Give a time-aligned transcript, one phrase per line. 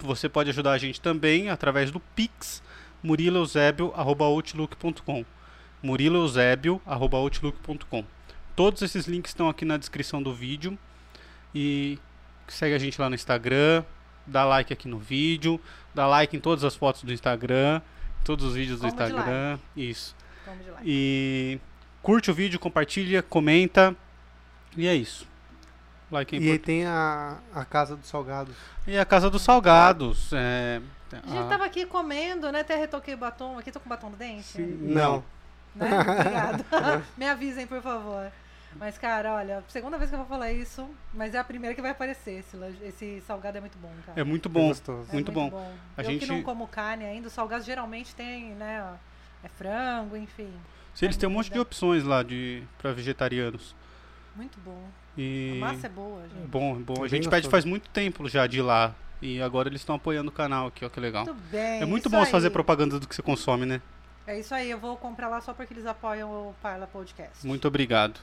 [0.00, 2.62] Você pode ajudar a gente também através do Pix,
[3.02, 5.24] muriloeusebio.outlook.com
[5.82, 8.15] muriloeusebio.outlook.com
[8.56, 10.76] Todos esses links estão aqui na descrição do vídeo.
[11.54, 11.98] E
[12.48, 13.84] segue a gente lá no Instagram,
[14.26, 15.60] dá like aqui no vídeo,
[15.94, 17.80] dá like em todas as fotos do Instagram,
[18.24, 19.58] todos os vídeos do Combo Instagram.
[19.76, 20.14] Isso.
[20.44, 20.78] Vamos de lá.
[20.84, 21.58] E
[22.02, 23.94] curte o vídeo, compartilha, comenta.
[24.76, 25.26] E é isso.
[26.10, 28.54] Like é E aí tem a, a Casa dos Salgados.
[28.86, 30.30] E a Casa dos Salgados.
[30.32, 30.80] É,
[31.12, 32.60] A gente a- tava aqui comendo, né?
[32.60, 33.58] Até retoquei o batom.
[33.58, 34.44] Aqui tô com batom no dente.
[34.44, 34.66] Sim.
[34.82, 35.24] Não.
[35.74, 35.88] Né?
[36.00, 37.04] Obrigada.
[37.16, 38.30] Me avisem, por favor.
[38.78, 41.82] Mas, cara, olha, segunda vez que eu vou falar isso, mas é a primeira que
[41.82, 42.38] vai aparecer.
[42.40, 44.20] Esse, esse salgado é muito bom, cara.
[44.20, 44.68] é muito É bom.
[44.68, 45.08] gostoso.
[45.10, 45.50] É muito bom.
[45.96, 48.94] A eu gente- que não como carne ainda, os salgados geralmente tem, né?
[49.42, 50.52] É frango, enfim.
[50.94, 53.74] Se eles têm um monte de opções lá de para vegetarianos.
[54.34, 54.82] Muito bom.
[55.16, 56.46] E A massa é boa, é gente.
[56.48, 56.94] bom, é bom.
[56.94, 57.30] A Bem gente gostoso.
[57.30, 58.94] pede faz muito tempo já de ir lá.
[59.22, 61.24] E agora eles estão apoiando o canal aqui, ó, que legal.
[61.24, 61.80] Muito bem.
[61.80, 62.52] É muito isso bom você fazer aí.
[62.52, 63.80] propaganda do que você consome, né?
[64.26, 67.46] É isso aí, eu vou comprar lá só porque eles apoiam o Parla Podcast.
[67.46, 68.20] Muito obrigado.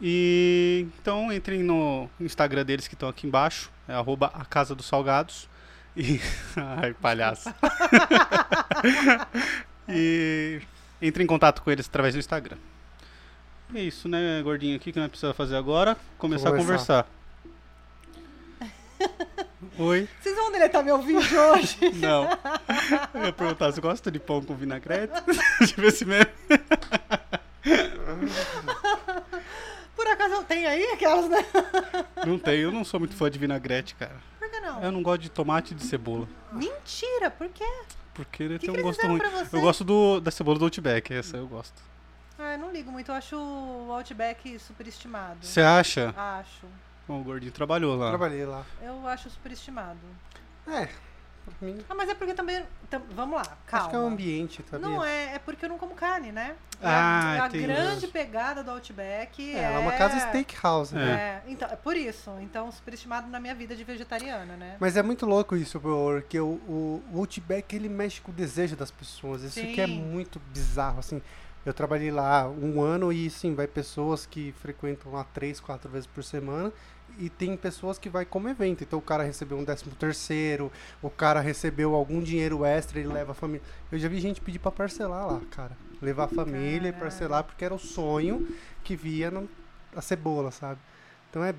[0.00, 4.86] E então entrem no Instagram deles que estão aqui embaixo, é arroba a Casa dos
[4.86, 5.48] Salgados.
[5.96, 6.20] E.
[6.56, 7.52] Ai, palhaço.
[9.88, 10.60] e
[11.00, 12.58] entre em contato com eles através do Instagram.
[13.74, 15.96] É isso, né, gordinho aqui que nós precisamos fazer agora?
[16.18, 17.04] Começar a Conversar.
[17.04, 17.16] conversar.
[19.78, 20.08] Oi?
[20.20, 21.76] Vocês vão deletar meu vídeo hoje?
[22.00, 22.28] Não.
[23.12, 25.12] Eu ia perguntar, você gosta de pão com vinagrete?
[25.58, 26.30] Deixa eu ver se mesmo.
[30.56, 31.36] Tenho aí aquelas, né?
[32.26, 34.16] Não tem, eu não sou muito fã de vinagrete, cara.
[34.38, 34.82] Por que não?
[34.82, 36.26] Eu não gosto de tomate e de cebola.
[36.50, 37.82] Mentira, por quê?
[38.14, 39.20] Porque ele que tem que um gosto ruim.
[39.52, 41.74] Eu gosto do, da cebola do Outback, essa eu gosto.
[42.38, 45.38] Ah, eu não ligo muito, eu acho o Outback superestimado.
[45.42, 46.14] Você acha?
[46.16, 46.66] Acho.
[47.06, 48.08] Bom, o gordinho trabalhou lá.
[48.08, 48.64] Trabalhei lá.
[48.80, 50.00] Eu acho superestimado.
[50.66, 50.88] É.
[51.60, 52.62] mim, Ah, mas é porque também.
[52.90, 53.84] tam- vamos lá, calma.
[53.86, 54.88] Acho que é o ambiente, sabia?
[54.88, 56.56] Não é, é porque eu não como carne, né?
[56.80, 57.66] É Ah, a, a entendi.
[57.66, 59.62] grande pegada do Outback É, é.
[59.62, 61.42] ela é uma casa steakhouse, né?
[61.46, 62.30] É, então, é por isso.
[62.40, 64.76] Então, superestimado na minha vida de vegetariana, né?
[64.78, 68.76] Mas é muito louco isso, porque o, o, o Outback ele mexe com o desejo
[68.76, 69.42] das pessoas.
[69.42, 69.92] Isso que é Sim.
[69.92, 71.22] muito bizarro, assim.
[71.64, 76.06] Eu trabalhei lá um ano e sim, vai pessoas que frequentam lá três, quatro vezes
[76.06, 76.72] por semana.
[77.18, 78.84] E tem pessoas que vai como evento.
[78.84, 80.70] Então o cara recebeu um décimo terceiro,
[81.02, 83.62] o cara recebeu algum dinheiro extra, ele leva a família.
[83.90, 85.72] Eu já vi gente pedir pra parcelar lá, cara.
[86.02, 88.46] Levar a família e parcelar, porque era o sonho
[88.84, 89.48] que via no,
[89.94, 90.78] a cebola, sabe?
[91.30, 91.54] Então é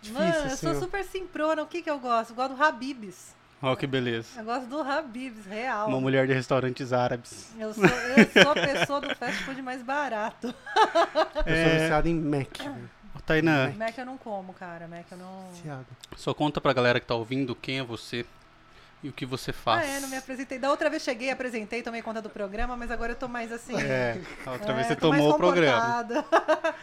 [0.00, 0.56] difícil, Mano, eu assim.
[0.56, 0.80] sou ó.
[0.80, 1.62] super simprona.
[1.62, 2.30] O que que eu gosto?
[2.30, 3.36] Eu gosto do Habibs.
[3.60, 4.38] Ó, que beleza.
[4.40, 5.88] Eu gosto do Habibs, real.
[5.88, 7.50] Uma mulher de restaurantes árabes.
[7.58, 10.46] Eu sou, eu sou a pessoa do fast food mais barato.
[10.46, 12.90] Eu sou É, viciado em Mac, velho.
[13.28, 14.88] Tainá, Mac eu não como, cara.
[14.88, 15.50] Mac eu não.
[15.52, 15.86] Viciado.
[16.16, 18.24] só conta pra galera que tá ouvindo quem é você
[19.02, 19.88] e o que você Ah, faz.
[19.88, 20.58] é, não me apresentei.
[20.58, 23.80] Da outra vez cheguei, apresentei, tomei conta do programa, mas agora eu tô mais assim.
[23.80, 26.06] É, a outra é, vez você tô mais tomou o programa.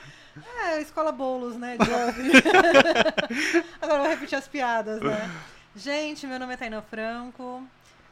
[0.66, 1.78] É, escola bolos, né?
[3.82, 5.32] Agora eu vou repetir as piadas, né?
[5.74, 7.66] Gente, meu nome é Tainá Franco.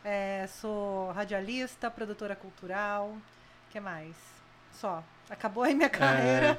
[0.05, 3.09] é, sou radialista, produtora cultural.
[3.09, 3.21] O
[3.71, 4.15] que mais?
[4.79, 5.03] Só.
[5.29, 6.55] Acabou aí minha carreira.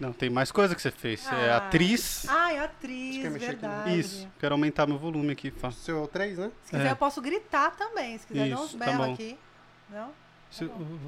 [0.00, 1.20] Não, tem mais coisa que você fez.
[1.20, 1.58] Você é Ah.
[1.58, 2.26] atriz.
[2.28, 3.98] Ai, Você atriz, quer mexer aqui verdade.
[4.00, 4.28] Isso.
[4.40, 5.50] Quero aumentar meu volume aqui.
[5.50, 5.70] Fá.
[5.70, 6.50] Seu 3, né?
[6.64, 6.90] Se quiser, É.
[6.90, 8.18] eu posso gritar também.
[8.18, 9.14] Se quiser, dar uns Isso, tá berros bom.
[9.14, 9.38] aqui.
[9.88, 10.10] Não?
[10.50, 10.98] Se- bom.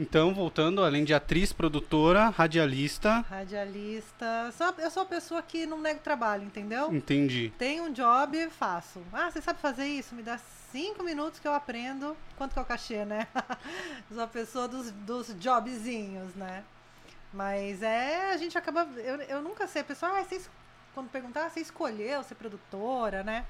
[0.00, 3.24] Então, voltando, além de atriz, produtora, radialista.
[3.28, 4.52] Radialista.
[4.56, 6.92] Sou- eu sou a pessoa que não nego trabalho, entendeu?
[6.94, 7.52] Entendi.
[7.58, 9.02] Tenho um job, faço.
[9.12, 10.14] Ah, você sabe fazer isso?
[10.14, 10.38] Me dá
[10.70, 12.16] cinco minutos que eu aprendo.
[12.36, 13.26] Quanto que é o cachê, né?
[14.12, 16.62] Sou a pessoa dos, dos jobzinhos, né?
[17.32, 18.88] Mas é, a gente acaba.
[18.96, 19.82] Eu, eu nunca sei.
[19.82, 20.40] A pessoa, ah, você,
[20.94, 23.44] quando perguntar, ah, você escolheu ser produtora, né?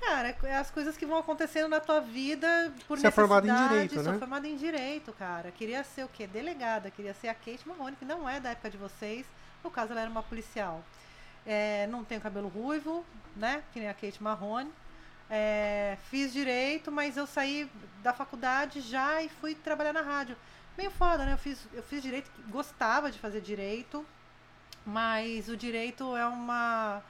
[0.00, 3.50] Cara, é as coisas que vão acontecendo na tua vida por Você é formada em
[3.50, 3.74] necessidade.
[3.88, 4.18] direito, Sou né?
[4.18, 5.50] formada em direito, cara.
[5.50, 6.26] Queria ser o quê?
[6.26, 6.90] Delegada.
[6.90, 9.24] Queria ser a Kate Marrone, que não é da época de vocês.
[9.62, 10.84] No caso, ela era uma policial.
[11.46, 13.04] É, não tenho cabelo ruivo,
[13.34, 13.62] né?
[13.72, 14.70] Que nem a Kate Marrone.
[15.30, 17.70] É, fiz direito, mas eu saí
[18.02, 20.36] da faculdade já e fui trabalhar na rádio.
[20.76, 21.32] Meio foda, né?
[21.34, 24.04] Eu fiz, eu fiz direito, gostava de fazer direito,
[24.84, 27.02] mas o direito é uma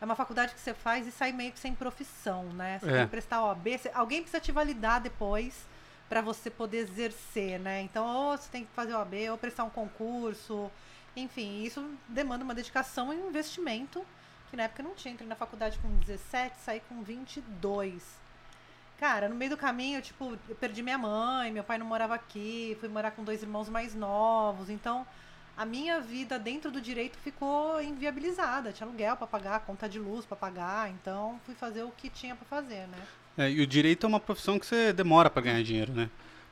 [0.00, 2.78] é uma faculdade que você faz e sai meio que sem profissão, né?
[2.78, 2.92] Você É.
[2.94, 5.66] tem que prestar OAB, você- alguém precisa te validar depois
[6.08, 7.82] para você poder exercer, né?
[7.82, 10.70] Então, ou você tem que fazer OAB, ou prestar um concurso,
[11.14, 14.02] enfim, isso demanda uma dedicação e um investimento
[14.48, 15.12] que na época eu não tinha.
[15.12, 18.02] Entrei na faculdade com 17, saí com 22.
[19.00, 22.76] Cara, no meio do caminho, tipo, eu perdi minha mãe, meu pai não morava aqui,
[22.80, 25.06] fui morar com dois irmãos mais novos, então
[25.56, 28.72] a minha vida dentro do direito ficou inviabilizada.
[28.72, 32.36] Tinha aluguel para pagar, conta de luz para pagar, então fui fazer o que tinha
[32.36, 32.98] para fazer, né?
[33.38, 36.10] É, e o direito é uma profissão que você demora pra ganhar dinheiro, né?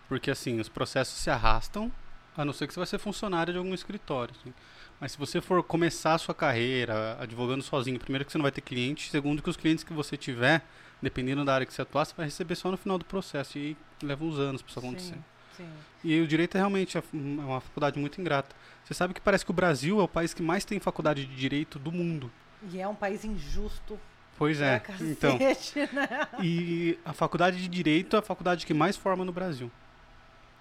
[0.08, 1.92] Porque assim, os processos se arrastam,
[2.34, 4.34] a não ser que você vai ser funcionário de algum escritório.
[4.40, 4.54] assim.
[4.98, 8.52] Mas se você for começar a sua carreira advogando sozinho, primeiro que você não vai
[8.52, 10.64] ter cliente, segundo que os clientes que você tiver,
[11.02, 13.58] dependendo da área que você atuar, você vai receber só no final do processo.
[13.58, 15.14] E leva uns anos pra isso acontecer.
[15.14, 15.68] Sim, sim.
[16.04, 18.54] E o direito é realmente é uma faculdade muito ingrata.
[18.84, 21.34] Você sabe que parece que o Brasil é o país que mais tem faculdade de
[21.34, 22.30] direito do mundo.
[22.72, 23.98] E é um país injusto.
[24.36, 24.80] Pois é.
[25.00, 26.28] Então, cacete, né?
[26.42, 29.70] e a faculdade de direito é a faculdade que mais forma no Brasil.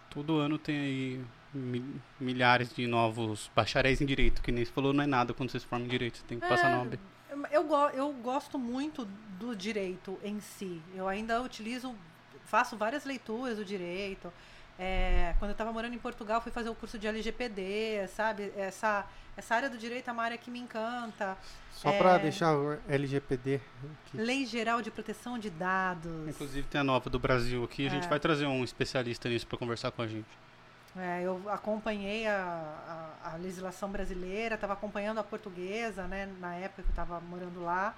[0.09, 1.21] Todo ano tem aí
[1.53, 5.51] mi- milhares de novos bacharéis em direito, que nem você falou, não é nada quando
[5.51, 6.99] você se forma em direito, você tem que passar É, na OAB.
[7.51, 9.05] Eu, go- eu gosto muito
[9.39, 10.81] do direito em si.
[10.95, 11.95] Eu ainda utilizo,
[12.45, 14.31] faço várias leituras do direito.
[14.79, 18.53] É, quando eu estava morando em Portugal, fui fazer o curso de LGPD, sabe?
[18.55, 21.35] Essa, essa área do direito é uma área que me encanta.
[21.71, 21.97] Só É.
[21.97, 23.55] pra deixar o LGPD
[24.05, 24.17] aqui.
[24.17, 26.27] Lei Geral de Proteção de Dados.
[26.29, 28.09] Inclusive tem a nova do Brasil aqui, a gente É.
[28.09, 30.27] vai trazer um especialista nisso para conversar com a gente.
[30.99, 36.81] É, eu acompanhei a, a, a legislação brasileira, estava acompanhando a portuguesa, né, na época
[36.83, 37.95] que eu estava morando lá.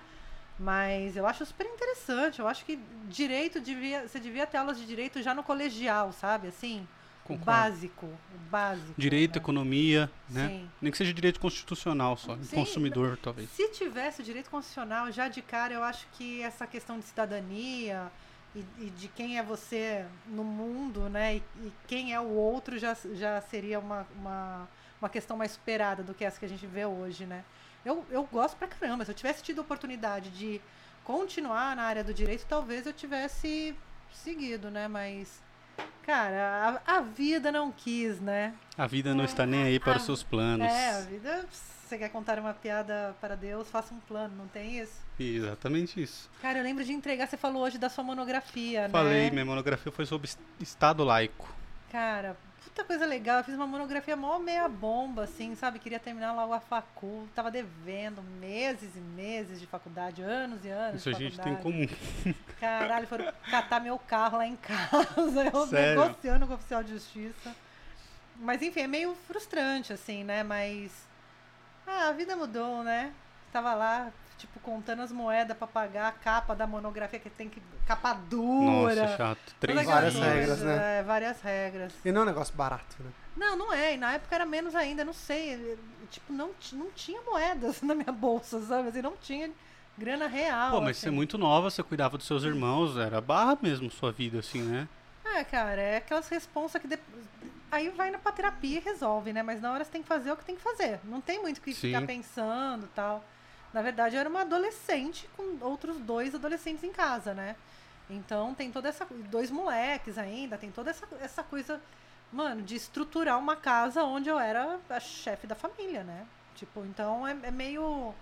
[0.60, 2.40] Mas eu acho super interessante.
[2.40, 4.08] Eu acho que direito devia.
[4.08, 6.50] Você devia ter aulas de direito já no colegial, sabe?
[6.50, 6.86] Assim,
[7.24, 7.46] Concordo.
[7.46, 8.06] básico.
[8.06, 8.94] O básico.
[8.98, 9.42] Direito, né?
[9.42, 10.50] economia, né?
[10.50, 10.70] Sim.
[10.82, 13.50] Nem que seja direito constitucional só, Sim, consumidor talvez.
[13.52, 18.12] Se tivesse direito constitucional, já de cara, eu acho que essa questão de cidadania
[18.56, 21.36] e, e de quem é você no mundo, né?
[21.36, 24.68] E, e quem é o outro já, já seria uma, uma,
[25.00, 27.44] uma questão mais superada do que essa que a gente vê hoje, né?
[27.86, 29.06] Eu, eu gosto pra caramba.
[29.06, 30.62] Se eu tivesse tido a oportunidade de
[31.04, 33.76] continuar na área do direito, talvez eu tivesse
[34.12, 34.88] seguido, né?
[34.88, 35.42] Mas,
[36.04, 38.54] cara, a, a vida não quis, né?
[38.78, 40.68] A vida não está nem aí para os seus planos.
[40.68, 41.46] É, a vida.
[41.90, 44.94] Você quer contar uma piada para Deus, faça um plano, não tem isso?
[45.20, 46.30] Exatamente isso.
[46.40, 49.32] Cara, eu lembro de entregar, você falou hoje da sua monografia, Falei, né?
[49.32, 51.52] minha monografia foi sobre es- Estado laico.
[51.92, 53.40] Cara, puta coisa legal.
[53.40, 55.80] Eu fiz uma monografia mó meia bomba, assim, sabe?
[55.80, 57.28] Queria terminar logo a facu.
[57.34, 61.00] Tava devendo meses e meses de faculdade, anos e anos.
[61.02, 61.88] Isso a gente tem em comum.
[62.62, 65.10] Caralho, foram catar meu carro lá em casa.
[65.52, 66.02] Eu Sério?
[66.04, 67.56] negociando com o oficial de justiça.
[68.36, 70.44] Mas enfim, é meio frustrante, assim, né?
[70.44, 71.09] Mas.
[71.90, 73.12] Ah, a vida mudou, né?
[73.52, 77.60] Tava lá, tipo, contando as moedas pra pagar a capa da monografia, que tem que.
[77.88, 79.02] capa dura.
[79.02, 79.56] Nossa, chato.
[79.60, 80.28] Três Várias anos.
[80.28, 81.00] regras, né?
[81.00, 81.94] É, várias regras.
[82.06, 83.10] E não é um negócio barato, né?
[83.36, 83.96] Não, não é.
[83.96, 85.78] E na época era menos ainda, não sei.
[86.12, 88.90] Tipo, não, não tinha moedas na minha bolsa, sabe?
[88.90, 89.50] Assim, não tinha
[89.98, 90.72] grana real.
[90.72, 91.16] Pô, mas você é assim.
[91.16, 94.88] muito nova, você cuidava dos seus irmãos, era barra mesmo sua vida, assim, né?
[95.26, 97.26] É, cara, é aquelas responsas que depois.
[97.72, 99.44] Aí vai na pra terapia e resolve, né?
[99.44, 101.00] Mas na hora você tem que fazer o que tem que fazer.
[101.04, 101.88] Não tem muito o que Sim.
[101.88, 103.24] ficar pensando e tal.
[103.74, 107.56] Na verdade, eu era uma adolescente com outros dois adolescentes em casa, né?
[108.10, 109.06] Então tem toda essa.
[109.30, 111.80] Dois moleques ainda, tem toda essa, essa coisa,
[112.32, 116.26] mano, de estruturar uma casa onde eu era a chefe da família, né?
[116.56, 118.14] Tipo, então é, é meio.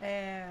[0.00, 0.48] é,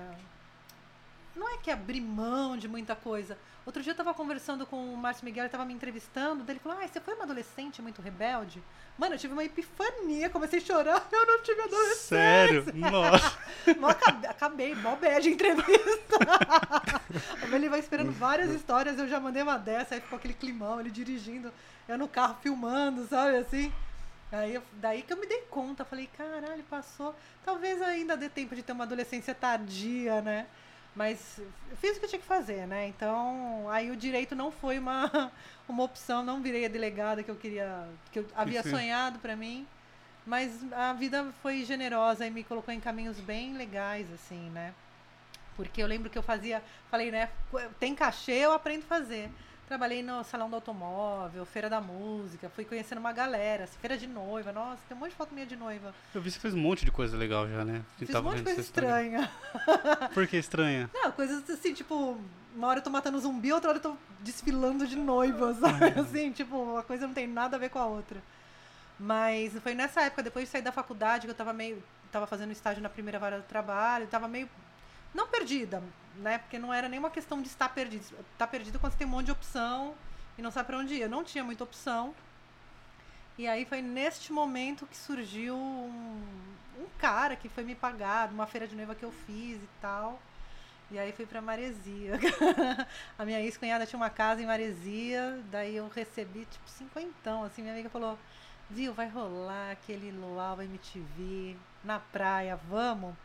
[1.65, 3.35] que abrir mão de muita coisa.
[3.65, 6.59] Outro dia eu tava conversando com o Márcio Miguel, ele tava me entrevistando, daí ele
[6.59, 8.63] falou, ah, você foi uma adolescente muito rebelde?
[8.95, 12.17] Mano, eu tive uma epifania, comecei a chorar, eu não tive adolescência.
[12.17, 12.65] Sério?
[12.75, 13.35] Nossa.
[13.79, 16.19] Mó acabei, acabei, mó bad entrevista.
[17.51, 20.91] ele vai esperando várias histórias, eu já mandei uma dessa, aí ficou aquele climão, ele
[20.91, 21.51] dirigindo,
[21.87, 23.73] eu no carro filmando, sabe, assim.
[24.31, 27.15] Aí, daí que eu me dei conta, falei, caralho, passou.
[27.43, 30.45] Talvez ainda dê tempo de ter uma adolescência tardia, né?
[30.95, 31.41] Mas
[31.75, 32.87] fiz o que eu tinha que fazer, né?
[32.87, 35.31] Então, aí o direito não foi uma,
[35.67, 38.69] uma opção, não virei a delegada que eu queria, que eu havia sim.
[38.69, 39.67] sonhado pra mim.
[40.25, 44.73] Mas a vida foi generosa e me colocou em caminhos bem legais, assim, né?
[45.55, 47.29] Porque eu lembro que eu fazia, falei, né?
[47.79, 49.29] Tem cachê, eu aprendo a fazer.
[49.67, 54.05] Trabalhei no salão do automóvel, feira da música, fui conhecendo uma galera, assim, feira de
[54.05, 55.93] noiva, nossa, tem um monte de foto minha de noiva.
[56.13, 57.83] Eu vi que você fez um monte de coisa legal já, né?
[57.97, 59.31] Que Fiz um monte de coisa estranha.
[60.13, 60.87] Por que estranha?
[60.93, 62.15] Não, coisas assim, tipo,
[62.55, 65.99] uma hora eu tô matando zumbi, outra hora eu tô desfilando de noiva, sabe?
[65.99, 68.21] Assim, tipo, uma coisa não tem nada a ver com a outra.
[68.99, 71.81] Mas foi nessa época, depois de sair da faculdade, que eu tava meio.
[72.11, 74.47] Tava fazendo estágio na primeira vara do trabalho, tava meio.
[75.13, 75.81] Não perdida,
[76.17, 76.37] né?
[76.37, 78.25] Porque não era nenhuma questão de estar perdido.
[78.37, 79.95] Tá perdido quando você tem um monte de opção
[80.37, 81.01] e não sabe pra onde ir.
[81.01, 82.13] Eu não tinha muita opção.
[83.37, 86.23] E aí foi neste momento que surgiu um,
[86.79, 90.21] um cara que foi me pagar numa feira de noiva que eu fiz e tal.
[90.91, 92.13] E aí fui pra Maresia.
[93.17, 97.73] a minha ex-cunhada tinha uma casa em Maresia, daí eu recebi tipo cinquentão, assim, minha
[97.73, 98.17] amiga falou,
[98.69, 103.15] viu, vai rolar aquele luau MTV na praia, vamos?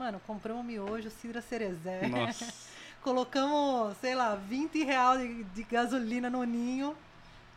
[0.00, 2.08] Mano, compramos miojo, Cidra Cerezé.
[2.08, 2.50] Nossa.
[3.04, 6.96] Colocamos, sei lá, 20 reais de, de gasolina no ninho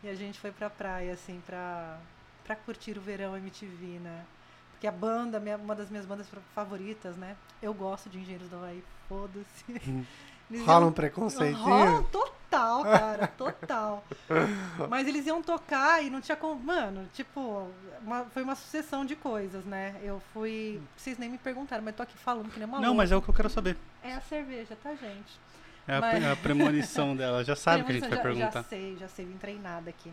[0.02, 1.96] e a gente foi pra praia, assim, pra,
[2.44, 4.24] pra curtir o verão MTV, né?
[4.72, 7.34] Porque a banda, minha- uma das minhas bandas favoritas, né?
[7.62, 9.64] Eu gosto de Engenheiros do Havaí, foda-se.
[10.50, 11.64] Eles Rola um preconceitinho.
[11.64, 12.34] Rola total,
[12.84, 14.04] cara, total.
[14.88, 16.60] Mas eles iam tocar e não tinha como.
[16.62, 17.68] Mano, tipo,
[18.02, 19.94] uma- foi uma sucessão de coisas, né?
[20.02, 20.80] Eu fui.
[20.96, 23.22] Vocês nem me perguntaram, mas tô aqui falando que nem uma Não, mas é o
[23.22, 23.76] que eu quero saber.
[24.02, 25.38] é a cerveja, tá, gente?
[25.86, 27.44] É a, Mas- a premonição dela.
[27.44, 28.50] Já sabe o que a gente vai já, perguntar.
[28.52, 30.10] Já sei, já sei, vim treinada aqui.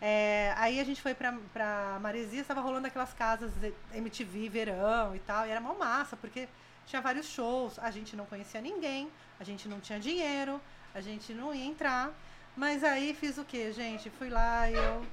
[0.00, 3.50] É, aí a gente foi pra, pra Maresia, estava rolando aquelas casas
[3.94, 6.48] MTV, verão e tal, e era uma massa, porque
[6.86, 9.08] tinha vários shows, a gente não conhecia ninguém,
[9.40, 10.60] a gente não tinha dinheiro,
[10.96, 12.10] a gente não ia entrar.
[12.56, 14.08] Mas aí fiz o que, gente?
[14.08, 15.04] Fui lá eu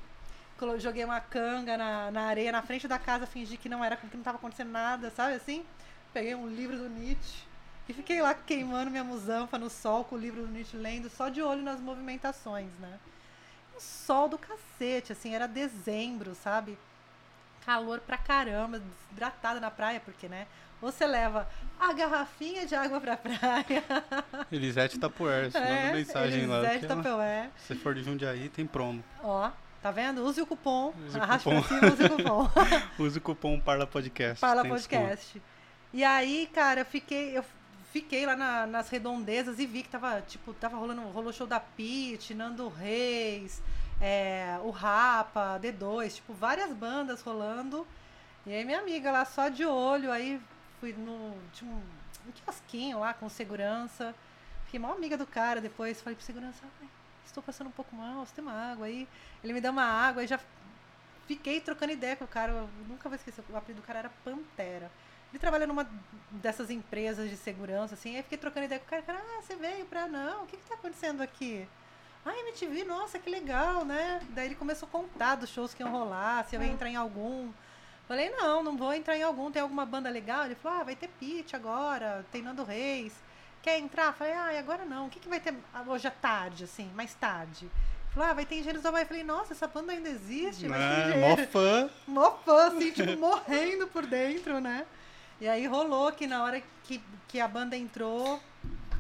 [0.80, 4.08] joguei uma canga na, na areia, na frente da casa, fingi que não era, que
[4.14, 5.66] não estava acontecendo nada, sabe assim?
[6.14, 7.44] Peguei um livro do Nietzsche
[7.90, 11.28] e fiquei lá queimando minha musanfa no sol com o livro do Nietzsche lendo, só
[11.28, 12.98] de olho nas movimentações, né?
[13.76, 16.78] Um sol do cacete, assim, era dezembro, sabe?
[17.66, 20.48] Calor pra caramba, desidratada na praia, porque, né?
[20.84, 21.48] Você leva
[21.80, 23.84] a garrafinha de água pra praia.
[24.52, 26.60] Elisete Tapuer, você manda mensagem lá.
[26.60, 27.50] Elisete ela- Tupperware.
[27.58, 29.02] Se for de Jundiaí, tem promo.
[29.24, 29.50] Ó,
[29.82, 30.24] tá vendo?
[30.26, 30.94] Use o cupom.
[31.08, 31.62] Use o Arraste cupom.
[31.62, 32.50] pra cima, use o cupom.
[33.04, 34.42] Use o cupom Parla Podcast.
[34.46, 35.42] Tem podcast.
[35.94, 37.46] E aí, cara, eu fiquei, eu
[37.94, 41.60] fiquei lá na- nas redondezas e vi que tava, tipo, tava rolando, rolou show da
[41.62, 43.62] Pete, Nando Reis,
[44.02, 47.88] é, o Rapa, D2, tipo, várias bandas rolando.
[48.46, 50.42] E aí minha amiga lá só de olho, aí
[50.84, 51.34] fui no.
[51.54, 51.82] Tinha um,
[52.28, 54.14] um quiosquinho lá com segurança.
[54.66, 56.90] Fiquei mal amiga do cara depois, falei pro segurança, "Ai,
[57.26, 59.08] estou passando um pouco mal, você tem uma água aí.
[59.42, 60.38] Ele me deu uma água e já
[61.26, 62.52] fiquei trocando ideia com o cara.
[62.52, 64.92] Eu nunca vou esquecer, o apelido do cara era Pantera.
[65.32, 65.90] Ele trabalha numa
[66.30, 69.56] dessas empresas de segurança, assim, aí fiquei trocando ideia com o cara, cara, ah, você
[69.56, 71.68] veio pra não, o que que tá acontecendo aqui?
[72.26, 74.22] Ah, MTV, nossa, que legal, né?
[74.30, 76.96] Daí ele começou a contar dos shows que iam rolar, se eu ia entrar em
[76.96, 77.52] algum.
[78.08, 80.46] Falei, não, não vou entrar em algum, tem alguma banda legal?
[80.46, 83.14] Ele falou, ah, vai ter Pitch agora, tem Nando Reis.
[83.62, 84.14] Quer entrar?
[84.14, 85.08] Falei, ah, agora não.
[85.08, 85.56] O que, que vai ter
[85.88, 87.70] hoje à tarde, assim, mais tarde?
[88.14, 89.06] Falou, ah, vai ter Engenheiros do Havaí.
[89.06, 90.68] Falei, nossa, essa banda ainda existe?
[90.68, 91.90] Vai ter É, mó fã.
[92.06, 94.86] mó fã, assim, tipo, morrendo por dentro, né?
[95.40, 98.40] E aí rolou que na hora que, que a banda entrou,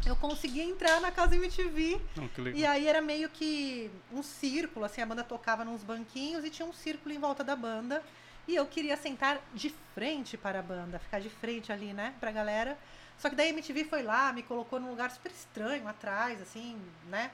[0.05, 2.01] eu consegui entrar na casa MTV.
[2.15, 2.47] Não.
[2.53, 6.67] E aí era meio que um círculo, assim, a banda tocava nos banquinhos e tinha
[6.67, 8.01] um círculo em volta da banda.
[8.47, 12.31] E eu queria sentar de frente para a banda, ficar de frente ali, né, pra
[12.31, 12.77] galera.
[13.17, 16.77] Só que daí a MTV foi lá, me colocou num lugar super estranho atrás, assim,
[17.07, 17.31] né?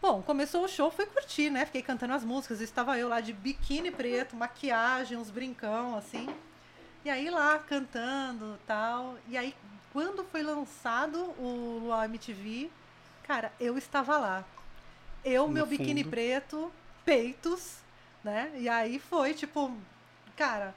[0.00, 1.66] Bom, começou o show, fui curtir, né?
[1.66, 2.60] Fiquei cantando as músicas.
[2.60, 6.32] Estava eu lá de biquíni preto, maquiagem, uns brincão, assim.
[7.04, 9.16] E aí lá cantando tal.
[9.28, 9.54] E aí,
[9.92, 12.70] quando foi lançado o Luau MTV,
[13.24, 14.44] cara, eu estava lá.
[15.24, 16.10] Eu, No meu biquíni fundo.
[16.10, 16.72] preto,
[17.04, 17.78] peitos,
[18.22, 18.52] né?
[18.54, 19.76] E aí foi tipo,
[20.38, 20.74] cara,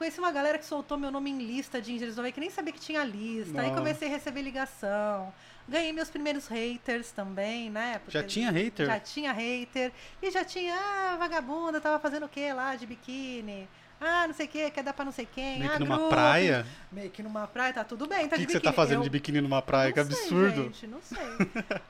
[0.00, 2.80] Conheci uma galera que soltou meu nome em lista de Havaí, que nem sabia que
[2.80, 3.60] tinha lista.
[3.60, 3.78] Aí Nossa.
[3.80, 5.30] comecei a receber ligação.
[5.68, 8.00] Ganhei meus primeiros haters também, né?
[8.08, 8.86] Já Porque tinha hater?
[8.86, 9.92] Já tinha hater.
[10.22, 13.68] E já tinha, ah, vagabunda, tava fazendo o que lá de biquíni?
[14.00, 15.58] Ah, não sei o que, quer dar pra não sei quem.
[15.58, 16.08] Meio ah, que numa grupo.
[16.08, 16.66] praia?
[16.90, 19.00] Meio que numa praia, tá tudo bem, tá O que, de que você tá fazendo
[19.00, 19.92] Eu- de biquíni numa praia?
[19.92, 20.62] Que não sei, absurdo.
[20.62, 21.18] gente, não sei.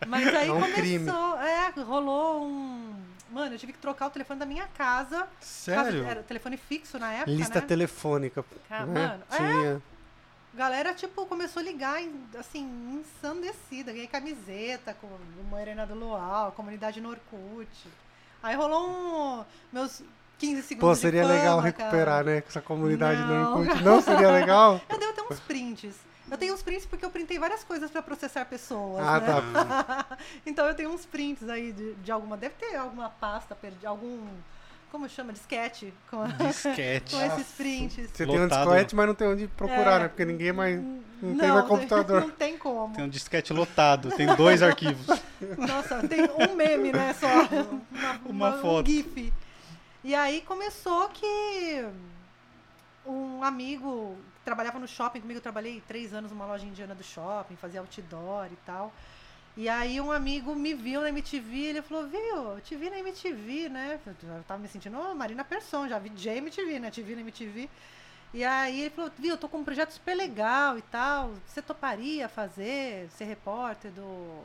[0.08, 1.08] Mas aí É um começou, crime.
[1.08, 2.96] é, rolou um...
[3.30, 5.26] Mano, eu tive que trocar o telefone da minha casa.
[5.40, 6.04] Sério?
[6.04, 7.66] Era telefone fixo na época, Lista né?
[7.66, 8.44] telefônica.
[8.68, 9.06] Ah, né?
[9.06, 9.36] mano, é.
[9.36, 9.82] Tinha.
[10.52, 12.00] Galera, tipo, começou a ligar,
[12.36, 13.92] assim, ensandecida.
[13.92, 17.68] Ganhei camiseta com o Morena do Luau, comunidade no Orkut.
[18.42, 19.44] Aí rolou um...
[19.72, 20.02] Meus
[20.38, 21.66] 15 segundos Pô, de seria fama, legal cara.
[21.66, 22.42] recuperar, né?
[22.48, 23.28] Essa comunidade Não.
[23.28, 23.82] no Orkut.
[23.84, 24.80] Não seria legal?
[24.90, 25.94] Eu devo ter uns prints.
[26.30, 29.26] Eu tenho uns prints porque eu printei várias coisas pra processar pessoas, Ah, né?
[29.26, 30.18] tá.
[30.46, 32.36] então eu tenho uns prints aí de, de alguma...
[32.36, 34.26] Deve ter alguma pasta, perdi, algum...
[34.92, 35.32] Como chama?
[35.32, 35.94] Disquete.
[36.10, 37.14] Com, Disquete.
[37.14, 38.10] com esses prints.
[38.12, 38.68] Você tem um Lotado.
[38.70, 39.98] disquete, mas não tem onde procurar, É.
[40.00, 40.08] né?
[40.08, 40.80] Porque ninguém mais.
[41.22, 42.22] Não tem mais computador.
[42.22, 42.92] Não tem como.
[42.96, 45.06] Tem um disquete lotado, tem dois arquivos.
[45.56, 47.28] Nossa, tem um meme, né, só.
[48.26, 48.90] Uma foto.
[48.90, 49.32] Um gif.
[50.02, 51.84] E aí começou que
[53.06, 57.56] um amigo trabalhava no shopping comigo, eu trabalhei três anos numa loja indiana do shopping,
[57.56, 58.92] fazia outdoor e tal.
[59.56, 62.98] E aí um amigo me viu na MTV, ele falou, viu, eu te vi na
[62.98, 64.00] MTV, né?
[64.06, 66.90] Eu tava me sentindo Marina Persson, já vi J MTV, né?
[66.90, 67.68] Te vi na MTV.
[68.32, 71.32] E aí ele falou, viu, eu tô com um projeto super legal e tal.
[71.46, 74.42] Você toparia fazer, ser repórter do,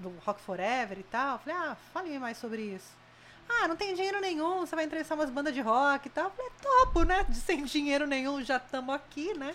[0.00, 1.34] do Rock Forever e tal?
[1.34, 3.03] Eu falei, ah, fale mais sobre isso.
[3.48, 6.24] Ah, não tem dinheiro nenhum, você vai entrevistar umas bandas de rock e tal.
[6.24, 7.24] Eu falei, topo, né?
[7.28, 9.54] De sem dinheiro nenhum, já estamos aqui, né?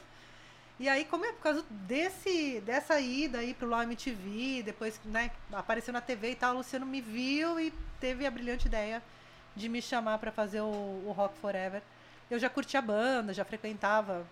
[0.80, 5.30] E aí, como é por causa desse, dessa ida aí pro Law MTV, depois né,
[5.52, 9.04] apareceu na TV e tal, o Luciano me viu e teve a brilhante ideia
[9.58, 11.82] de me chamar para fazer o, o Rock Forever.
[12.32, 14.26] Eu já curtia banda, já frequentava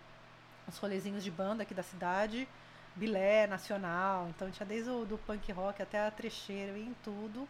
[0.67, 2.47] os rolezinhos de banda aqui da cidade,
[2.95, 7.45] bilé, nacional, então tinha desde o do punk rock até a trecheira, em tudo.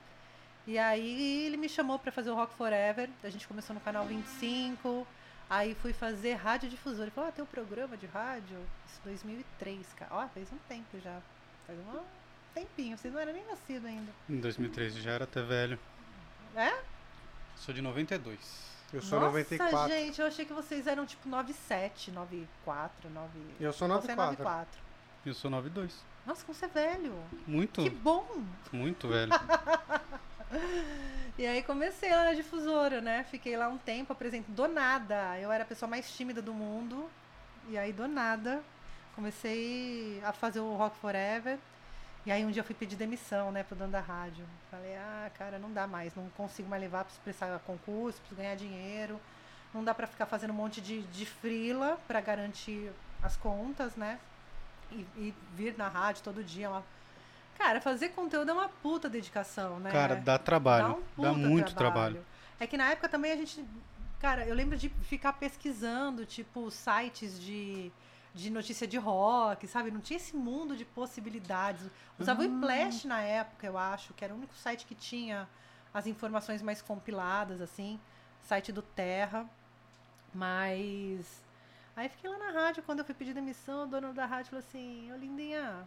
[0.67, 4.06] E aí ele me chamou para fazer o Rock Forever, a gente começou no canal
[4.06, 5.08] 25,
[5.49, 7.03] aí fui fazer rádio difusor.
[7.03, 8.58] Ele falou, ah, tem um programa de rádio?
[8.86, 10.13] Isso 2003, cara.
[10.13, 11.21] Ó, faz um tempo já.
[11.65, 12.01] Faz um
[12.53, 14.12] tempinho, vocês não eram nem nascidos ainda.
[14.30, 15.80] Em 2013 já era até velho.
[16.53, 16.77] É?
[17.56, 18.67] Sou de 92.
[18.91, 19.93] Eu sou Nossa, 94.
[19.93, 23.39] gente, eu achei que vocês eram tipo 97, 94, 9...
[23.60, 24.43] Eu sou Você é 94.
[24.43, 24.80] 94.
[25.25, 26.03] Eu sou 92.
[26.25, 27.13] Nossa, como você é velho.
[27.45, 28.43] Muito, Que bom.
[28.71, 29.32] muito velho.
[31.38, 33.23] E aí comecei lá na difusora, né?
[33.29, 35.38] Fiquei lá um tempo, apresento do nada.
[35.39, 37.10] Eu era a pessoa mais tímida do mundo.
[37.69, 38.63] E aí, do nada,
[39.13, 41.60] comecei a fazer o Rock Forever.
[42.25, 44.45] E aí um dia eu fui pedir demissão, né, pro dono da rádio.
[44.69, 48.55] Falei, ah, cara, não dá mais, não consigo mais levar, preciso prestar concurso, preciso ganhar
[48.55, 49.19] dinheiro.
[49.73, 54.19] Não dá pra ficar fazendo um monte de, de frila pra garantir as contas, né?
[54.91, 56.69] E, e vir na rádio todo dia.
[56.69, 56.83] Uma...
[57.57, 59.91] Cara, fazer conteúdo é uma puta dedicação, né?
[59.91, 61.03] Cara, dá trabalho.
[61.15, 62.23] Dá, um Dá muito trabalho.
[62.59, 63.65] É que na época também a gente.
[64.19, 67.91] Cara, eu lembro de ficar pesquisando, tipo, sites de,
[68.33, 69.91] de notícia de rock, sabe?
[69.91, 71.85] Não tinha esse mundo de possibilidades.
[72.19, 72.47] Usava o Ah.
[72.47, 75.47] Implash na época, eu acho, que era o único site que tinha
[75.93, 77.99] as informações mais compiladas, assim.
[78.43, 79.45] Site do Terra.
[80.33, 81.43] Mas.
[81.95, 84.63] Aí fiquei lá na rádio, quando eu fui pedir demissão, o dono da rádio falou
[84.67, 85.83] assim, ô Lindinha,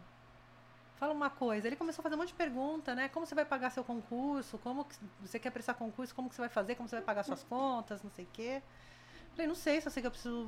[1.01, 1.67] fala uma coisa.
[1.67, 3.09] Ele começou a fazer um monte de pergunta, né?
[3.09, 4.59] Como você vai pagar seu concurso?
[4.59, 6.13] Como que você quer prestar concurso?
[6.13, 6.75] Como que você vai fazer?
[6.75, 8.03] Como você vai pagar suas contas?
[8.03, 8.61] Não sei o quê.
[9.31, 10.47] Falei, não sei, só sei que eu preciso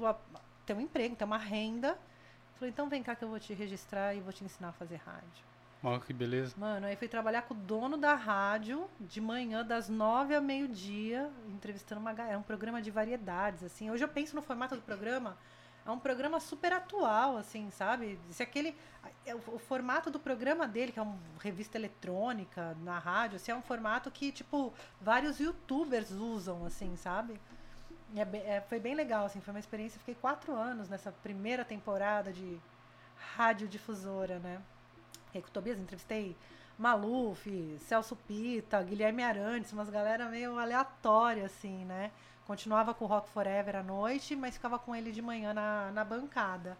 [0.63, 1.98] ter um emprego, ter uma renda.
[2.60, 4.98] Falei, então vem cá que eu vou te registrar e vou te ensinar a fazer
[4.98, 5.44] rádio.
[5.84, 6.54] Ó, que beleza.
[6.56, 11.32] Mano, aí fui trabalhar com o dono da rádio de manhã, das nove ao meio-dia,
[11.50, 12.36] entrevistando uma galera.
[12.36, 13.89] É um programa de variedades, assim.
[13.89, 15.36] Hoje eu penso no formato do programa,
[15.86, 18.19] é um programa super atual, assim, sabe?
[18.30, 18.76] Se aquele.
[19.26, 23.52] é O, o formato do programa dele, que é uma revista eletrônica na rádio, assim,
[23.52, 27.39] é um formato que, tipo, vários youtubers usam, assim, sabe?
[28.15, 30.00] É é, foi bem legal, assim, foi uma experiência.
[30.00, 32.60] Fiquei quatro anos nessa primeira temporada de
[33.36, 34.62] radiodifusora, né?
[35.34, 36.36] E com o Tobias entrevistei
[36.78, 42.12] Maluf, Celso Pita, Guilherme Arantes, umas galera meio aleatória, assim, né?
[42.45, 46.03] Continuava com o Rock Forever à noite, mas ficava com ele de manhã na, na
[46.03, 46.77] bancada.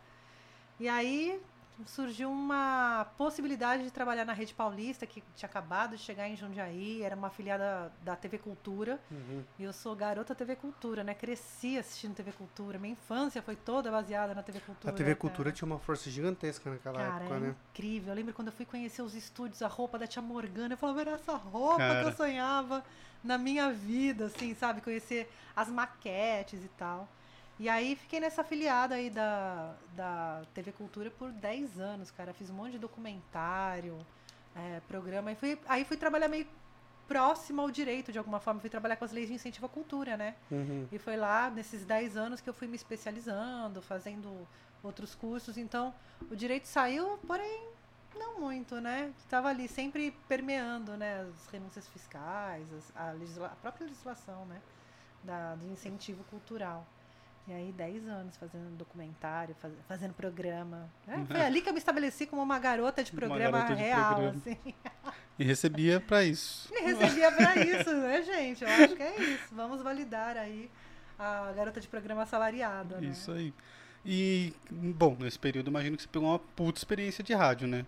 [0.80, 1.41] E aí
[1.86, 7.02] surgiu uma possibilidade de trabalhar na Rede Paulista, que tinha acabado de chegar em Jundiaí,
[7.02, 8.99] era uma afiliada da TV Cultura.
[9.10, 9.43] Uhum.
[9.58, 11.13] E eu sou garota TV Cultura, né?
[11.13, 12.78] Cresci assistindo TV Cultura.
[12.78, 14.93] Minha infância foi toda baseada na TV Cultura.
[14.93, 15.19] A TV cara.
[15.19, 17.56] Cultura tinha uma força gigantesca naquela Cara, época, é né?
[17.71, 18.10] incrível.
[18.10, 20.73] Eu lembro quando eu fui conhecer os estúdios, a roupa da tia Morgana.
[20.73, 22.08] Eu falava, era essa roupa que Cara.
[22.08, 22.84] eu sonhava
[23.24, 24.82] na minha vida, assim, sabe?
[24.82, 27.08] Conhecer as maquetes e tal.
[27.60, 32.34] E aí fiquei nessa afiliada aí da, da TV Cultura por 10 anos, cara.
[32.34, 34.06] Fiz um monte de documentário,
[34.56, 35.32] é, programa.
[35.32, 36.48] E fui, aí fui trabalhar meio
[37.08, 38.60] próximo ao direito, de alguma forma.
[38.60, 40.36] Fui trabalhar com as leis de incentivo à cultura, né?
[40.52, 40.88] Uhum.
[40.92, 44.48] E foi lá, nesses 10 anos, que eu fui me especializando, fazendo
[44.82, 45.58] outros cursos.
[45.58, 45.94] Então,
[46.30, 47.68] o direito saiu, porém,
[48.15, 49.12] não muito, né?
[49.19, 51.21] Estava ali sempre permeando, né?
[51.21, 54.62] As renúncias fiscais, as- a, legisla- a própria legislação, né?
[55.23, 56.86] Da, do incentivo cultural.
[57.47, 60.89] E aí, 10 anos fazendo documentário, faz- fazendo programa.
[61.08, 64.15] É, foi ali que eu me estabeleci como uma garota de programa garota de real,
[64.15, 64.38] programa.
[64.38, 64.58] assim.
[65.39, 66.71] E recebia pra isso.
[66.71, 68.63] Me recebia pra isso, né, gente?
[68.63, 69.54] Eu acho que é isso.
[69.56, 70.69] Vamos validar aí
[71.17, 73.08] a garota de programa assalariada, né?
[73.08, 73.52] Isso aí.
[74.06, 77.86] E, bom, nesse período imagino que você pegou uma puta experiência de rádio, né?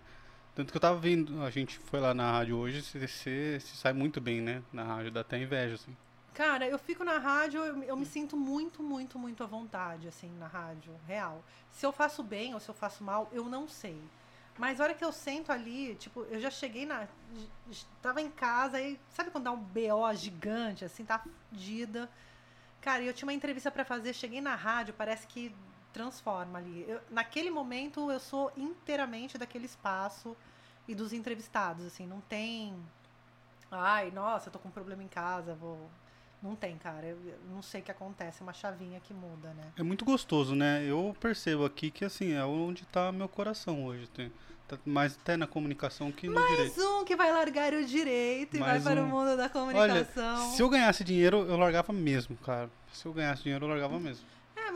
[0.54, 4.20] Tanto que eu tava vendo, a gente foi lá na rádio hoje, você, sai muito
[4.20, 4.62] bem, né?
[4.72, 5.94] Na rádio, dá até inveja, assim.
[6.32, 10.30] Cara, eu fico na rádio, eu, eu me sinto muito, muito, muito à vontade, assim,
[10.38, 11.44] na rádio, real.
[11.70, 13.98] Se eu faço bem ou se eu faço mal, eu não sei.
[14.58, 17.06] Mas a hora que eu sento ali, tipo, eu já cheguei na.
[18.00, 22.08] Tava em casa e sabe quando dá um BO gigante, assim, tá fudida.
[22.80, 25.54] Cara, eu tinha uma entrevista pra fazer, cheguei na rádio, parece que
[25.96, 26.84] transforma ali.
[26.86, 30.36] Eu- naquele momento eu sou inteiramente daquele espaço
[30.86, 32.74] e dos entrevistados, assim, não tem.
[33.70, 35.88] Ai, nossa, eu tô com um problema em casa, vou.
[36.42, 37.06] Não tem, cara.
[37.06, 39.72] Eu, eu não sei o que acontece, é uma chavinha que muda, né?
[39.76, 40.84] É muito gostoso, né?
[40.84, 44.06] Eu percebo aqui que, assim, é onde tá meu coração hoje.
[44.08, 44.30] Tem,
[44.68, 46.76] tá mais até na comunicação que no direito.
[46.76, 49.06] Mais um que vai largar o direito e Mais vai para um.
[49.06, 50.50] o mundo da comunicação.
[50.54, 52.68] se eu ganhasse dinheiro, eu largava mesmo, cara.
[52.92, 54.26] Se eu ganhasse dinheiro, eu largava mesmo.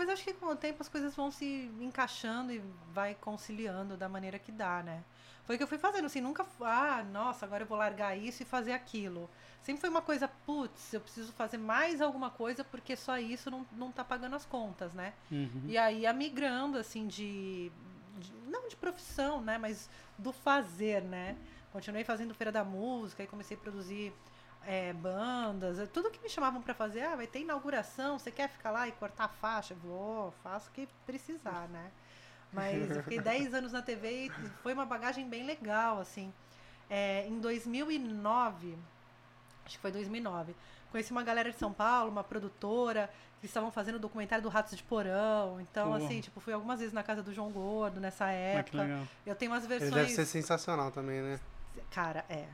[0.00, 4.08] Mas acho que com o tempo as coisas vão se encaixando e vai conciliando da
[4.08, 5.04] maneira que dá, né?
[5.44, 8.42] Foi o que eu fui fazendo, assim, nunca, ah, nossa, agora eu vou largar isso
[8.42, 9.28] e fazer aquilo.
[9.62, 13.66] Sempre foi uma coisa, putz, eu preciso fazer mais alguma coisa porque só isso não,
[13.72, 15.12] não tá pagando as contas, né?
[15.30, 15.64] Uhum.
[15.66, 17.70] E aí, ia migrando, assim, de,
[18.18, 19.58] de- Não de profissão, né?
[19.58, 21.36] Mas do fazer, né?
[21.74, 24.14] Continuei fazendo Feira da Música, aí comecei a produzir
[24.66, 25.78] é, bandas.
[25.78, 27.02] é, Tudo que me chamavam pra fazer.
[27.02, 29.74] Ah, vai ter inauguração, você quer ficar lá e cortar a faixa?
[29.74, 31.90] Vou, faço o que precisar, né?
[32.52, 34.30] Mas eu fiquei 10 anos na TV e
[34.62, 36.32] foi uma bagagem bem legal, assim.
[36.88, 38.76] É, em 2009,
[39.64, 40.54] acho que foi 2009,
[40.90, 43.08] conheci uma galera de São Paulo, uma produtora,
[43.40, 45.60] que estavam fazendo o documentário do Ratos de Porão.
[45.60, 45.94] Então, Pô.
[45.94, 49.06] assim, tipo, fui algumas vezes na casa do João Gordo nessa época.
[49.24, 49.94] eu tenho umas Ele versões.
[49.94, 51.40] deve ser sensacional também, né?
[51.90, 52.46] Cara, é.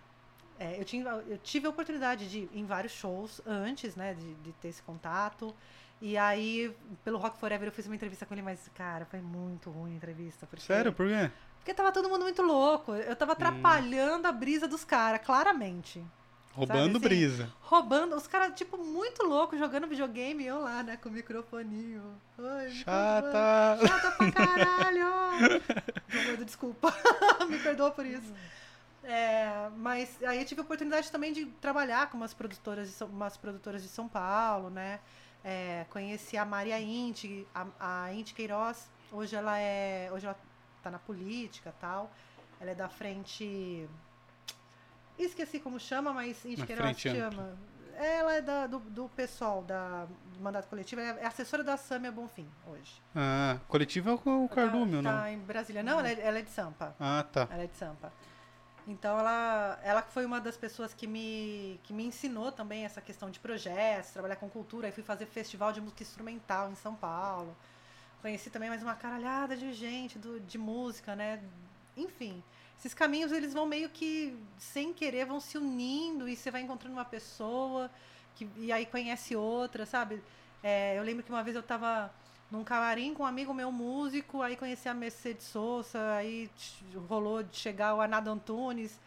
[0.59, 4.35] É, eu, tinha, eu tive a oportunidade de ir em vários shows antes, né, de,
[4.35, 5.55] de ter esse contato.
[6.01, 9.71] E aí, pelo Rock Forever, eu fiz uma entrevista com ele, mas, cara, foi muito
[9.71, 10.47] ruim a entrevista.
[10.47, 11.31] Porque, Sério, por quê?
[11.57, 12.95] Porque tava todo mundo muito louco.
[12.95, 16.05] Eu tava atrapalhando a brisa dos caras, claramente.
[16.53, 17.01] Roubando assim?
[17.01, 17.53] brisa.
[17.61, 22.03] Roubando, os caras, tipo, muito loucos, jogando videogame, eu lá, né, com o microfoninho.
[22.39, 23.79] Me Chata.
[23.87, 25.61] Chata pra caralho!
[26.47, 26.95] Desculpa.
[27.49, 28.33] me perdoa por isso.
[29.07, 33.07] É, mas aí eu tive a oportunidade também de trabalhar com umas produtoras de São,
[33.07, 34.99] umas produtoras de São Paulo, né?
[35.45, 38.91] É, conheci a Maria Inti, a, a Inti Queiroz.
[39.13, 40.11] Hoje ela é.
[40.13, 40.37] Hoje ela
[40.83, 42.11] tá na política tal.
[42.61, 43.89] Ela é da frente.
[45.17, 47.57] Esqueci como chama, mas Inti Queiroz chama.
[47.95, 52.13] Ela é da, do, do pessoal da, do mandato coletivo, é é assessora da Sâmia
[52.13, 53.01] Bonfim hoje.
[53.15, 55.11] Ah, coletivo é o o Cardume, tá, não?
[55.11, 55.83] tá em Brasília.
[55.83, 56.95] Não, ela é, ela é de Sampa.
[57.01, 57.49] Ah, tá.
[57.51, 58.13] Ela é de Sampa.
[58.87, 63.31] Então ela, ela foi uma das pessoas que me, que me ensinou também essa questão
[63.31, 64.87] de projetos, trabalhar com cultura.
[64.87, 67.57] Aí fui fazer festival de música instrumental em São Paulo.
[68.23, 71.43] Conheci também mais uma caralhada de gente do, de música, né?
[71.97, 72.43] Enfim,
[72.79, 76.95] esses caminhos eles vão meio que sem querer vão se unindo e você vai encontrando
[76.95, 77.91] uma pessoa
[78.37, 80.23] que, e aí conhece outra, sabe?
[80.63, 82.13] É, eu lembro que uma vez eu tava
[82.51, 86.51] num camarim com um amigo meu músico, aí conheci a Mercedes Souza, aí
[87.09, 88.99] rolou de chegar o Arnaldo Antunes.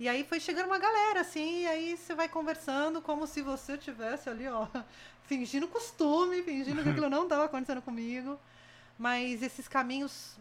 [0.00, 3.76] E aí foi chegando uma galera, assim, e aí você vai conversando como se você
[3.76, 4.66] tivesse ali, ó,
[5.24, 8.38] fingindo costume, fingindo que aquilo não estava acontecendo comigo.
[8.98, 10.36] Mas esses caminhos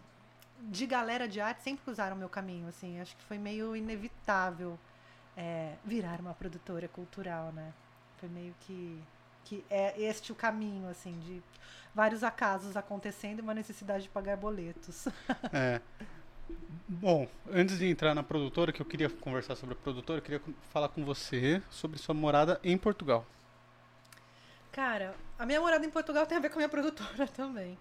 [0.59, 2.99] de galera de arte sempre cruzaram meu caminho, assim.
[2.99, 4.77] Acho que foi meio inevitável
[5.35, 7.71] é, virar uma produtora cultural, né?
[8.19, 8.99] Foi meio que,
[9.47, 11.41] que é este o caminho, assim, de
[11.95, 15.07] vários acasos acontecendo e uma necessidade de pagar boletos.
[15.53, 15.81] É.
[16.89, 20.41] Bom, antes de entrar na produtora, que eu queria conversar sobre a produtora, eu queria
[20.71, 23.25] falar com você sobre sua morada em Portugal.
[24.71, 27.77] Cara, a minha morada em Portugal tem a ver com a minha produtora também.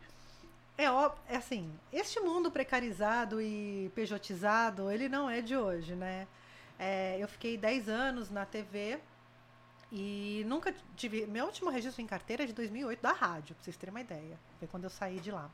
[0.78, 6.26] É óbvio, é assim, este mundo precarizado e pejotizado, ele não é de hoje, né?
[6.78, 8.98] É, eu fiquei 10 anos na TV,
[9.90, 11.26] E nunca tive.
[11.26, 14.38] Meu último registro em carteira é de 2008, da rádio, pra vocês terem uma ideia.
[14.58, 15.50] Foi quando eu saí de lá.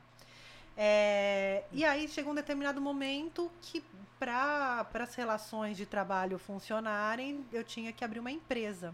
[0.75, 3.83] É, e aí chegou um determinado momento que,
[4.19, 8.93] para as relações de trabalho funcionarem, eu tinha que abrir uma empresa.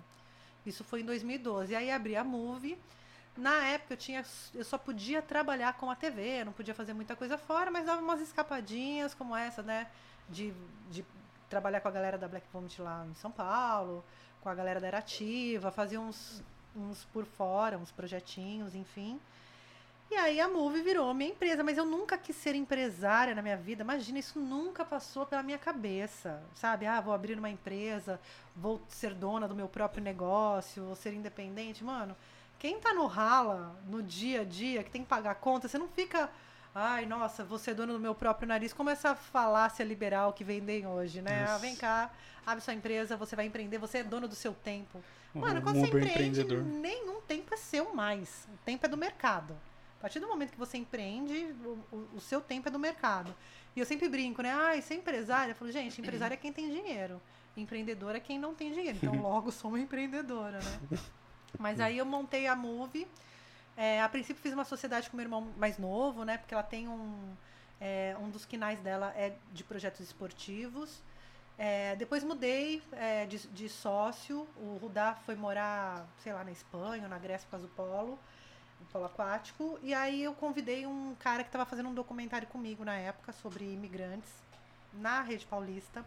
[0.65, 1.71] Isso foi em 2012.
[1.71, 2.77] E aí abri a Move.
[3.37, 7.15] Na época eu tinha, eu só podia trabalhar com a TV, não podia fazer muita
[7.15, 9.87] coisa fora, mas dava umas escapadinhas como essa, né?
[10.27, 10.53] De,
[10.89, 11.05] de
[11.49, 14.03] trabalhar com a galera da Black Vomit lá em São Paulo,
[14.41, 16.43] com a galera da Erativa, fazia uns,
[16.75, 19.19] uns por fora, uns projetinhos, enfim.
[20.11, 23.55] E aí a Move virou minha empresa, mas eu nunca quis ser empresária na minha
[23.55, 23.83] vida.
[23.83, 26.87] Imagina, isso nunca passou pela minha cabeça, sabe?
[26.87, 28.19] Ah, vou abrir uma empresa,
[28.55, 31.83] vou ser dona do meu próprio negócio, vou ser independente.
[31.83, 32.15] Mano,
[32.57, 35.87] quem tá no rala, no dia a dia, que tem que pagar conta, você não
[35.87, 36.27] fica,
[36.73, 40.85] ai, nossa, vou ser dona do meu próprio nariz, como essa falácia liberal que vendem
[40.87, 41.45] hoje, né?
[41.47, 42.09] Ah, vem cá,
[42.45, 45.03] abre sua empresa, você vai empreender, você é dono do seu tempo.
[45.33, 46.43] Mano, quando você empreende,
[46.81, 48.47] nenhum tempo é seu mais.
[48.53, 49.55] O tempo é do mercado.
[49.97, 53.35] A partir do momento que você empreende, o, o- o seu tempo é do mercado.
[53.75, 54.51] E eu sempre brinco, né?
[54.53, 55.51] Ah, ser empresária.
[55.51, 57.21] Eu falo, gente, empresária é quem tem dinheiro.
[57.57, 58.97] Empreendedora é quem não tem dinheiro.
[59.01, 60.79] Então, logo, sou uma empreendedora, né?
[61.59, 63.05] Mas aí eu montei a Move.
[63.81, 66.37] É, a princípio, fiz uma sociedade com meu irmão mais novo, né?
[66.37, 67.33] Porque ela tem um...
[67.79, 71.01] é, um dos quinais dela é de projetos esportivos.
[71.57, 74.45] É, depois mudei é, de, de sócio.
[74.57, 78.19] O Rudá foi morar, sei lá, na Espanha, na Grécia por causa do polo,
[78.81, 79.79] o polo aquático.
[79.81, 83.63] E aí eu convidei um cara que estava fazendo um documentário comigo na época sobre
[83.63, 84.29] imigrantes
[84.91, 86.05] na Rede Paulista,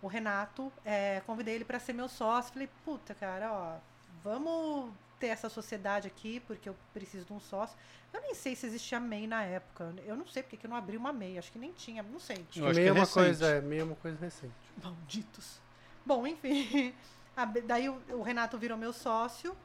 [0.00, 0.72] o Renato.
[0.86, 2.54] É, convidei ele para ser meu sócio.
[2.54, 3.76] Falei, puta, cara, ó,
[4.22, 4.90] vamos
[5.24, 7.76] ter essa sociedade aqui, porque eu preciso de um sócio.
[8.12, 9.94] Eu nem sei se existia MEI na época.
[10.04, 11.38] Eu não sei porque que eu não abri uma MEI.
[11.38, 12.44] Acho que nem tinha, não sei.
[12.54, 13.14] Eu acho que meio é uma recente.
[13.14, 14.52] coisa, é, meio uma coisa recente.
[14.82, 15.60] Malditos.
[16.04, 16.94] Bom, enfim.
[17.34, 19.56] A Daí o, o Renato virou meu sócio.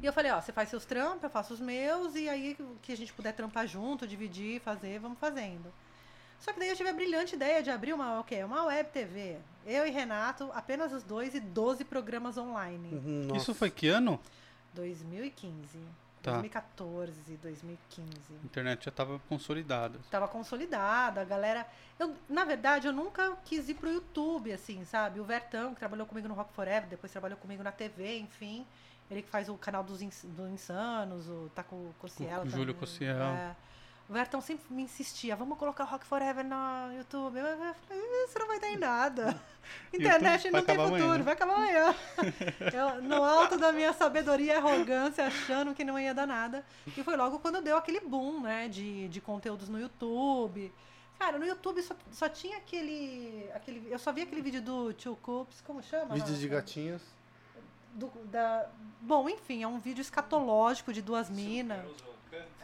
[0.00, 2.76] E eu falei, ó, você faz seus trampos, eu faço os meus, e aí o
[2.82, 5.72] que a gente puder trampar junto, dividir, fazer, vamos fazendo.
[6.40, 8.44] Só que daí eu tive a brilhante ideia de abrir uma, o quê?
[8.44, 9.38] Uma web TV.
[9.66, 12.94] Eu e Renato, apenas os dois, e 12 programas online.
[12.94, 13.40] Uhum, Nossa.
[13.40, 14.20] Isso foi que ano?
[14.74, 15.78] 2015.
[16.22, 16.32] Tá.
[16.32, 18.10] 2014, 2015.
[18.42, 19.98] A internet já estava consolidada.
[20.10, 21.66] Tava consolidada, a galera.
[21.98, 25.20] Eu, na verdade, eu nunca quis ir pro YouTube, assim, sabe?
[25.20, 28.66] O Vertão, que trabalhou comigo no Rock Forever, depois trabalhou comigo na TV, enfim.
[29.10, 32.42] Ele que faz o canal dos ins, do Insanos, o Taco Cossiela.
[32.42, 32.80] O Júlio também.
[32.80, 33.22] Cossiel.
[33.22, 33.54] É.
[34.08, 37.38] O Vertão sempre me insistia, vamos colocar Rock Forever no YouTube.
[37.38, 39.40] Eu, eu falei, isso não vai dar em nada.
[39.94, 41.22] Internet YouTube não tem futuro, amanhã.
[41.22, 41.94] vai acabar amanhã.
[42.70, 46.62] Eu, no alto da minha sabedoria e arrogância, achando que não ia dar nada.
[46.86, 50.70] E foi logo quando deu aquele boom, né, de, de conteúdos no YouTube.
[51.18, 53.90] Cara, no YouTube só, só tinha aquele, aquele.
[53.90, 56.14] Eu só vi aquele vídeo do Tio Coops, como chama?
[56.14, 56.60] Vídeos de Rafa?
[56.60, 57.02] gatinhos.
[57.94, 58.68] Do- da,
[59.00, 61.86] bom, enfim, é um vídeo escatológico de duas minas.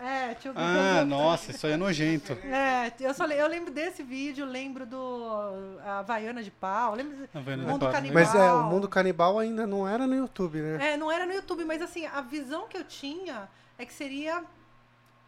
[0.01, 1.09] É, Tio Ah, Coops.
[1.09, 2.33] nossa, isso aí é nojento.
[2.45, 7.65] É, eu, só, eu lembro desse vídeo, lembro do a Havaiana de pau, lembro vendo?
[7.65, 8.15] Mundo Canibal.
[8.15, 10.93] Mas é, o mundo canibal ainda não era no YouTube, né?
[10.93, 14.43] É, não era no YouTube, mas assim, a visão que eu tinha é que seria.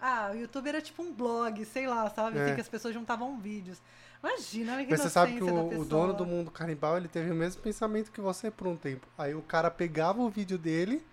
[0.01, 2.39] Ah, o YouTube era tipo um blog, sei lá, sabe?
[2.39, 2.45] É.
[2.45, 3.79] Assim, que as pessoas juntavam vídeos.
[4.23, 7.31] Imagina, olha que Mas você sabe que o, o dono do mundo canibal, ele teve
[7.31, 9.07] o mesmo pensamento que você por um tempo.
[9.19, 11.05] Aí o cara pegava o vídeo dele,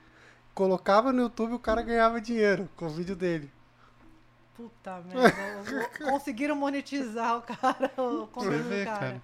[0.53, 3.51] colocava no YouTube e o cara ganhava dinheiro com o vídeo dele.
[4.55, 5.89] Puta merda.
[6.03, 8.99] Conseguiram monetizar o cara, o conteúdo do cara.
[8.99, 9.21] cara.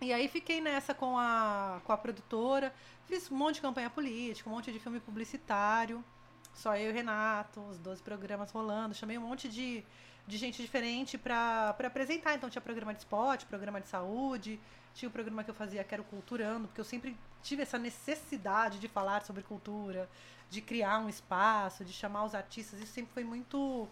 [0.00, 2.74] E aí fiquei nessa com a, com a produtora,
[3.06, 6.04] fiz um monte de campanha política, um monte de filme publicitário,
[6.52, 9.84] só eu e o Renato, os 12 programas rolando, chamei um monte de,
[10.26, 12.34] de gente diferente pra apresentar.
[12.34, 14.60] Então tinha programa de esporte, programa de saúde,
[14.94, 17.78] tinha o programa que eu fazia que era o Culturando, porque eu sempre tive essa
[17.78, 20.08] necessidade de falar sobre cultura,
[20.50, 23.86] de criar um espaço, de chamar os artistas, isso sempre foi muito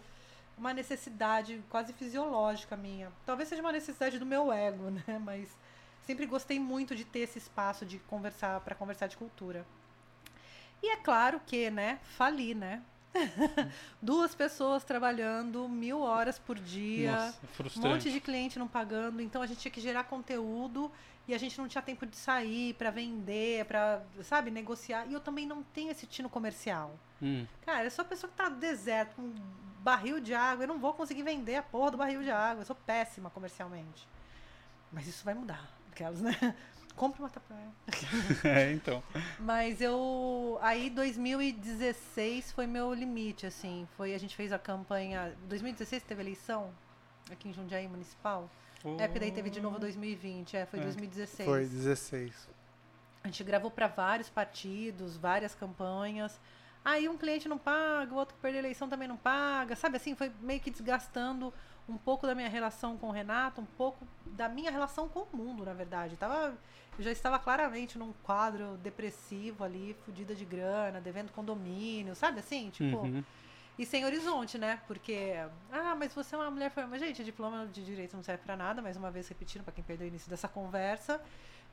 [0.57, 3.11] uma necessidade quase fisiológica minha.
[3.25, 5.19] Talvez seja uma necessidade do meu ego, né?
[5.23, 5.49] Mas
[6.05, 9.65] sempre gostei muito de ter esse espaço de conversar para conversar de cultura.
[10.81, 12.81] E é claro que, né, fali, né?
[14.01, 17.87] Duas pessoas trabalhando mil horas por dia, Nossa, um frustrante.
[17.87, 20.91] monte de cliente não pagando, então a gente tinha que gerar conteúdo
[21.27, 25.05] e a gente não tinha tempo de sair para vender, para, sabe, negociar.
[25.07, 26.99] E eu também não tenho esse tino comercial.
[27.21, 27.45] Hum.
[27.65, 29.35] Cara, eu sou a pessoa que tá no deserto, com um
[29.79, 32.61] barril de água, eu não vou conseguir vender a porra do barril de água.
[32.61, 34.07] Eu sou péssima comercialmente.
[34.91, 35.69] Mas isso vai mudar.
[35.91, 36.33] Aquelas, né?
[36.95, 37.61] Compre uma tapioca.
[38.43, 39.01] É, então.
[39.39, 40.59] Mas eu.
[40.61, 43.87] Aí 2016 foi meu limite, assim.
[43.95, 45.35] Foi, a gente fez a campanha.
[45.47, 46.71] 2016 teve eleição
[47.31, 48.49] aqui em Jundiaí Municipal.
[48.99, 50.57] É, porque daí teve de novo 2020.
[50.57, 50.83] É, foi É.
[50.83, 51.49] 2016.
[51.49, 52.49] Foi 16.
[53.23, 56.39] A gente gravou para vários partidos, várias campanhas.
[56.83, 59.75] Aí um cliente não paga, o outro que perdeu a eleição também não paga.
[59.75, 61.53] Sabe assim, foi meio que desgastando
[61.87, 65.27] um pouco da minha relação com o Renato, um pouco da minha relação com o
[65.37, 66.17] mundo, na verdade.
[66.17, 66.57] Tava,
[66.97, 72.69] eu já estava claramente num quadro depressivo ali, fodida de grana, devendo condomínio, sabe assim?
[72.69, 72.97] Tipo.
[72.97, 73.23] Uhum.
[73.77, 74.79] E sem horizonte, né?
[74.87, 75.33] Porque,
[75.71, 76.99] ah, mas você é uma mulher formada.
[76.99, 80.05] Gente, diploma de direito não serve para nada, mais uma vez repetindo para quem perdeu
[80.05, 81.19] o início dessa conversa.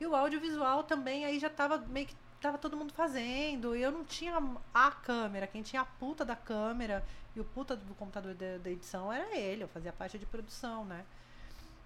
[0.00, 3.76] E o audiovisual também aí já tava meio que tava todo mundo fazendo.
[3.76, 7.04] E eu não tinha a câmera, quem tinha a puta da câmera
[7.36, 11.04] e o puta do computador da edição era ele, eu fazia parte de produção, né?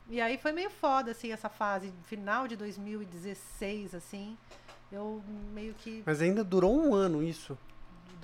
[0.08, 4.36] E aí foi meio foda, assim, essa fase, final de 2016, assim.
[4.92, 5.22] Eu
[5.52, 6.02] meio que.
[6.04, 7.58] Mas ainda durou um ano isso.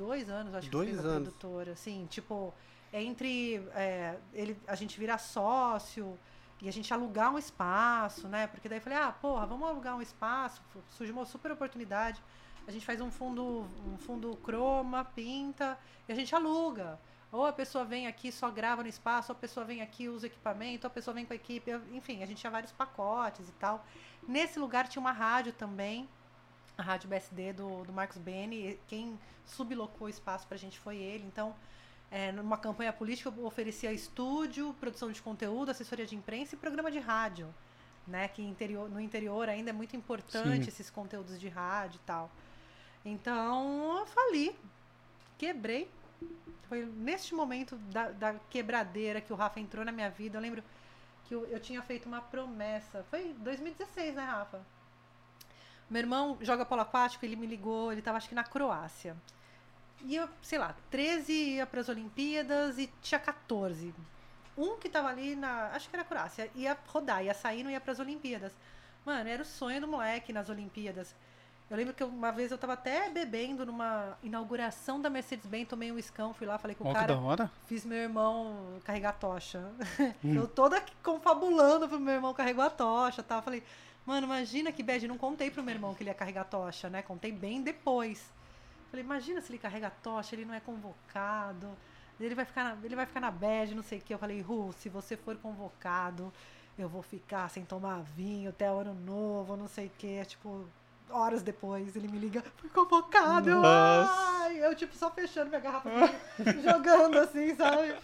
[0.00, 1.28] Dois anos, acho Dois que eu anos.
[1.28, 1.72] produtora.
[1.72, 2.54] Assim, tipo,
[2.92, 6.18] entre é, ele, a gente virar sócio
[6.62, 8.46] e a gente alugar um espaço, né?
[8.46, 10.62] Porque daí eu falei, ah, porra, vamos alugar um espaço.
[10.96, 12.22] Surgiu uma super oportunidade.
[12.66, 16.98] A gente faz um fundo, um fundo croma, pinta, e a gente aluga.
[17.30, 20.26] Ou a pessoa vem aqui só grava no espaço, ou a pessoa vem aqui usa
[20.26, 21.70] equipamento, ou a pessoa vem com a equipe.
[21.92, 23.84] Enfim, a gente tinha vários pacotes e tal.
[24.26, 26.08] Nesse lugar tinha uma rádio também,
[26.76, 28.78] a rádio BSD do, do Marcos Beni.
[28.86, 31.24] Quem sublocou o espaço pra gente foi ele.
[31.24, 31.54] Então,
[32.10, 36.90] é, numa campanha política, eu oferecia estúdio, produção de conteúdo, assessoria de imprensa e programa
[36.90, 37.52] de rádio.
[38.06, 40.68] Né, que interior, no interior ainda é muito importante Sim.
[40.68, 42.30] esses conteúdos de rádio e tal.
[43.04, 44.56] Então, eu fali,
[45.38, 45.88] quebrei.
[46.68, 50.38] Foi neste momento da, da quebradeira que o Rafa entrou na minha vida.
[50.38, 50.64] Eu lembro
[51.26, 53.04] que eu, eu tinha feito uma promessa.
[53.10, 54.60] Foi 2016, né, Rafa?
[55.90, 59.16] Meu irmão joga polo aquático, ele me ligou, ele tava acho que na Croácia.
[60.04, 63.92] E eu, sei lá, 13 ia para as Olimpíadas e tinha 14.
[64.56, 67.80] Um que tava ali na, acho que era Croácia, ia rodar, ia sair, não ia
[67.80, 68.52] para as Olimpíadas.
[69.04, 71.14] Mano, era o sonho do moleque nas Olimpíadas.
[71.70, 75.98] Eu lembro que uma vez eu tava até bebendo numa inauguração da Mercedes-Benz, tomei um
[75.98, 77.50] escão, fui lá, falei com o que cara, da hora.
[77.66, 79.70] fiz meu irmão carregar a tocha.
[80.24, 83.40] eu toda confabulando pro meu irmão carregar a tocha, tal.
[83.40, 83.62] Falei,
[84.10, 87.00] mano, imagina que bad, não contei pro meu irmão que ele ia carregar tocha, né?
[87.00, 88.20] Contei bem depois.
[88.90, 91.68] Falei, imagina se ele carrega tocha, ele não é convocado,
[92.18, 94.12] ele vai ficar na, ele vai ficar na bad, não sei o que.
[94.12, 96.32] Eu falei, Ru, se você for convocado,
[96.76, 100.24] eu vou ficar sem tomar vinho até o ano novo, não sei o que.
[100.24, 100.66] Tipo,
[101.08, 103.48] horas depois ele me liga, fui convocado.
[103.48, 104.12] Eu, Nossa.
[104.42, 105.88] ai, eu tipo só fechando minha garrafa,
[106.60, 107.94] jogando assim, sabe?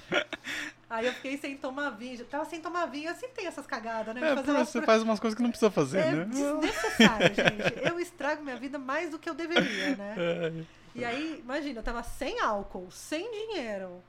[0.88, 4.14] Aí eu fiquei sem tomar vinho, tava sem tomar vinho, eu sempre tenho essas cagadas,
[4.14, 4.20] né?
[4.20, 6.24] É, fazer umas você faz umas coisas que não precisa fazer, é né?
[6.26, 7.88] desnecessário, gente.
[7.88, 10.14] Eu estrago minha vida mais do que eu deveria, né?
[10.96, 11.00] É.
[11.00, 14.02] E aí, imagina, eu tava sem álcool, sem dinheiro.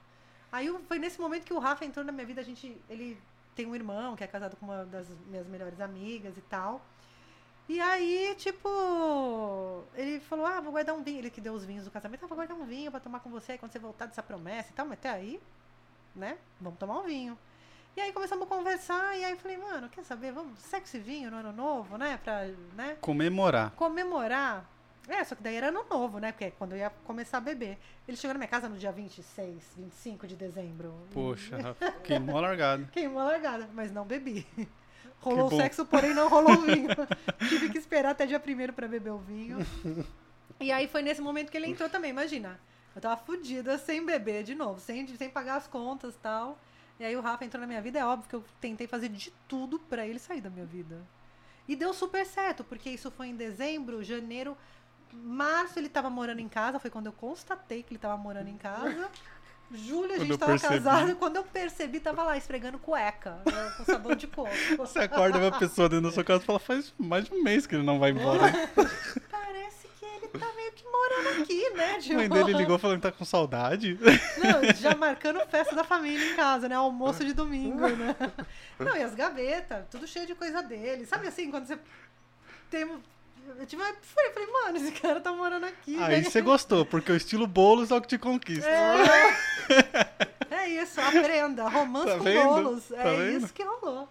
[0.49, 2.39] Aí foi nesse momento que o Rafa entrou na minha vida.
[2.39, 3.17] A gente, ele
[3.53, 6.81] tem um irmão que é casado com uma das minhas melhores amigas e tal.
[7.67, 11.19] E aí, tipo, ele falou: Ah, vou guardar um vinho.
[11.19, 12.23] Ele que deu os vinhos do casamento.
[12.23, 14.69] Ah, vou guardar um vinho pra tomar com você aí quando você voltar dessa promessa
[14.71, 14.85] e tal.
[14.85, 15.41] Mas até aí,
[16.17, 16.37] né?
[16.59, 17.37] Vamos tomar um vinho.
[17.95, 19.17] E aí começamos a conversar.
[19.17, 20.31] E aí eu falei: Mano, quer saber?
[20.31, 22.19] Vamos, sexo e vinho no ano novo, né?
[22.23, 22.97] Pra, né?
[23.01, 23.71] Comemorar.
[23.71, 24.65] comemorar.
[25.07, 26.33] É, só que daí era ano novo, né?
[26.33, 27.77] Porque é quando eu ia começar a beber.
[28.07, 30.93] Ele chegou na minha casa no dia 26, 25 de dezembro.
[31.13, 31.57] Poxa,
[32.03, 32.87] queimou a largada.
[32.91, 34.45] Queimou a largada, mas não bebi.
[35.19, 36.89] Rolou sexo, porém não rolou o vinho.
[37.49, 39.57] Tive que esperar até dia 1 pra beber o vinho.
[40.59, 42.59] E aí foi nesse momento que ele entrou também, imagina.
[42.97, 46.57] Eu tava fodida sem beber de novo, sem, sem pagar as contas e tal.
[46.99, 49.31] E aí o Rafa entrou na minha vida, é óbvio que eu tentei fazer de
[49.47, 50.99] tudo pra ele sair da minha vida.
[51.67, 54.57] E deu super certo, porque isso foi em dezembro, janeiro,
[55.13, 58.57] março ele tava morando em casa, foi quando eu constatei que ele tava morando em
[58.57, 59.11] casa.
[59.69, 60.73] Julho a gente tava percebi.
[60.73, 64.49] casado, quando eu percebi, tava lá esfregando cueca, né, com sabão de coco.
[64.77, 67.67] Você acorda uma pessoa dentro da sua casa e fala, faz mais de um mês
[67.67, 68.41] que ele não vai embora.
[69.29, 70.66] Parece que ele tá meio
[71.17, 71.95] morando aqui, né?
[71.97, 73.97] A Tipo, mãe dele ligou falando que tá com saudade.
[74.37, 76.75] Não, já marcando festa da família em casa, né?
[76.75, 78.15] Almoço de domingo, né?
[78.79, 81.05] Não, e as gavetas, tudo cheio de coisa dele.
[81.05, 81.77] Sabe assim, quando você
[82.69, 82.87] tem.
[83.57, 85.95] Eu tive uma falei, mano, esse cara tá morando aqui.
[86.03, 86.29] Aí né?
[86.29, 88.69] você gostou, porque o estilo bolos é o que te conquista.
[88.69, 90.27] É,
[90.67, 91.67] é isso, aprenda.
[91.67, 92.43] Romance Tá com vendo?
[92.43, 92.87] bolos.
[92.87, 93.43] Tá é vendo?
[93.43, 94.07] isso que rolou.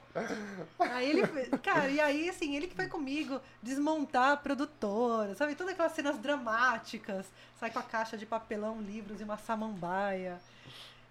[0.79, 1.27] Aí ele,
[1.63, 5.55] cara, e aí assim, ele que foi comigo desmontar a produtora, sabe?
[5.55, 7.27] Todas aquelas cenas dramáticas.
[7.59, 10.39] Sai com a caixa de papelão, livros e uma samambaia.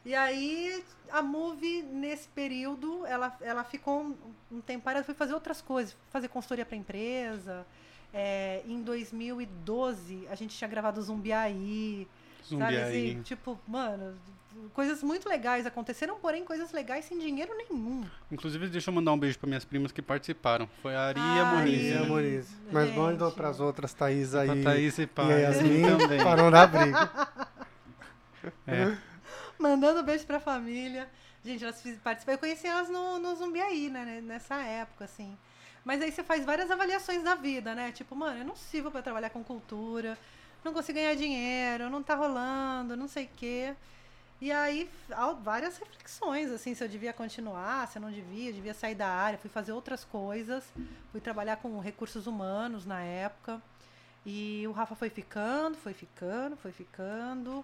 [0.04, 4.16] E aí a Move, nesse período, ela, ela ficou um,
[4.52, 7.66] um tempo parada, foi fazer outras coisas, fazer consultoria para empresa.
[8.14, 12.08] É, em 2012, a gente tinha gravado Zumbiaí.
[12.43, 12.91] Sabe Zumbi assim?
[12.93, 13.22] aí.
[13.24, 14.16] Tipo, mano,
[14.74, 18.06] coisas muito legais aconteceram, porém coisas legais sem dinheiro nenhum.
[18.32, 20.68] Inclusive, deixa eu mandar um beijo para minhas primas que participaram.
[20.82, 21.95] Foi a Ari e a Moniz.
[21.95, 22.01] Né?
[22.01, 22.56] Moniz.
[22.72, 24.49] Mas manda para as outras, Thaís aí.
[24.49, 25.26] A Thaís e e Pá.
[25.26, 26.24] a Yasmin, também.
[26.24, 27.10] para não dar briga.
[28.68, 28.95] É.
[29.58, 31.10] Mandando beijo pra família.
[31.43, 32.36] Gente, elas participaram.
[32.36, 34.22] Eu conheci elas no, no Zumbiaí, né?
[34.22, 35.36] Nessa época, assim.
[35.84, 37.91] Mas aí você faz várias avaliações da vida, né?
[37.91, 40.18] Tipo, mano, eu não sirvo pra trabalhar com cultura,
[40.64, 43.76] não consigo ganhar dinheiro, não tá rolando, não sei o quê.
[44.42, 44.90] E aí,
[45.42, 49.40] várias reflexões, assim, se eu devia continuar, se eu não devia, devia sair da área,
[49.40, 50.64] fui fazer outras coisas,
[51.12, 53.62] fui trabalhar com recursos humanos na época.
[54.26, 57.64] E o Rafa foi ficando, foi ficando, foi ficando.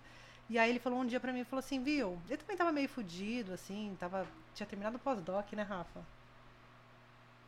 [0.49, 2.87] E aí ele falou um dia pra mim, falou assim, viu, ele também tava meio
[2.87, 6.01] fudido, assim, tava, tinha terminado o pós-doc, né, Rafa?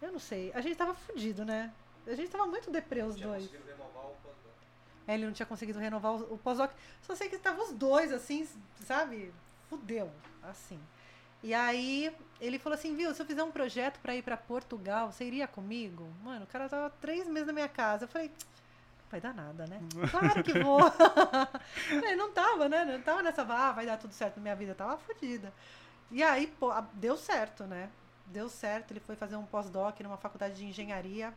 [0.01, 1.71] Eu não sei, a gente tava fudido, né?
[2.05, 3.49] A gente tava muito deprê os dois.
[5.07, 6.71] É, ele não tinha conseguido renovar o, o pós-doc.
[7.01, 8.47] Só sei que estavam os dois, assim,
[8.85, 9.33] sabe?
[9.69, 10.11] Fudeu,
[10.43, 10.79] assim.
[11.43, 15.11] E aí ele falou assim, viu, se eu fizer um projeto pra ir pra Portugal,
[15.11, 16.07] você iria comigo?
[16.23, 18.05] Mano, o cara tava três meses na minha casa.
[18.05, 18.31] Eu falei,
[19.11, 19.81] vai dar nada, né?
[20.09, 20.79] Claro que vou.
[21.91, 22.85] Ele não tava, né?
[22.85, 24.71] Não tava nessa, ah, vai dar tudo certo na minha vida.
[24.71, 25.53] Eu tava fodida.
[26.09, 27.89] E aí, pô, deu certo, né?
[28.25, 28.91] Deu certo.
[28.91, 31.33] Ele foi fazer um pós-doc numa faculdade de engenharia.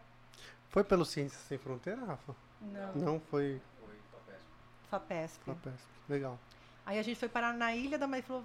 [0.71, 2.46] Foi pelo Ciências Sem Fronteira, Rafa?
[2.61, 3.61] Não, Não, foi
[4.91, 5.45] FAPESP.
[5.45, 5.87] FAPESP.
[6.09, 6.39] Legal.
[6.85, 8.27] Aí a gente foi parar na Ilha da Madeira.
[8.27, 8.45] Falou,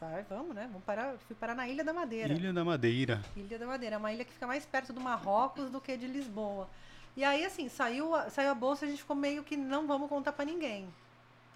[0.00, 0.66] vai, vamos, né?
[0.70, 1.16] Vamos parar.
[1.26, 2.32] Fui parar na Ilha da Madeira.
[2.32, 3.22] Ilha da Madeira.
[3.36, 3.96] Ilha da Madeira.
[3.96, 6.68] É uma ilha que fica mais perto do Marrocos do que de Lisboa.
[7.16, 9.86] E aí, assim, saiu a, saiu a bolsa e a gente ficou meio que não
[9.86, 10.88] vamos contar pra ninguém.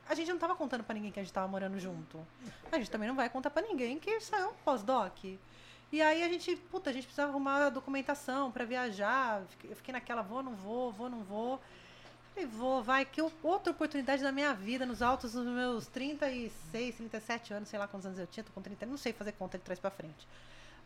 [0.08, 2.18] A gente não tava contando pra ninguém que a gente tava morando junto.
[2.72, 5.24] A gente também não vai contar pra ninguém que saiu um pós-doc.
[5.92, 9.42] E aí a gente, puta, a gente precisava arrumar a documentação pra viajar.
[9.64, 11.60] Eu fiquei naquela, vou, não vou, vou, não vou.
[12.34, 16.94] Falei, vou, vai, que eu- outra oportunidade da minha vida, nos altos dos meus 36,
[16.96, 19.58] 37 anos, sei lá quantos anos eu tinha, tô com 30, não sei fazer conta
[19.58, 20.26] de trás pra frente.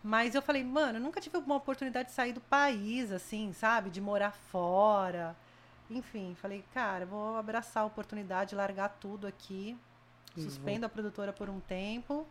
[0.02, 3.88] Mas eu falei, mano, eu nunca tive uma oportunidade de sair do país, assim, sabe?
[3.90, 5.34] De morar fora.
[5.90, 9.76] Enfim, falei, cara, vou abraçar a oportunidade, largar tudo aqui.
[10.36, 12.26] E Suspendo a produtora por um tempo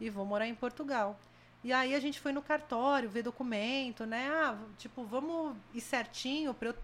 [0.00, 1.18] e vou morar em Portugal.
[1.64, 4.28] E aí a gente foi no cartório ver documento, né?
[4.30, 6.74] Ah, tipo, vamos ir certinho pra eu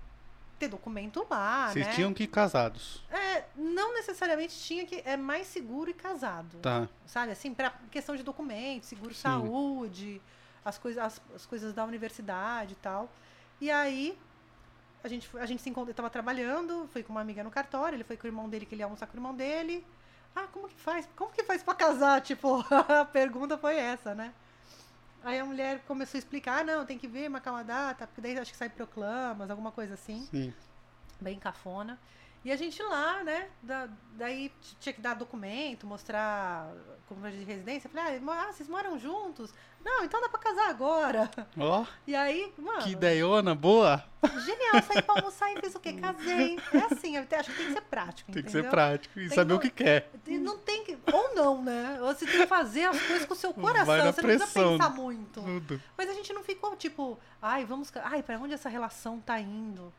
[0.63, 1.93] ter documento lá, Vocês né?
[1.93, 3.03] tinham que ir casados.
[3.11, 5.03] É, não necessariamente tinha que.
[5.05, 6.59] É mais seguro e casado.
[6.59, 6.89] Tá.
[7.05, 9.23] Sabe, assim, pra questão de documento, seguro Sim.
[9.23, 10.23] saúde,
[10.65, 13.11] as, coisas as, as coisas da universidade e tal.
[13.61, 14.17] E aí,
[15.03, 17.97] a gente, a gente se encontrou, eu tava trabalhando, fui com uma amiga no cartório,
[17.97, 19.85] ele foi com o irmão dele, que ele ia almoçar com o irmão dele.
[20.35, 21.09] Ah, como que faz?
[21.17, 22.21] Como que faz pra casar?
[22.23, 24.33] Tipo, a pergunta foi essa, né?
[25.25, 28.20] Aí a mulher começou a explicar, ah, não, tem que ver, marcar uma data, porque
[28.20, 30.53] daí acho que sai proclamas, alguma coisa assim Sim.
[31.20, 31.99] bem cafona.
[32.45, 33.49] E a gente lá, né?
[33.62, 36.70] da- daí tinha que dar documento, mostrar
[37.09, 37.88] comprovante de residência.
[37.88, 39.55] Falei, ah, ah, vocês moram juntos?
[39.84, 41.30] Não, então dá pra casar agora.
[41.59, 44.05] Ó, E aí, mano, que ideiona boa.
[44.45, 45.93] genial, saí pra almoçar e fiz o quê?
[45.95, 46.59] Casei.
[46.72, 48.62] É assim, eu acho que tem que ser prático, Tem que entendeu?
[48.64, 50.11] ser prático e Tem saber o que quer.
[50.26, 50.99] Não tem que.
[51.12, 51.97] Ou não, né?
[52.01, 53.86] Você tem que fazer as coisas com o seu coração.
[53.97, 55.40] Você não precisa pensar muito.
[55.40, 55.80] Tudo.
[55.97, 57.90] Mas a gente não ficou tipo, ai, vamos.
[58.03, 59.93] Ai, pra onde essa relação tá indo?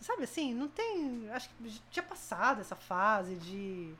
[0.00, 1.28] Sabe assim, não tem.
[1.30, 3.92] Acho que tinha passado essa fase de.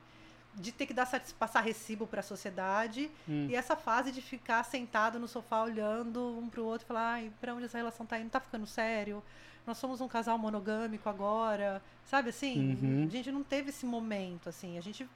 [0.55, 3.47] De ter que dar passar recibo para a sociedade Hum.
[3.49, 7.31] e essa fase de ficar sentado no sofá olhando um pro outro e falar, ai,
[7.39, 8.31] pra onde essa relação tá indo?
[8.31, 9.23] Tá ficando sério?
[9.65, 12.75] Nós somos um casal monogâmico agora, sabe assim?
[12.81, 13.05] Uhum.
[13.05, 14.77] A gente não teve esse momento, assim.
[14.77, 15.07] A gente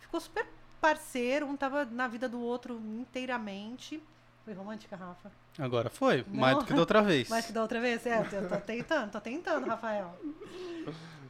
[0.00, 0.44] ficou super
[0.80, 4.02] parceiro, um tava na vida do outro inteiramente.
[4.44, 5.30] Foi romântica, Rafa?
[5.58, 6.40] Agora foi, Não.
[6.40, 7.28] mais do que da outra vez.
[7.28, 8.04] Mais que da outra vez?
[8.06, 10.18] É, eu tô tentando, tô tentando, Rafael.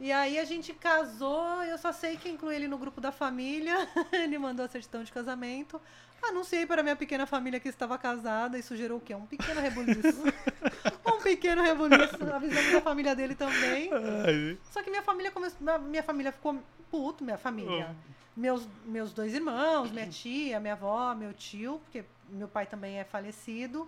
[0.01, 3.75] E aí a gente casou, eu só sei que incluí ele no grupo da família.
[4.11, 5.79] Ele mandou a certidão de casamento.
[6.21, 8.57] Anunciei para minha pequena família que estava casada.
[8.57, 9.13] Isso gerou o quê?
[9.13, 10.23] Um pequeno rebuliço.
[11.05, 12.17] um pequeno rebuliço.
[12.33, 13.89] Avisamos a família dele também.
[13.93, 15.59] Ai, Só que minha família começou.
[15.61, 16.57] Minha, minha família ficou
[16.89, 17.89] puto, minha família.
[17.89, 18.13] Oh.
[18.35, 23.03] Meus, meus dois irmãos, minha tia, minha avó, meu tio, porque meu pai também é
[23.03, 23.87] falecido.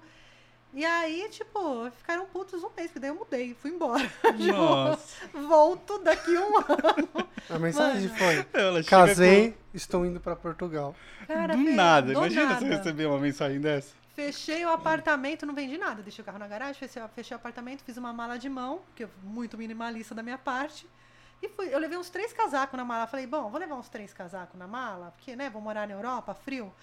[0.74, 4.04] E aí, tipo, ficaram putos um mês, porque daí eu mudei, fui embora.
[4.36, 5.28] Tipo, Nossa.
[5.48, 7.30] Volto daqui um ano.
[7.50, 8.18] A mensagem Mano.
[8.18, 10.94] foi: Ela casei, estou indo pra Portugal.
[11.26, 12.08] Cara, do nada.
[12.08, 12.60] do Imagina nada.
[12.60, 13.96] você receber uma mensagem dessa.
[14.16, 16.02] Fechei o apartamento, não vendi nada.
[16.02, 19.04] Deixei o carro na garagem, fechei, fechei o apartamento, fiz uma mala de mão, que
[19.04, 20.86] é muito minimalista da minha parte.
[21.42, 21.74] E fui.
[21.74, 23.08] Eu levei uns três casacos na mala.
[23.08, 26.34] Falei, bom, vou levar uns três casacos na mala, porque, né, vou morar na Europa,
[26.34, 26.74] frio.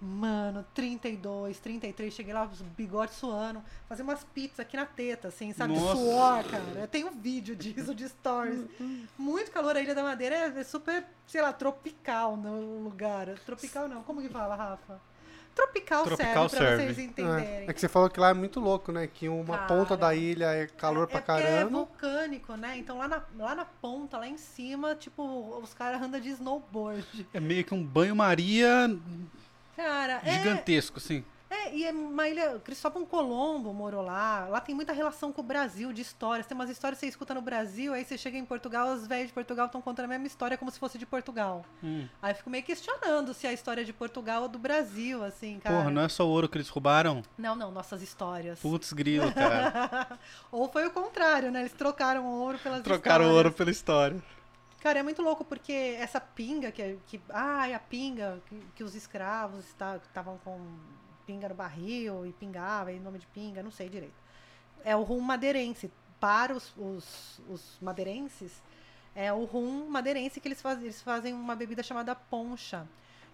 [0.00, 5.52] Mano, 32, 33, cheguei lá, os bigodes suando, fazer umas pizzas aqui na teta, assim,
[5.52, 5.74] sabe?
[5.74, 5.96] Nossa.
[5.96, 6.62] Suor, cara.
[6.76, 8.64] Eu tenho vídeo disso, de stories.
[9.18, 13.26] Muito calor, a Ilha da Madeira é, é super, sei lá, tropical no lugar.
[13.44, 15.00] Tropical não, como que fala, Rafa?
[15.52, 16.94] Tropical, Tropical serve pra serve.
[16.94, 17.44] vocês entenderem.
[17.44, 19.08] É, é que você falou que lá é muito louco, né?
[19.08, 21.70] Que uma Cara, ponta da ilha é calor é, pra é É caramba.
[21.78, 22.78] vulcânico, né?
[22.78, 27.26] Então lá na, lá na ponta, lá em cima, tipo, os caras andam de snowboard.
[27.34, 28.88] É meio que um banho-maria
[29.78, 31.24] Cara, é, gigantesco, assim.
[31.48, 31.74] é.
[31.74, 32.58] E é uma ilha.
[32.64, 34.46] Cristóvão Colombo morou lá.
[34.48, 36.46] Lá tem muita relação com o Brasil, de histórias.
[36.46, 39.28] Tem umas histórias que você escuta no Brasil, aí você chega em Portugal, os velhos
[39.28, 41.64] de Portugal estão contando a mesma história como se fosse de Portugal.
[41.84, 42.06] Hum.
[42.22, 45.58] Aí eu fico meio questionando se a história é de Portugal ou do Brasil, assim,
[45.60, 45.76] cara.
[45.76, 47.22] Porra, não é só o ouro que eles roubaram?
[47.36, 48.58] Não, não, nossas histórias.
[48.58, 50.18] Putz, grilo, cara.
[50.50, 51.60] Ou foi o contrário, né?
[51.60, 53.36] Eles trocaram o ouro pelas Trocaram o histórias.
[53.36, 54.22] ouro pela história.
[54.80, 56.98] Cara, é muito louco porque essa pinga que.
[57.06, 60.60] que ai, a pinga que, que os escravos estavam com
[61.26, 64.14] pinga no barril e pingava em nome de pinga, não sei direito.
[64.84, 65.90] É o rum madeirense.
[66.20, 68.60] Para os, os, os madeirenses,
[69.14, 70.84] é o rum madeirense que eles fazem.
[70.84, 72.86] Eles fazem uma bebida chamada poncha.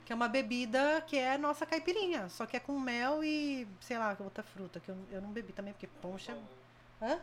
[0.04, 2.28] Que é uma bebida que é nossa caipirinha.
[2.28, 4.80] Só que é com mel e, sei lá, outra fruta.
[4.80, 6.32] Que eu, eu não bebi também, porque poncha.
[6.32, 7.18] é- Hã?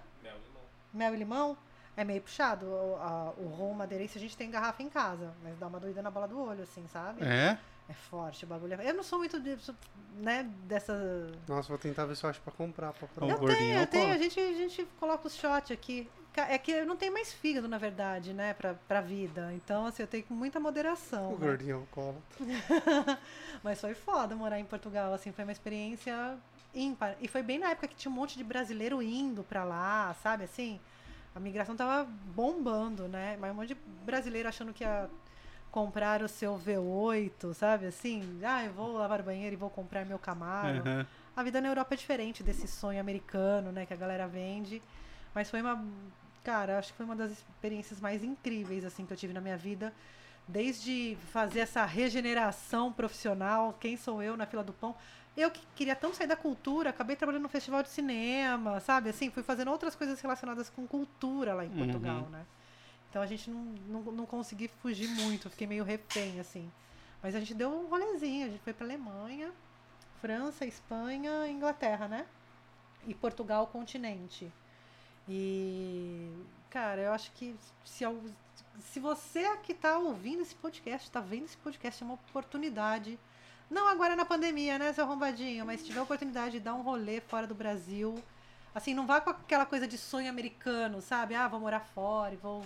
[0.93, 1.57] Mel e limão?
[1.95, 2.65] É meio puxado.
[2.65, 3.85] O, a- o rum a
[4.19, 7.23] gente tem garrafa em casa, mas dá uma doida na bola do olho, assim, sabe?
[7.23, 7.57] É?
[7.89, 8.79] É forte o bagulho.
[8.79, 9.57] é- Eu não sou muito, de,
[10.15, 10.93] né, dessa...
[11.47, 12.93] Nossa, vou tentar ver se eu acho pra comprar.
[12.93, 13.33] Pra O provar.
[13.33, 14.13] Eu gordinho tenho, eu eu tenho.
[14.13, 16.09] A gente, a gente coloca os shots aqui.
[16.33, 19.51] É que eu não tenho mais fígado, na verdade, né, pra, pra vida.
[19.53, 21.33] Então, assim, eu tenho com muita moderação.
[21.33, 21.45] O né?
[21.47, 22.15] gordinho cola.
[23.61, 26.37] Mas foi foda morar em Portugal, assim, foi uma experiência
[26.73, 27.17] ímpar.
[27.19, 30.45] E foi bem na época que tinha um monte de brasileiro indo pra lá, sabe,
[30.45, 30.79] assim?
[31.33, 33.37] A migração tava bombando, né?
[33.39, 35.09] Mas um monte de brasileiro achando que ia
[35.71, 38.39] comprar o seu V8, sabe, assim?
[38.43, 40.79] Ah, eu vou lavar o banheiro e vou comprar meu Camaro.
[40.79, 41.07] Aham.
[41.35, 44.81] A vida na Europa é diferente desse sonho americano, né, que a galera vende.
[45.33, 45.81] Mas foi uma.
[46.43, 49.55] Cara, acho que foi uma das experiências mais incríveis, assim, que eu tive na minha
[49.55, 49.93] vida.
[50.47, 54.95] Desde fazer essa regeneração profissional, quem sou eu na fila do pão.
[55.41, 59.09] Eu que queria tanto sair da cultura, acabei trabalhando no festival de cinema, sabe?
[59.09, 61.77] Assim, fui fazendo outras coisas relacionadas com cultura lá em Uhum.
[61.77, 62.45] Portugal, né?
[63.09, 66.71] Então a gente não, não, não consegui fugir muito, fiquei meio refém, assim.
[67.21, 69.51] Mas a gente deu um rolezinho, a gente foi pra Alemanha,
[70.21, 72.25] França, Espanha, Inglaterra, né?
[73.05, 74.51] E Portugal, continente.
[75.27, 76.31] E,
[76.69, 78.05] cara, eu acho que se,
[78.79, 83.19] se você que tá ouvindo esse podcast, tá vendo esse podcast, é uma oportunidade.
[83.71, 85.65] Não agora na pandemia, né, seu arrombadinho?
[85.65, 88.21] Mas se tiver a oportunidade de dar um rolê fora do Brasil.
[88.75, 91.35] Assim, não vá com aquela coisa de sonho americano, sabe?
[91.35, 92.65] Ah, vou morar fora e vou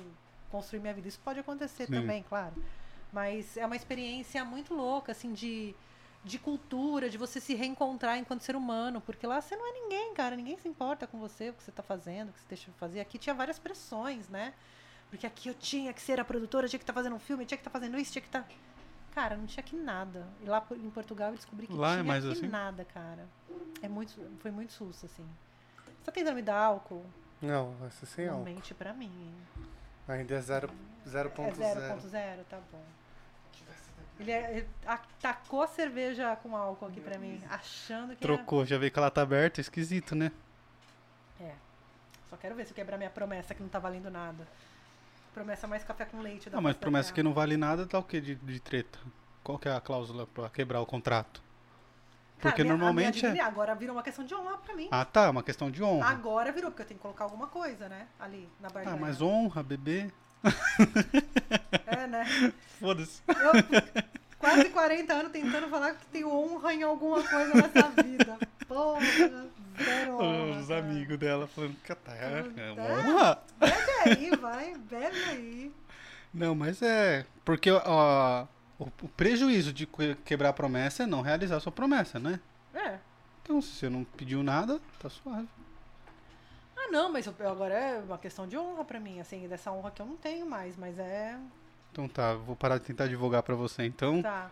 [0.50, 1.08] construir minha vida.
[1.08, 1.94] Isso pode acontecer Sim.
[1.94, 2.56] também, claro.
[3.14, 5.76] Mas é uma experiência muito louca, assim, de,
[6.24, 9.00] de cultura, de você se reencontrar enquanto ser humano.
[9.00, 10.36] Porque lá você não é ninguém, cara.
[10.36, 12.78] Ninguém se importa com você, o que você tá fazendo, o que você deixa de
[12.78, 13.00] fazer.
[13.00, 14.54] Aqui tinha várias pressões, né?
[15.12, 17.58] Porque aqui eu tinha que ser a produtora, tinha que estar fazendo um filme, tinha
[17.58, 18.48] que estar fazendo isso, tinha que estar.
[19.16, 20.28] Cara, não tinha que nada.
[20.42, 22.48] E lá em Portugal eu descobri que Lá é tinha mais que assim?
[22.48, 23.26] nada, cara.
[23.82, 25.26] É muito, foi muito susto, assim.
[25.86, 27.06] Você tá tentando me dar álcool?
[27.42, 28.44] Não, vai ser sem álcool.
[28.44, 29.66] mente pra mim, hein?
[30.08, 30.70] Ainda é zero-
[31.06, 31.54] É 0.0.
[31.56, 32.84] 0.0, tá bom.
[34.20, 38.78] Ele, é- ele atacou a cerveja com álcool aqui pra mim, achando que Trocou, já
[38.78, 40.32] veio que ela tá aberta, esquisito, né?
[41.40, 41.50] era...
[41.50, 41.56] É.
[42.30, 44.48] Só quero ver se eu quebrar minha promessa que não tá valendo nada.
[45.36, 48.04] Promessa mais café com leite da Ah, mas promessa que não vale nada, tá o
[48.04, 48.98] que de, de treta?
[49.44, 51.44] Qual que é a cláusula pra quebrar o contrato?
[52.40, 53.42] Cara, Porque minha- a minha normalmente é.
[53.42, 54.88] Agora virou uma questão de honra pra mim.
[54.90, 56.08] Ah, tá, uma questão de honra.
[56.10, 58.08] Agora virou, porque eu tenho que colocar alguma coisa, né?
[58.18, 58.96] Ali, na barganha.
[58.96, 60.10] Ah, mas honra, bebê.
[61.86, 62.24] É, né?
[62.80, 63.22] Foda-se.
[63.28, 63.52] Eu,
[64.40, 68.38] quase 40 anos tentando falar que tenho honra em alguma coisa nessa vida.
[68.68, 69.00] Porra,
[69.78, 70.60] zero honra.
[70.60, 73.42] Os amigos dela falando que tá, é honra.
[73.60, 75.72] Bebe aí, vai, bebe aí.
[76.34, 77.26] Não, mas é.
[77.44, 78.46] Porque ó,
[78.80, 82.40] o, o prejuízo de que- quebrar a promessa é não realizar a sua promessa, né?
[82.74, 82.98] É.
[83.42, 85.48] Então, se você não pediu nada, tá suave.
[86.76, 89.92] Ah, não, mas eu- agora é uma questão de honra pra mim, assim, dessa honra
[89.92, 91.38] que eu não tenho mais, mas é.
[91.96, 94.22] Então tá, vou parar de tentar divulgar pra você então.
[94.22, 94.52] Tá.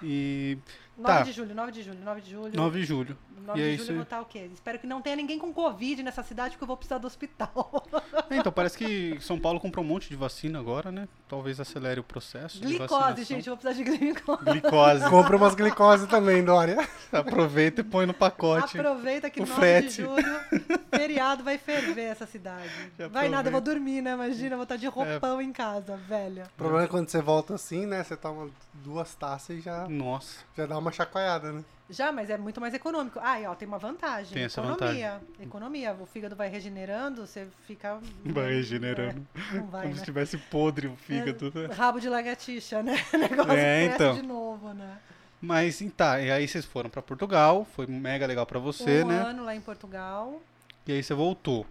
[0.00, 0.56] E
[0.98, 1.22] 9 Tá.
[1.22, 2.52] de julho, 9 de julho, 9 de julho.
[2.56, 3.18] 9 de julho.
[3.46, 4.50] 9 E de aí julho eu vou estar o quê?
[4.52, 7.86] Espero que não tenha ninguém com Covid nessa cidade, porque eu vou precisar do hospital.
[8.28, 11.08] É, então, parece que São Paulo comprou um monte de vacina agora, né?
[11.28, 12.60] Talvez acelere o processo.
[12.60, 14.44] Glicose, gente, eu vou precisar de glicose.
[14.44, 15.08] Glicose.
[15.08, 16.76] Compra umas glicose também, Dória.
[17.12, 18.76] Aproveita e põe no pacote.
[18.78, 19.88] Aproveita que o 9 frete.
[19.88, 20.40] de julho,
[20.90, 22.68] feriado vai ferver essa cidade.
[22.98, 24.12] Já vai nada, eu vou dormir, né?
[24.12, 26.44] Imagina, eu vou estar de roupão em casa, velha.
[26.54, 28.02] O problema é quando você volta assim, né?
[28.02, 30.38] Você toma duas taças e já, Nossa.
[30.56, 31.64] já dá uma chacoalhada, né?
[31.90, 33.18] Já, mas é muito mais econômico.
[33.22, 34.34] Ah, e ó, tem uma vantagem.
[34.34, 35.20] Tem essa economia.
[35.40, 35.96] Economia.
[35.98, 37.98] O fígado vai regenerando, você fica.
[38.24, 39.26] Vai regenerando.
[39.34, 39.98] É, não vai, Como né?
[40.00, 41.50] se tivesse podre o fígado.
[41.54, 41.74] né?
[41.74, 42.96] Rabo de lagartixa, né?
[43.14, 44.14] O negócio É, então.
[44.14, 44.98] de novo, né?
[45.40, 49.22] Mas tá, e aí vocês foram pra Portugal, foi mega legal pra você, um né?
[49.22, 50.42] ano lá em Portugal.
[50.86, 51.64] E aí você voltou.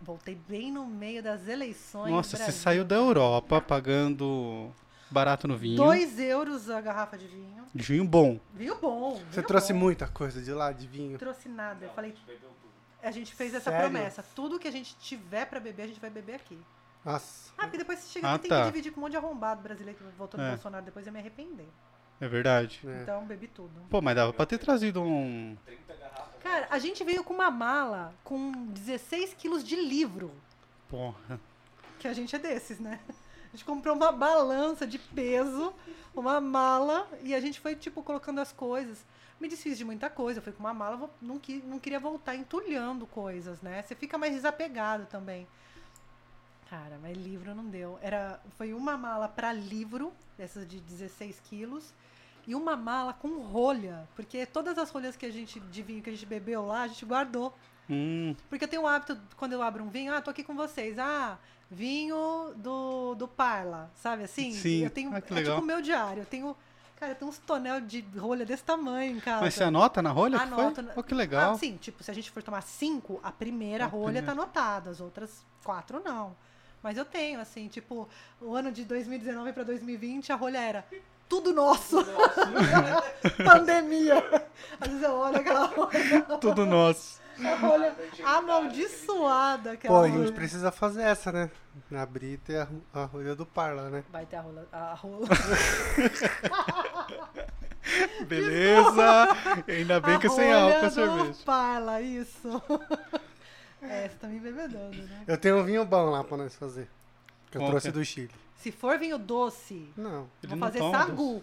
[0.00, 2.10] Voltei bem no meio das eleições.
[2.10, 4.70] Nossa, você saiu da Europa pagando
[5.14, 5.76] barato no vinho.
[5.76, 7.64] Dois euros a garrafa de vinho.
[7.74, 8.38] De vinho bom.
[8.52, 9.14] Vinho bom.
[9.14, 9.78] Você vinho trouxe bom.
[9.78, 11.12] muita coisa de lá, de vinho.
[11.12, 11.86] Não trouxe nada.
[11.86, 12.14] Eu falei.
[13.02, 13.90] A gente fez essa Sério?
[13.90, 14.22] promessa.
[14.34, 16.58] Tudo que a gente tiver pra beber, a gente vai beber aqui.
[17.04, 17.52] Nossa.
[17.56, 18.60] Ah, porque depois você chega Ah, aqui tem tá.
[18.60, 20.50] que dividir com um monte de arrombado brasileiro que votou no É.
[20.50, 20.84] Bolsonaro.
[20.84, 21.68] Depois eu me arrepender.
[22.20, 22.80] É verdade.
[22.86, 23.02] É.
[23.02, 23.70] Então, bebi tudo.
[23.90, 25.56] Pô, mas dava pra ter trazido um.
[26.42, 30.30] Cara, a gente veio com uma mala com 16 quilos de livro.
[30.88, 31.38] Porra.
[31.98, 33.00] Que a gente é desses, né?
[33.54, 35.72] A gente comprou uma balança de peso,
[36.12, 39.06] uma mala, e a gente foi, tipo, colocando as coisas.
[39.40, 43.06] Me desfiz de muita coisa, eu fui com uma mala, não, não queria voltar entulhando
[43.06, 43.80] coisas, né?
[43.80, 45.46] Você fica mais desapegado também.
[46.68, 47.96] Cara, mas livro não deu.
[48.02, 51.94] Era, foi uma mala para livro, dessas de 16 quilos,
[52.48, 54.08] e uma mala com rolha.
[54.16, 56.88] Porque todas as rolhas que a gente, de vinho que a gente bebeu lá, a
[56.88, 57.54] gente guardou.
[57.88, 60.56] Hum, Porque eu tenho o hábito, quando eu abro um vinho, ah, tô aqui com
[60.56, 60.98] vocês.
[60.98, 61.38] Ah,
[61.70, 64.52] vinho do, do Parla, sabe assim?
[64.52, 64.84] Sim.
[64.84, 66.22] Eu tenho, Ah, que é tipo o meu diário.
[66.22, 66.56] Eu tenho,
[66.96, 69.40] cara, eu tenho uns tonel de rolha desse tamanho em casa.
[69.40, 70.38] mas você anota na rolha?
[70.38, 70.82] foi?
[70.82, 71.52] na- Pô, que legal.
[71.54, 74.26] Ah, sim, tipo, se a gente for tomar cinco, a primeira A rolha primeira.
[74.26, 76.36] tá anotada, as outras quatro não.
[76.82, 78.06] Mas eu tenho, assim, tipo,
[78.40, 80.84] o ano de 2019 para 2020, a rolha era
[81.28, 81.96] tudo nosso.
[83.44, 84.22] Pandemia.
[84.80, 87.20] Às vezes eu olho aquela rolha, Tudo nosso.
[87.42, 89.72] A rolha amaldiçoada.
[89.72, 91.50] Aquela Pô, a gente precisa fazer essa, né?
[91.96, 94.04] Abrir e ter a, a rolha do Parla, né?
[94.10, 94.68] Vai ter a rola.
[94.72, 95.26] A rola.
[98.26, 99.28] Beleza.
[99.68, 101.34] Ainda bem que é sem rolha álcool a do cerveja.
[101.44, 102.62] Parla, isso.
[103.86, 105.24] É, você tá me bebedando, né?
[105.26, 106.88] Eu tenho um vinho bom lá pra nós fazer.
[107.50, 107.92] Que eu trouxe que é?
[107.92, 108.30] do Chile.
[108.56, 111.42] Se for vinho doce, Não, Ele vou não fazer toma sagu.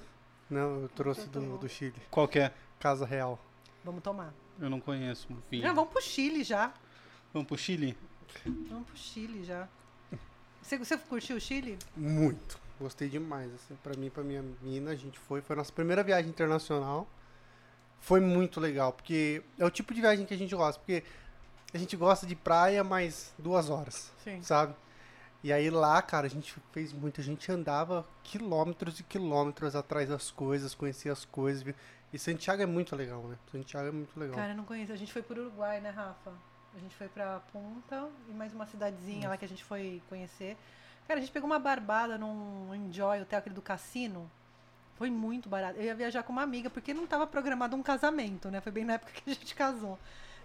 [0.50, 1.94] não, eu trouxe do, do Chile.
[2.10, 2.52] Qual que é?
[2.80, 3.38] Casa Real.
[3.84, 4.34] Vamos tomar.
[4.60, 5.68] Eu não conheço um vinho.
[5.68, 6.74] Não, vamos pro Chile já.
[7.34, 7.98] Vamos pro Chile?
[8.46, 9.68] Vamos pro Chile já.
[10.62, 11.78] Você, você curtiu o Chile?
[11.96, 12.60] Muito.
[12.80, 13.52] Gostei demais.
[13.54, 15.42] Assim, pra mim, pra minha mina, a gente foi.
[15.42, 17.08] Foi a nossa primeira viagem internacional.
[18.00, 20.80] Foi muito legal, porque é o tipo de viagem que a gente gosta.
[20.80, 21.04] Porque
[21.74, 24.42] a gente gosta de praia, mais duas horas, Sim.
[24.42, 24.74] sabe?
[25.44, 27.22] E aí lá, cara, a gente fez muito.
[27.22, 31.74] A gente andava quilômetros e quilômetros atrás das coisas, conhecia as coisas.
[32.14, 33.38] E Santiago é muito legal, né?
[33.52, 34.36] Santiago é muito legal.
[34.36, 34.92] Cara, eu não conheço.
[34.92, 36.32] A gente foi por Uruguai, né, Rafa?
[36.76, 40.58] A gente foi pra Punta e mais uma cidadezinha lá que a gente foi conhecer.
[41.08, 44.30] Cara, a gente pegou uma barbada num Enjoy, hotel aquele do cassino.
[44.96, 45.78] Foi muito barato.
[45.80, 48.62] Eu ia viajar com uma amiga, porque não tava programado um casamento, né?
[48.62, 49.98] Foi bem na época que a gente casou.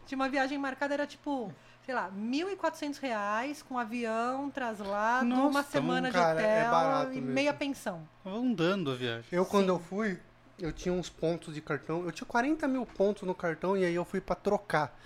[0.07, 1.53] Tinha uma viagem marcada, era tipo,
[1.85, 7.13] sei lá, 1.400 reais com avião, traslado, Nossa, uma semana cara, de é hotel barato
[7.13, 7.33] e mesmo.
[7.33, 8.09] meia pensão.
[8.25, 9.27] Tava andando a viagem.
[9.31, 9.71] Eu, quando Sim.
[9.71, 10.21] eu fui,
[10.59, 12.05] eu tinha uns pontos de cartão.
[12.05, 14.99] Eu tinha 40 mil pontos no cartão e aí eu fui pra trocar.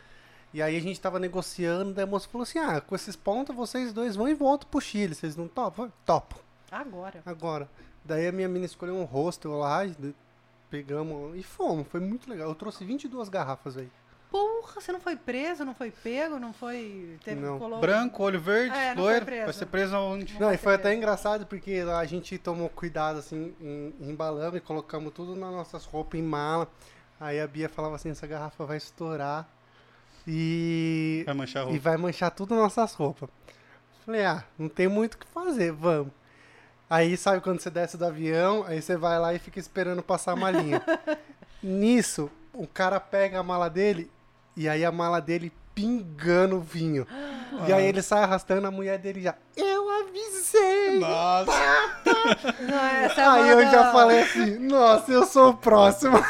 [0.53, 3.55] E aí a gente tava negociando, daí a moça falou assim: Ah, com esses pontos
[3.55, 5.14] vocês dois vão e voltam pro Chile.
[5.14, 5.92] Vocês não topam?
[6.05, 6.40] Topo,
[6.70, 7.22] Agora.
[7.24, 7.70] agora.
[8.05, 9.80] Daí a minha mina escolheu um hostel lá,
[10.68, 11.86] pegamos e fomos.
[11.88, 12.48] Foi muito legal.
[12.48, 13.88] Eu trouxe 22 garrafas aí.
[14.31, 17.18] Porra, você não foi preso, não foi pego, não foi.
[17.24, 17.59] Teve, Não.
[17.59, 19.26] colou- Branco, olho verde, É, não loiro.
[19.26, 20.35] Vai ser preso aonde?
[20.35, 20.97] Não, vai e foi até preso.
[20.99, 26.20] engraçado porque a gente tomou cuidado assim, em, embalamos e colocamos tudo nas nossas roupas
[26.20, 26.68] em mala.
[27.18, 29.49] Aí a Bia falava assim: essa garrafa vai estourar
[30.26, 31.81] e, Vai manchar a e roupa.
[31.83, 33.28] vai manchar tudo nas nossas roupas.
[34.07, 36.12] Falei: ah, não tem muito o que fazer, vamos.
[36.89, 40.33] Aí sabe quando você desce do avião, aí você vai lá e fica esperando passar
[40.33, 40.83] a malinha.
[41.62, 44.11] Nisso, o cara pega a mala dele
[44.61, 47.07] e aí a mala dele pingando vinho.
[47.67, 49.35] E aí ele sai arrastando a mulher dele já.
[49.57, 50.99] Eu avisei!
[50.99, 51.51] Nossa,
[52.61, 56.23] Não, essa é Aí eu já falei assim, nossa, eu sou o próximo.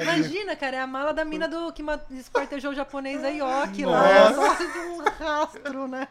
[0.00, 3.84] Imagina, cara, é a mala da mina do que esquartejou o japonês aí, ó, que
[3.84, 4.40] Nossa.
[4.40, 4.54] lá.
[4.56, 6.08] Só de um rastro, né?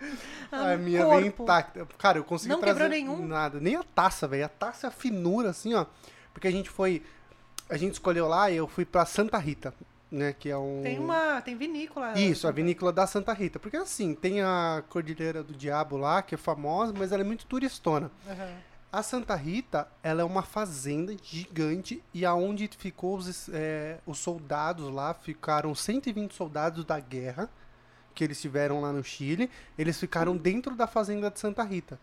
[0.52, 1.44] A minha corpo.
[1.44, 1.88] intacta.
[1.98, 3.28] Cara, eu consegui Não trazer quebrou nenhum?
[3.28, 3.60] nada.
[3.60, 4.46] Nem a taça, velho.
[4.46, 5.88] A taça é a finura, assim, ó.
[6.32, 7.02] Porque a gente foi...
[7.70, 9.74] A gente escolheu lá e eu fui pra Santa Rita,
[10.14, 10.34] né?
[10.34, 10.82] Que é um...
[10.82, 11.42] Tem uma.
[11.42, 12.18] Tem vinícola.
[12.18, 13.60] Isso, a vinícola da Santa Rita.
[13.60, 17.46] Porque assim, tem a Cordilheira do Diabo lá, que é famosa, mas ela é muito
[17.46, 18.12] turistona.
[18.28, 18.54] Aham.
[18.92, 24.88] A Santa Rita, ela é uma fazenda gigante e aonde ficou os, é, os soldados
[24.94, 27.50] lá, ficaram 120 soldados da guerra
[28.14, 32.00] que eles tiveram lá no Chile, eles ficaram dentro da fazenda de Santa Rita.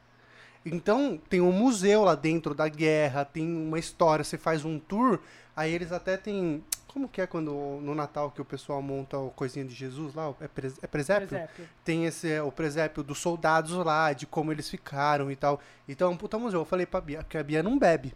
[0.64, 5.18] Então, tem um museu lá dentro da guerra, tem uma história, você faz um tour,
[5.56, 6.62] aí eles até tem.
[6.92, 10.34] Como que é quando no Natal que o pessoal monta o coisinha de Jesus lá?
[10.40, 10.48] É, é
[10.88, 11.28] presépio?
[11.28, 11.68] Presépio.
[11.84, 15.60] Tem esse, é, o presépio dos soldados lá, de como eles ficaram e tal.
[15.88, 16.60] Então puta museu.
[16.60, 18.12] Eu falei pra Bia, que a Bia não bebe.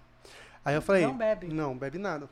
[0.64, 1.06] Aí eu falei.
[1.06, 1.46] Não bebe.
[1.48, 2.28] Não, bebe nada.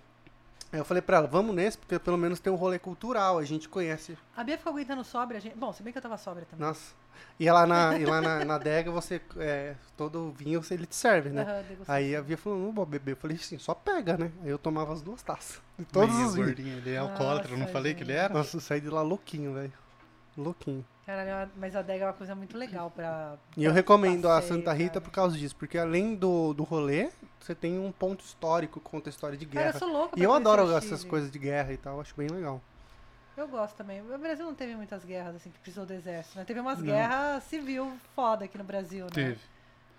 [0.73, 3.45] Aí eu falei pra ela, vamos nesse, porque pelo menos tem um rolê cultural, a
[3.45, 4.17] gente conhece.
[4.35, 5.37] A Bia ficou aguentando sóbria.
[5.37, 5.55] a Gente...
[5.55, 6.67] Bom, se bem que eu tava sóbria também.
[6.67, 6.95] Nossa.
[7.39, 9.21] E lá na, e lá na, na adega, você.
[9.37, 11.45] É, todo vinho ele te serve, né?
[11.69, 11.95] Degustação.
[11.95, 13.13] Aí a Bia falou, não vou beber.
[13.13, 14.33] Eu falei assim, só pega, né?
[14.43, 15.61] Aí eu tomava as duas taças.
[15.79, 16.49] De todos Meio os vinhos.
[16.49, 18.23] gordinho, ele é alcoólatra, eu não falei que ele gente.
[18.25, 18.33] era?
[18.33, 19.73] Nossa, eu saí de lá louquinho, velho.
[20.39, 20.85] Louquinho.
[21.05, 23.35] Caralho, mas a adega é uma coisa muito legal pra.
[23.57, 25.01] E eu recomendo a passeio, Santa Rita cara.
[25.01, 29.11] por causa disso, porque além do, do rolê, você tem um ponto histórico, conta a
[29.11, 29.79] história de Cara, eu guerra.
[29.81, 31.11] sou louca E eu adoro essas Chile.
[31.11, 32.61] coisas de guerra e tal, acho bem legal.
[33.37, 34.01] Eu gosto também.
[34.03, 36.45] O Brasil não teve muitas guerras assim que precisou do exército, né?
[36.45, 36.85] Teve umas Não.
[36.87, 39.11] guerras civil foda aqui no Brasil, né?
[39.13, 39.41] Teve.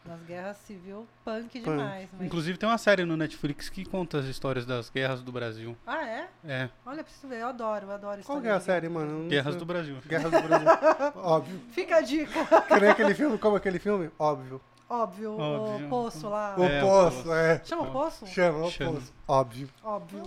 [0.06, 2.10] Umas guerras civil punk demais.
[2.14, 2.22] Mas...
[2.28, 5.78] Inclusive tem uma série no Netflix que conta as histórias das guerras do Brasil.
[5.88, 6.28] Ah, é?
[6.46, 7.40] É, Olha, preciso ver.
[7.40, 9.00] Eu adoro, eu adoro Qual que é a série, guerra.
[9.00, 9.30] mano?
[9.30, 9.60] Guerras sei.
[9.60, 9.98] do Brasil.
[10.06, 10.68] Guerras do Brasil.
[11.16, 11.62] Óbvio.
[11.72, 12.34] Fica a dica.
[12.68, 14.12] Que nem aquele filme, como aquele filme?
[14.20, 14.60] Óbvio.
[14.90, 15.88] Óbvio, Óbvio.
[15.88, 16.54] o poço lá.
[16.58, 17.34] O É, Poço, Poço.
[17.34, 17.62] é.
[17.64, 18.28] Chama o poço?
[18.28, 18.92] Chama, o Chama.
[18.94, 19.14] Poço.
[19.28, 19.70] Óbvio.
[19.84, 20.24] Óbvio.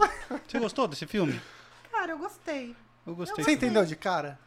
[0.47, 1.41] Você gostou desse filme?
[1.93, 2.75] Cara, eu gostei.
[3.07, 3.45] Eu gostei.
[3.45, 4.39] Você entendeu de cara?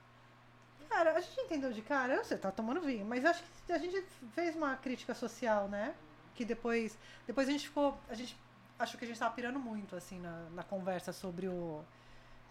[0.89, 3.77] Cara, a gente entendeu de cara, eu sei, tá tomando vinho, mas acho que a
[3.77, 5.93] gente fez uma crítica social, né?
[6.35, 6.97] Que depois.
[7.27, 7.97] Depois a gente ficou.
[8.09, 8.35] A gente
[8.77, 11.83] achou que a gente tava pirando muito, assim, na, na conversa sobre o.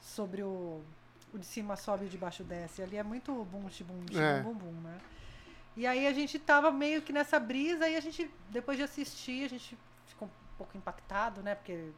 [0.00, 0.82] Sobre o.
[1.30, 2.80] O de cima sobe e o de baixo desce.
[2.82, 4.40] Ali é muito bum, bum, É.
[4.40, 4.98] bum, bum, né?
[5.76, 9.44] E aí a gente tava meio que nessa brisa e a gente, depois de assistir,
[9.44, 9.76] a gente
[10.06, 11.54] ficou um pouco impactado, né?
[11.54, 11.90] Porque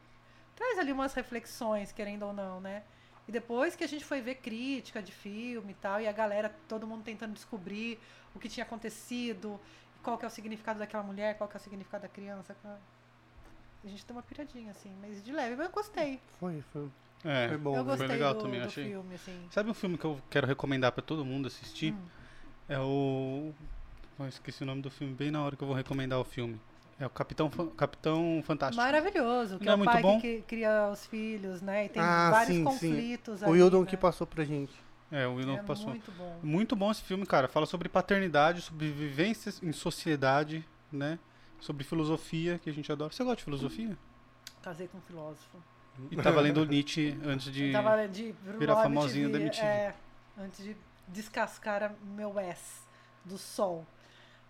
[0.57, 2.83] traz ali umas reflexões, querendo ou não, né?
[3.31, 6.53] E depois que a gente foi ver crítica de filme e tal, e a galera,
[6.67, 7.97] todo mundo tentando descobrir
[8.35, 9.61] o que tinha acontecido,
[10.03, 12.57] qual que é o significado daquela mulher, qual que é o significado da criança.
[13.85, 15.55] A gente deu uma piradinha, assim, mas de leve.
[15.55, 16.19] Mas eu gostei.
[16.41, 16.89] Foi, foi.
[17.25, 17.91] É, Foi bom, eu né?
[17.91, 18.89] gostei foi legal do, também, do achei.
[18.89, 19.49] filme, assim.
[19.53, 21.93] Sabe um filme que eu quero recomendar pra todo mundo assistir?
[21.93, 22.07] Hum.
[22.69, 23.53] É o.
[24.19, 26.61] Eu esqueci o nome do filme bem na hora que eu vou recomendar o filme.
[27.01, 28.81] É o Capitão, Fa- Capitão Fantástico.
[28.83, 30.21] Maravilhoso, que Não é é o muito pai bom?
[30.21, 31.87] que cri- cria os filhos, né?
[31.87, 32.65] E tem Ah, vários sim, sim.
[32.65, 33.87] conflitos O ali, Wildon né?
[33.87, 34.73] que passou pra gente.
[35.11, 35.89] É, o Wildon É que passou.
[35.89, 36.39] muito bom.
[36.43, 37.49] Muito bom esse filme, cara.
[37.49, 41.19] Fala sobre paternidade, sobre vivência em sociedade, né?
[41.59, 43.11] Sobre filosofia, que a gente adora.
[43.13, 43.97] Você gosta de filosofia?
[44.63, 45.57] Casei com um filósofo.
[46.11, 47.73] E tava lendo Nietzsche antes de.
[47.73, 49.67] Tava de virar famosinho da MTV.
[49.67, 49.95] É,
[50.39, 50.77] antes de
[51.09, 52.83] descascar a- meu S
[53.25, 53.87] do sol.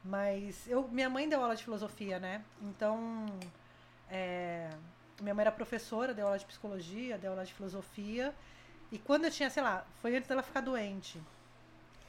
[0.04, 2.42] Mas eu, minha mãe deu aula de filosofia, né?
[2.62, 3.26] Então,
[4.10, 4.70] é,
[5.20, 8.34] minha mãe era professora, deu aula de psicologia, deu aula de filosofia.
[8.90, 11.20] E quando eu tinha, sei lá, foi antes dela ficar doente.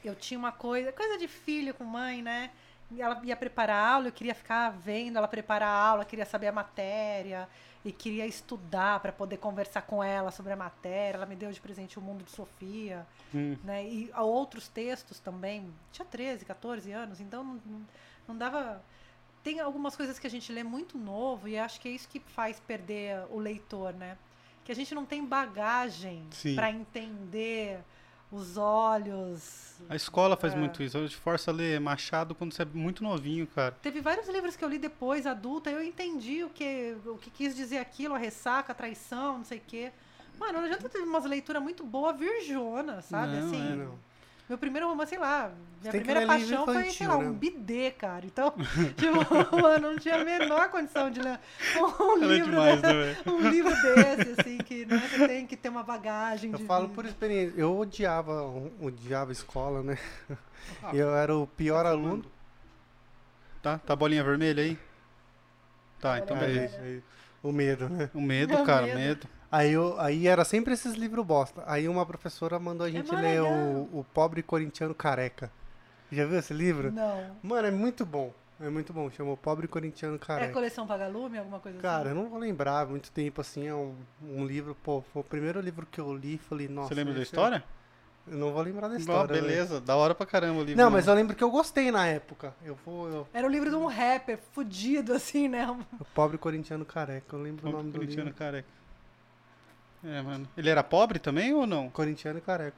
[0.04, 2.50] Eu tinha uma coisa, coisa de filho com mãe, né?
[2.98, 6.48] Ela ia preparar a aula, eu queria ficar vendo ela preparar a aula, queria saber
[6.48, 7.48] a matéria
[7.84, 11.16] e queria estudar para poder conversar com ela sobre a matéria.
[11.16, 13.84] Ela me deu de presente o Mundo de Sofia, Hum, né?
[13.86, 15.72] E a outros textos também.
[15.90, 17.60] Tinha 13, 14 anos, então não,
[18.28, 18.82] não- dava.
[19.42, 22.20] Tem algumas coisas que a gente lê muito novo e acho que é isso que
[22.20, 24.16] faz perder o leitor, né?
[24.64, 27.80] Que a gente não tem bagagem para entender
[28.32, 29.76] os olhos.
[29.88, 30.56] A escola faz É.
[30.56, 30.96] muito isso.
[30.96, 33.76] A gente força a ler Machado quando você é muito novinho, cara.
[33.82, 37.30] Teve vários livros que eu li depois, adulta, e eu entendi o que, o que
[37.30, 39.92] quis dizer aquilo, a ressaca, a traição, não sei o quê.
[40.38, 43.36] Mano, não adianta ter umas leituras muito boa, virjona, sabe?
[43.36, 43.98] Não, assim, é, não.
[44.48, 47.24] Meu primeiro romance, sei lá, minha primeira paixão foi, sei lá, né?
[47.24, 48.26] um bidê, cara.
[48.26, 48.52] Então,
[48.96, 51.38] tipo, mano, não tinha a menor condição de ler
[51.76, 52.92] um Ela é livro, demais, né?
[52.92, 56.64] né, um livro desse, assim, que né, você tem que ter uma bagagem Eu de
[56.66, 56.94] falo vida.
[56.94, 57.54] por experiência.
[57.58, 58.42] Eu odiava,
[58.80, 59.98] odiava a escola, né?
[60.82, 62.24] Ah, Eu era o pior aluno.
[63.62, 63.78] Tá?
[63.78, 64.78] Tá a bolinha vermelha aí?
[66.00, 66.78] Tá, então beleza.
[66.78, 67.02] Aí, aí,
[67.42, 68.10] o medo, né?
[68.12, 68.98] O medo, É o cara, medo.
[68.98, 69.28] medo.
[69.52, 71.62] Aí, eu, aí era sempre esses livros bosta.
[71.66, 75.52] Aí uma professora mandou a gente mó ler o, o Pobre Corintiano Careca.
[76.10, 76.90] Já viu esse livro?
[76.90, 77.36] Não.
[77.42, 78.32] Mano, é muito bom.
[78.60, 79.10] É muito bom.
[79.10, 80.52] Chamou Pobre Corintiano É Careca.
[80.52, 82.22] coleção Vagalume, alguma coisa Cara, eu assim?
[82.22, 83.66] não vou lembrar muito tempo assim.
[83.68, 86.38] É um, um livro, pô, foi o primeiro livro que eu li.
[86.38, 86.88] Falei, nossa.
[86.88, 87.62] Você lembra da esse- história?
[88.26, 89.34] Eu não vou lembrar da história.
[89.34, 89.40] né?
[89.40, 90.80] beleza, da hora pra caramba o livro.
[90.80, 92.54] Não, mas eu lembro que eu gostei na época.
[92.64, 93.08] Eu vou.
[93.08, 95.68] Eu, Era o livro de um rapper fudido, assim, né?
[96.00, 97.34] o Pobre Corintiano Careca.
[97.34, 98.38] Eu lembro o nome do Corintiano livro.
[98.38, 98.68] careca.
[100.04, 100.48] É, mano.
[100.56, 101.88] Ele era pobre também ou não?
[101.90, 102.76] Corintiano Careca.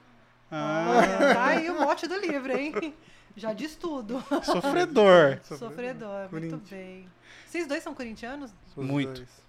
[0.50, 2.94] Ah, Olha, tá aí o mote do livro, hein?
[3.36, 4.22] Já diz tudo.
[4.44, 5.40] sofredor.
[5.42, 7.08] Sofredor, muito bem.
[7.46, 8.52] Vocês dois são corintianos?
[8.76, 9.14] Os Muito.
[9.14, 9.44] dois.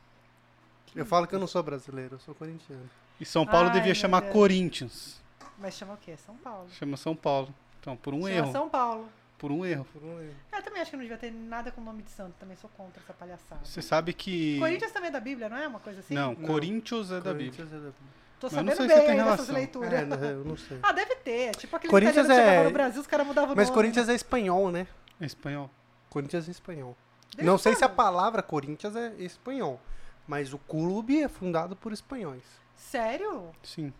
[0.95, 2.89] Eu falo que eu não sou brasileiro, eu sou corintiano.
[3.19, 4.33] E São Paulo Ai, devia chamar Deus.
[4.33, 5.21] Corinthians.
[5.57, 6.15] Mas chama o quê?
[6.17, 6.67] São Paulo.
[6.71, 7.53] Chama São Paulo.
[7.79, 8.51] Então, por um chama erro.
[8.51, 9.09] São Paulo.
[9.37, 9.85] Por um erro.
[9.91, 10.33] Por um erro.
[10.53, 12.33] Eu também acho que não devia ter nada com o nome de santo.
[12.39, 13.61] Também sou contra essa palhaçada.
[13.63, 14.57] Você sabe que.
[14.59, 16.13] Corinthians também é da Bíblia, não é uma coisa assim?
[16.13, 16.35] Não, Não.
[16.47, 17.51] Corinthians é da Bíblia.
[17.51, 18.15] Corinthians é da Bíblia.
[18.39, 19.93] Tô Mas eu não sabendo sei se bem tem aí dessas leituras.
[19.93, 20.79] É, eu não sei.
[20.83, 21.55] Ah, deve ter.
[21.55, 23.75] Tipo aquele Corinthians que é- no Brasil, os caras mudavam o Mas nome.
[23.75, 24.87] Corinthians é espanhol, né?
[25.19, 25.69] É espanhol.
[26.09, 26.95] Corinthians é espanhol.
[27.35, 29.81] Deixa não sei eu se a palavra Corinthians é espanhol,
[30.27, 32.43] mas o clube é fundado por espanhóis.
[32.75, 33.51] Sério?
[33.63, 33.93] Sim.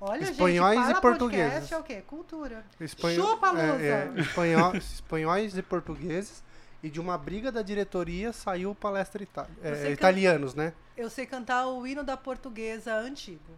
[0.00, 1.70] Olha, Espanhóis gente, e portugueses.
[1.72, 2.02] é o quê?
[2.06, 2.64] Cultura.
[2.80, 3.62] Espanhol, Chupa, Lusa!
[3.82, 6.42] é, é, espanhol- espanhóis e portugueses.
[6.82, 10.72] E de uma briga da diretoria saiu palestra ita é, Você can- italianos, né?
[10.96, 13.52] Eu sei cantar o hino da portuguesa antigo.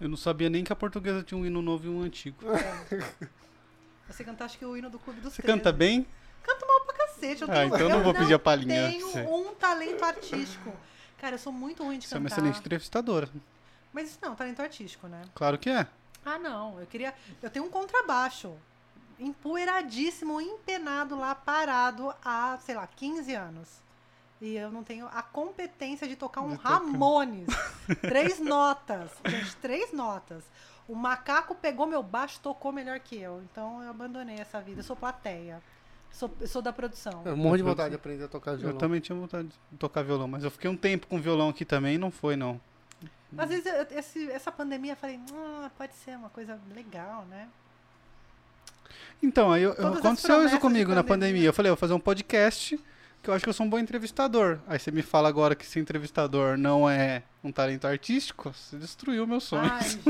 [0.00, 2.36] Eu não sabia nem que a portuguesa tinha um hino novo e um antigo.
[4.08, 5.58] Eu sei cantar, acho que o hino do Clube dos Você 13.
[5.58, 6.06] canta bem?
[6.44, 7.42] Canto mal pra cacete.
[7.42, 8.88] Eu Ah, tenho, então eu não vou pedir a palhinha.
[8.90, 9.24] tenho Sei.
[9.24, 10.72] um talento artístico.
[11.18, 12.40] Cara, eu sou muito ruim de Você é uma cantar.
[12.42, 13.28] excelente entrevistadora.
[13.94, 15.22] Mas isso não, é talento artístico, né?
[15.34, 15.86] Claro que é.
[16.26, 16.80] Ah, não.
[16.80, 17.14] Eu queria.
[17.40, 18.52] Eu tenho um contrabaixo.
[19.20, 23.68] Empoeiradíssimo, empenado lá, parado há, sei lá, 15 anos.
[24.40, 26.70] E eu não tenho a competência de tocar um De tocar.
[26.70, 27.46] Ramones.
[28.02, 29.12] três notas.
[29.24, 30.42] Gente, três notas.
[30.88, 33.40] O macaco pegou meu baixo tocou melhor que eu.
[33.44, 34.80] Então eu abandonei essa vida.
[34.80, 35.62] Eu sou plateia.
[36.10, 37.22] Sou, eu sou da produção.
[37.24, 38.74] Eu morro de vontade de aprender a tocar violão.
[38.74, 41.64] Eu também tinha vontade de tocar violão, mas eu fiquei um tempo com violão aqui
[41.64, 42.60] também e não foi, não.
[43.36, 47.48] Às vezes, esse- essa pandemia, eu falei, ah, pode ser uma coisa legal, né?
[49.22, 51.28] Então, aí eu- aconteceu isso comigo na pandemia.
[51.28, 51.48] pandemia.
[51.48, 52.78] Eu falei, eu vou fazer um podcast,
[53.22, 54.58] que eu acho que eu sou um bom entrevistador.
[54.66, 59.26] Aí você me fala agora que ser entrevistador não é um talento artístico, você destruiu
[59.26, 59.70] meu sonho.
[59.70, 60.02] Ai, gente.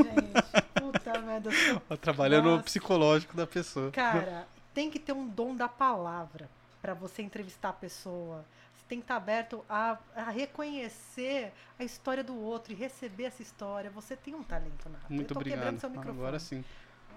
[0.79, 1.49] Puta merda.
[1.51, 3.91] sou Trabalhando no psicológico da pessoa.
[3.91, 6.49] Cara, tem que ter um dom da palavra
[6.81, 8.43] pra você entrevistar a pessoa.
[8.87, 13.89] Tem que estar aberto a, a reconhecer a história do outro e receber essa história.
[13.89, 15.05] Você tem um talento nato.
[15.09, 15.59] Muito Eu obrigado.
[15.59, 16.17] quebrando seu microfone.
[16.19, 16.63] Agora sim.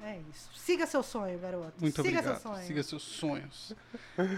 [0.02, 0.50] É isso.
[0.54, 1.72] Siga seu sonho, garoto.
[1.80, 2.40] Muito Siga obrigado.
[2.40, 2.66] seu sonho.
[2.66, 3.74] Siga seus sonhos.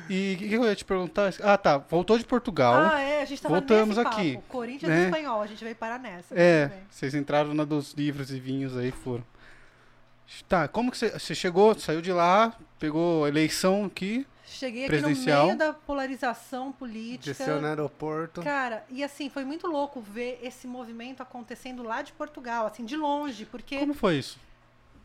[0.08, 1.32] E o que, que eu ia te perguntar?
[1.42, 1.76] Ah, tá.
[1.76, 2.74] Voltou de Portugal.
[2.74, 4.46] Ah, é, a gente tava Voltamos aqui, papo.
[4.48, 5.02] Corinthians né?
[5.02, 6.34] e espanhol, a gente veio parar nessa.
[6.34, 9.24] É, vocês entraram na dos livros e vinhos aí, foram.
[10.48, 14.26] Tá, como que você, você chegou, saiu de lá, pegou a eleição aqui?
[14.50, 17.32] Cheguei aqui no meio da polarização política.
[17.36, 18.42] Desceu no aeroporto.
[18.42, 22.96] Cara, e assim, foi muito louco ver esse movimento acontecendo lá de Portugal, assim, de
[22.96, 24.38] longe, porque Como foi isso?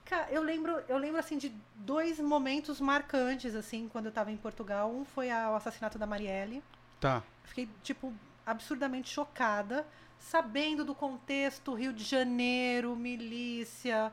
[0.04, 4.38] Cara, eu lembro, eu lembro assim de dois momentos marcantes assim quando eu tava em
[4.38, 4.91] Portugal.
[4.91, 6.64] Um foi a- o assassinato da Marielle.
[7.00, 7.24] Tá.
[7.43, 8.14] Fiquei tipo
[8.46, 9.86] absurdamente chocada,
[10.20, 14.12] sabendo do contexto Rio de Janeiro, milícia,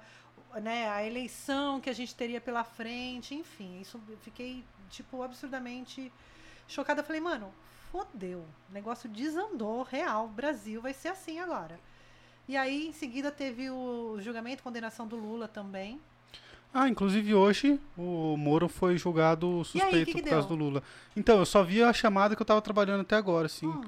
[0.61, 6.13] né, a eleição que a gente teria pela frente, enfim, isso fiquei tipo absurdamente
[6.69, 7.03] chocada.
[7.03, 7.53] Falei, mano,
[7.91, 11.79] fodeu, o negócio desandou, real, Brasil vai ser assim agora.
[12.49, 16.01] E aí, em seguida, teve o julgamento e condenação do Lula também.
[16.75, 20.57] Ah, inclusive hoje o Moro foi julgado suspeito que que por causa deu?
[20.57, 20.83] do Lula.
[21.15, 23.67] Então, eu só vi a chamada que eu tava trabalhando até agora, assim.
[23.67, 23.85] Hum.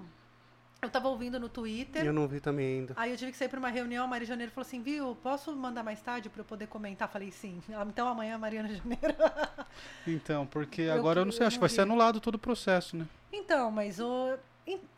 [0.85, 2.05] Eu tava ouvindo no Twitter.
[2.05, 2.93] Eu não vi também ainda.
[2.97, 5.55] Aí eu tive que sair pra uma reunião, a Maria Janeiro falou assim, viu, posso
[5.57, 7.09] mandar mais tarde pra eu poder comentar?
[7.09, 7.63] Falei, sim.
[7.71, 9.15] Ela, Então amanhã, Mariana Janeiro.
[10.07, 12.35] Então, porque Eu agora eu não que- sei, eu acho que vai ser anulado todo
[12.37, 13.07] o processo, né?
[13.33, 14.37] então, mas o...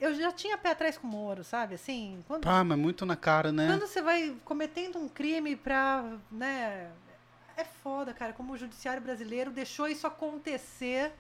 [0.01, 1.75] eu já tinha pé atrás com o Moro, sabe?
[1.77, 3.67] Assim, quando, Ah, mas muito na cara, né?
[3.67, 6.91] quando você vai cometendo um crime pra, né...
[7.57, 11.13] É foda, cara, como o judiciário brasileiro deixou isso acontecer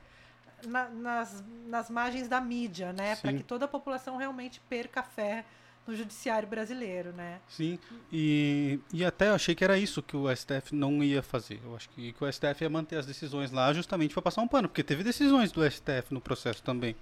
[0.64, 3.16] na- nas, nas margens da mídia, né?
[3.16, 3.38] Pra Sim.
[3.38, 5.44] que toda a população realmente perca fé
[5.86, 7.40] no judiciário brasileiro, né?
[7.48, 7.78] Sim,
[8.12, 11.60] e, e até eu achei que era isso que o STF não ia fazer.
[11.64, 14.48] Eu acho que, que o STF ia manter as decisões lá justamente para passar um
[14.48, 16.96] pano, porque teve decisões do STF no processo também.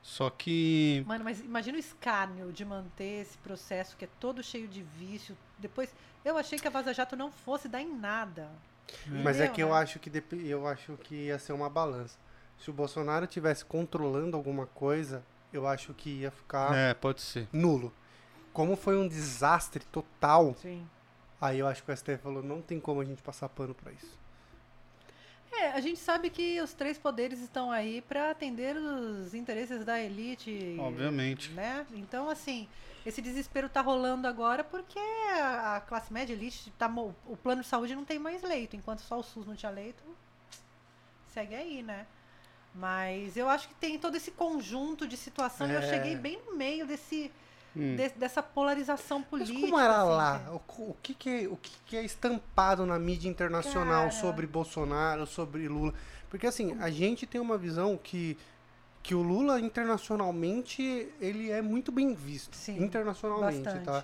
[0.00, 1.02] Só que.
[1.06, 5.36] Mano, mas imagina o escárnio de manter esse processo que é todo cheio de vício.
[5.58, 5.92] Depois,
[6.24, 8.48] eu achei que a Vaza Jato não fosse dar em nada.
[9.06, 9.74] Mas é Entendeu, que eu né?
[9.76, 12.18] acho que dep- eu acho que ia ser uma balança.
[12.58, 17.48] Se o Bolsonaro tivesse controlando alguma coisa, eu acho que ia ficar É, pode ser.
[17.52, 17.92] nulo.
[18.52, 20.86] Como foi um desastre total, Sim.
[21.40, 23.92] aí eu acho que o STF falou, não tem como a gente passar pano pra
[23.92, 24.18] isso.
[25.52, 30.00] É, a gente sabe que os três poderes estão aí para atender os interesses da
[30.00, 30.76] elite.
[30.80, 31.50] Obviamente.
[31.52, 31.86] Né?
[31.92, 32.68] Então, assim,
[33.06, 36.88] esse desespero tá rolando agora porque a, a classe média elite tá.
[37.26, 38.74] O plano de saúde não tem mais leito.
[38.74, 40.02] Enquanto só o SUS não tinha leito,
[41.28, 42.04] segue aí, né?
[42.74, 45.68] Mas eu acho que tem todo esse conjunto de situação.
[45.68, 45.88] e Eu É.
[45.88, 47.30] cheguei bem no meio desse,
[47.76, 47.94] Hum.
[47.96, 49.60] de- dessa polarização Mas política.
[49.60, 50.40] como era assim, lá?
[50.50, 54.10] O, o que, que, o que, que é estampado na mídia internacional Cara.
[54.10, 55.94] sobre Bolsonaro, sobre Lula?
[56.28, 58.36] Porque assim, a gente tem uma visão que,
[59.04, 60.82] que o Lula internacionalmente
[61.20, 62.56] ele é muito bem visto.
[62.56, 63.84] Sim, internacionalmente, Bastante.
[63.84, 64.02] tá?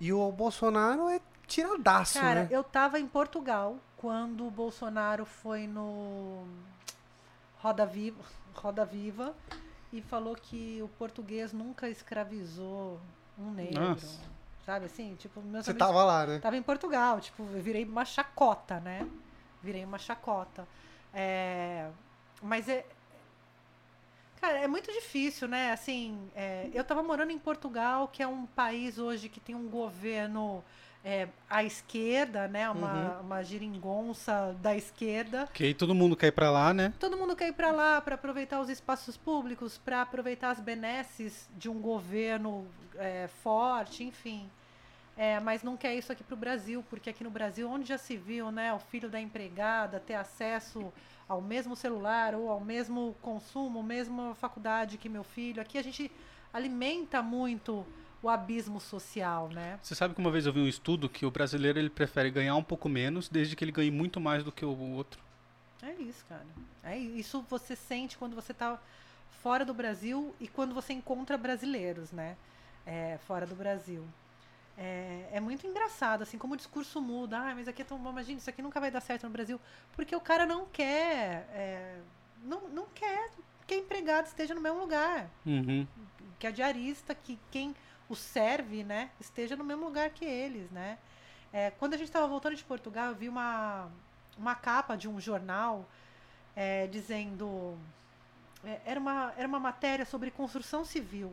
[0.00, 2.48] E o Bolsonaro é tiradaço, Cara, né?
[2.50, 6.44] eu tava em Portugal quando o Bolsonaro foi no
[7.62, 9.34] Roda Viva, Roda Viva
[9.92, 13.00] e falou que o português nunca escravizou
[13.38, 13.80] um negro.
[13.80, 14.20] Nossa.
[14.66, 15.14] Sabe assim?
[15.14, 16.38] Tipo, meus Você amigos tava lá, né?
[16.40, 19.08] Tava em Portugal, tipo, eu virei uma chacota, né?
[19.62, 20.66] Virei uma chacota.
[21.14, 21.88] É,
[22.42, 22.84] mas é.
[24.40, 25.70] Cara, é muito difícil, né?
[25.70, 29.68] Assim, é, eu tava morando em Portugal, que é um país hoje que tem um
[29.68, 30.64] governo
[31.04, 32.70] é, à esquerda, né?
[32.70, 35.48] Uma, uma geringonça da esquerda.
[35.52, 36.92] Que aí todo mundo quer ir pra lá, né?
[36.98, 41.48] Todo mundo quer ir para lá para aproveitar os espaços públicos, para aproveitar as benesses
[41.56, 44.48] de um governo é, forte, enfim.
[45.16, 47.98] É, mas não quer isso aqui para o Brasil, porque aqui no Brasil, onde já
[47.98, 50.90] se viu né, o filho da empregada ter acesso
[51.28, 56.10] ao mesmo celular ou ao mesmo consumo, mesma faculdade que meu filho, aqui a gente
[56.52, 57.86] alimenta muito
[58.22, 59.78] o abismo social, né?
[59.82, 62.54] Você sabe que uma vez eu vi um estudo que o brasileiro ele prefere ganhar
[62.54, 65.20] um pouco menos desde que ele ganhe muito mais do que o outro.
[65.82, 66.46] É isso, cara.
[66.84, 68.80] É isso você sente quando você tá
[69.42, 72.36] fora do Brasil e quando você encontra brasileiros, né?
[72.86, 74.06] É, fora do Brasil.
[74.78, 77.38] É, é muito engraçado, assim, como o discurso muda.
[77.38, 79.60] Ah, mas aqui é tão bom, imagina, isso aqui nunca vai dar certo no Brasil.
[79.96, 81.48] Porque o cara não quer.
[81.52, 81.98] é,
[82.44, 83.30] não, não quer
[83.66, 85.28] que a empregada esteja no mesmo lugar.
[85.44, 85.86] Uhum.
[86.38, 87.74] Que a diarista, que quem
[88.12, 90.98] o serve, né, esteja no mesmo lugar que eles, né?
[91.52, 93.90] É, quando a gente estava voltando de Portugal, eu vi uma,
[94.38, 95.86] uma capa de um jornal
[96.54, 97.76] é, dizendo.
[98.64, 101.32] é, era, uma, era uma matéria sobre construção civil.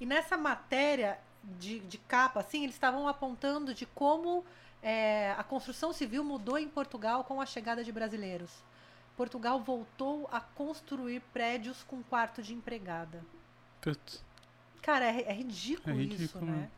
[0.00, 4.44] E nessa matéria de, de capa, assim, eles estavam apontando de como
[4.82, 8.50] é, a construção civil mudou em Portugal com a chegada de brasileiros.
[9.16, 13.24] Portugal voltou a construir prédios com quarto de empregada.
[13.80, 14.27] Putz.
[14.82, 16.52] Cara, é, é ridículo, É isso, ridículo, né?
[16.52, 16.70] né?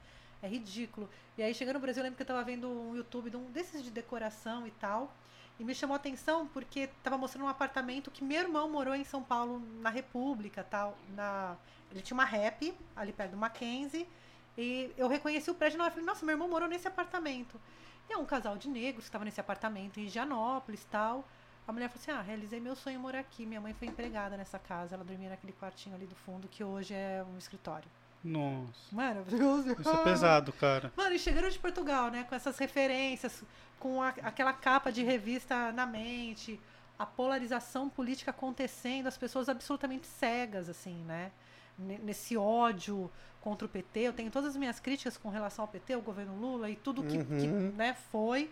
[0.42, 1.09] É ridículo.
[1.36, 3.51] E aí, chegando no Brasil, eu lembro que eu tava vendo um YouTube de um
[3.51, 5.14] desses de decoração e tal.
[5.59, 9.05] E me chamou a atenção porque tava mostrando um apartamento que meu irmão morou em
[9.05, 10.96] São Paulo, na República tal.
[11.14, 11.57] Na...
[11.90, 14.09] Ele tinha uma rap ali perto do Mackenzie.
[14.57, 15.92] E eu reconheci o prédio na hora.
[15.92, 17.61] Falei, nossa, meu irmão morou nesse apartamento.
[18.09, 21.28] E é um casal de negros que estava nesse apartamento em Higienópolis tal.
[21.71, 23.47] A mulher falou assim: Ah, realizei meu sonho morar aqui.
[23.47, 24.97] Minha mãe foi empregada nessa casa.
[24.97, 27.89] Ela dormia naquele quartinho ali do fundo, que hoje é um escritório.
[28.25, 28.73] Nossa.
[28.93, 29.77] Maravilhoso.
[29.81, 30.93] Isso é pesado, cara.
[30.97, 32.25] Mano, e chegando de Portugal, né?
[32.29, 33.43] Com essas referências,
[33.79, 36.61] com a- aquela capa de revista na mente,
[36.99, 41.31] a polarização política acontecendo, as pessoas absolutamente cegas, assim, né?
[41.79, 43.11] Ne- Nesse ódio
[43.41, 44.01] contra o PT.
[44.01, 47.03] Eu tenho todas as minhas críticas com relação ao PT, ao governo Lula e tudo
[47.03, 47.73] que, que, Uhum.
[47.77, 48.51] né, foi.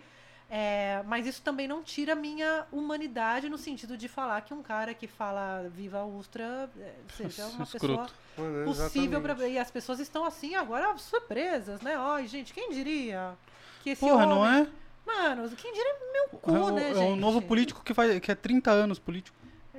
[0.51, 4.63] É, mas isso também não tira a minha humanidade no sentido de falar que um
[4.63, 8.09] cara que fala viva Ustra é, seja uma pessoa.
[8.37, 11.95] Mano, possível e as pessoas estão assim agora surpresas, né?
[11.99, 13.35] Ai, gente, quem diria
[13.83, 14.67] que esse Porra, homem, não é?
[15.07, 17.13] Mano, quem diria meu cu, É né, é gente?
[17.13, 19.37] o novo político que, faz, que é 30 anos político.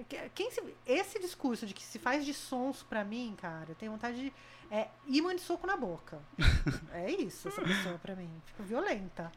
[0.07, 3.75] Que- Quem se- esse discurso de que se faz de sonso pra mim, cara, eu
[3.75, 4.33] tenho vontade de
[4.71, 6.19] é, imã de soco na boca.
[6.93, 8.29] é isso, essa pessoa pra mim.
[8.45, 9.31] Fico violenta.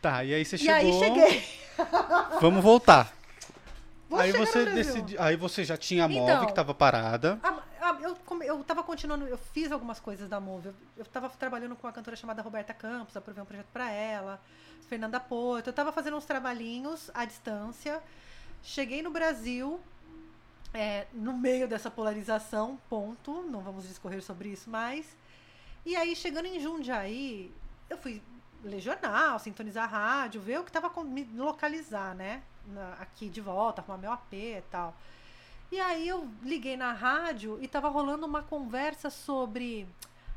[0.00, 0.74] Tá, e aí você e chegou.
[0.74, 1.44] aí cheguei.
[2.40, 3.12] Vamos voltar.
[4.08, 4.74] Vou aí você Brasil.
[4.74, 6.26] decidi, aí você já tinha a Então.
[6.26, 7.38] MOV que tava parada.
[7.42, 10.68] Ah, ah, eu, eu tava continuando, eu fiz algumas coisas da Move.
[10.68, 14.40] Eu, eu tava trabalhando com uma cantora chamada Roberta Campos, aprovei um projeto pra ela,
[14.88, 15.68] Fernanda Porto.
[15.68, 18.02] Eu tava fazendo uns trabalhinhos à distância.
[18.62, 19.80] Cheguei no Brasil,
[20.72, 23.42] é, no meio dessa polarização, ponto.
[23.42, 25.16] Não vamos discorrer sobre isso mais.
[25.84, 27.52] E aí, chegando em Jundiaí,
[27.88, 28.22] eu fui
[28.62, 32.42] ler jornal, sintonizar a rádio, ver o que tava com, me localizar, né?
[32.66, 34.94] Na- aqui de volta, arrumar meu AP e tal.
[35.70, 39.86] E aí eu liguei na rádio e tava rolando uma conversa sobre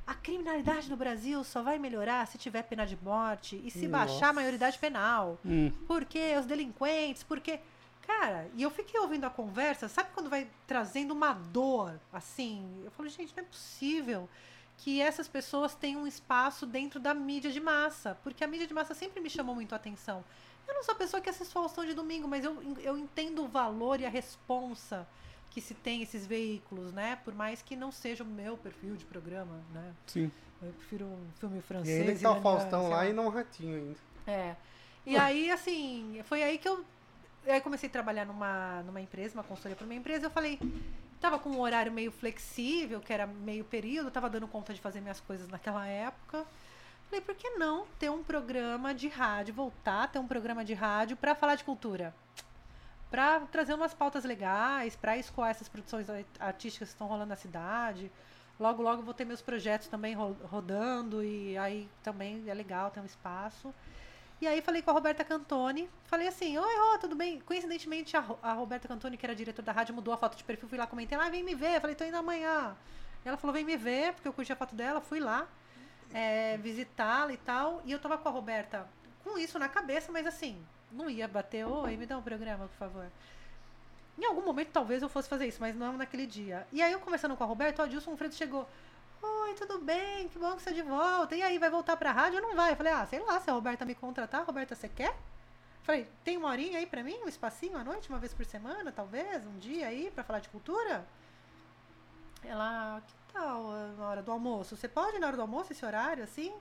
[0.06, 4.16] a criminalidade no Brasil só vai melhorar se tiver pena de morte e se baixar
[4.16, 4.34] a Nossa.
[4.34, 5.38] maioridade penal.
[5.46, 7.60] Hum, Porque os delinquentes, porque.
[8.06, 12.82] Cara, e eu fiquei ouvindo a conversa, sabe quando vai trazendo uma dor assim?
[12.84, 14.28] Eu falo, gente, não é possível
[14.84, 18.74] que essas pessoas tenham um espaço dentro da mídia de massa, porque a mídia de
[18.74, 20.24] massa sempre me chamou muito a atenção.
[20.68, 23.48] Eu não sou a pessoa que assiste Faustão de domingo, mas eu, eu entendo o
[23.48, 25.08] valor e a responsa
[25.52, 27.18] que se tem esses veículos, né?
[27.24, 29.94] Por mais que não seja o meu perfil de programa, né?
[30.08, 30.32] sim.
[30.64, 32.00] Eu prefiro um filme E francês.
[32.02, 33.98] ainda que tá o Faustão lá e não o Ratinho ainda.
[34.28, 34.56] é.
[35.06, 36.86] E aí, assim, foi aí que eu.
[37.48, 40.28] Aí comecei a trabalhar numa, numa empresa, uma consultoria para uma empresa.
[40.28, 40.60] Eu falei,
[41.22, 45.00] tava com um horário meio flexível, que era meio período, tava dando conta de fazer
[45.00, 46.46] minhas coisas naquela época.
[47.06, 50.74] Falei, por que não ter um programa de rádio, voltar a ter um programa de
[50.74, 52.14] rádio para falar de cultura?
[53.10, 57.36] Para trazer umas pautas legais, para escoar essas produções ar- artísticas que estão rolando na
[57.36, 58.12] cidade,
[58.60, 63.02] Logo, logo vou ter meus projetos também ro- rodando e aí também é legal, tem
[63.02, 63.74] um espaço.
[64.42, 67.40] E aí falei com a Roberta Cantoni, falei assim, oi, Rô, tudo bem?
[67.42, 70.68] Coincidentemente, a, a Roberta Cantoni, que era diretora da rádio, mudou a foto de perfil,
[70.68, 72.76] fui lá, comentei, ah, vem me ver, falei, tô indo amanhã.
[73.24, 75.48] Ela falou, vem me ver, porque eu curti a foto dela, fui lá
[76.14, 77.82] é, visitá-la e tal.
[77.86, 78.88] E eu tava com a Roberta
[79.24, 80.62] com isso na cabeça, mas assim,
[80.92, 83.06] não ia bater, oi, me dá um programa, por favor.
[84.18, 86.68] Em algum momento talvez eu fosse fazer isso, mas não naquele dia.
[86.72, 88.68] E aí eu conversando com a Roberta, o Adilson Fredo chegou.
[89.22, 90.28] Oi, tudo bem?
[90.30, 91.36] Que bom que você é de volta.
[91.36, 92.72] E aí, vai voltar pra rádio ou não vai?
[92.72, 95.16] Eu falei, ah, sei lá, se a Roberta me contratar, Roberta, você quer?
[95.84, 98.92] Falei, tem uma horinha aí pra mim, um espacinho à noite, uma vez por semana,
[98.92, 101.06] talvez, um dia aí, pra falar de cultura?
[102.44, 104.76] Ela, que tal ah, na hora do almoço?
[104.76, 106.54] Você pode na hora do almoço, esse horário, assim?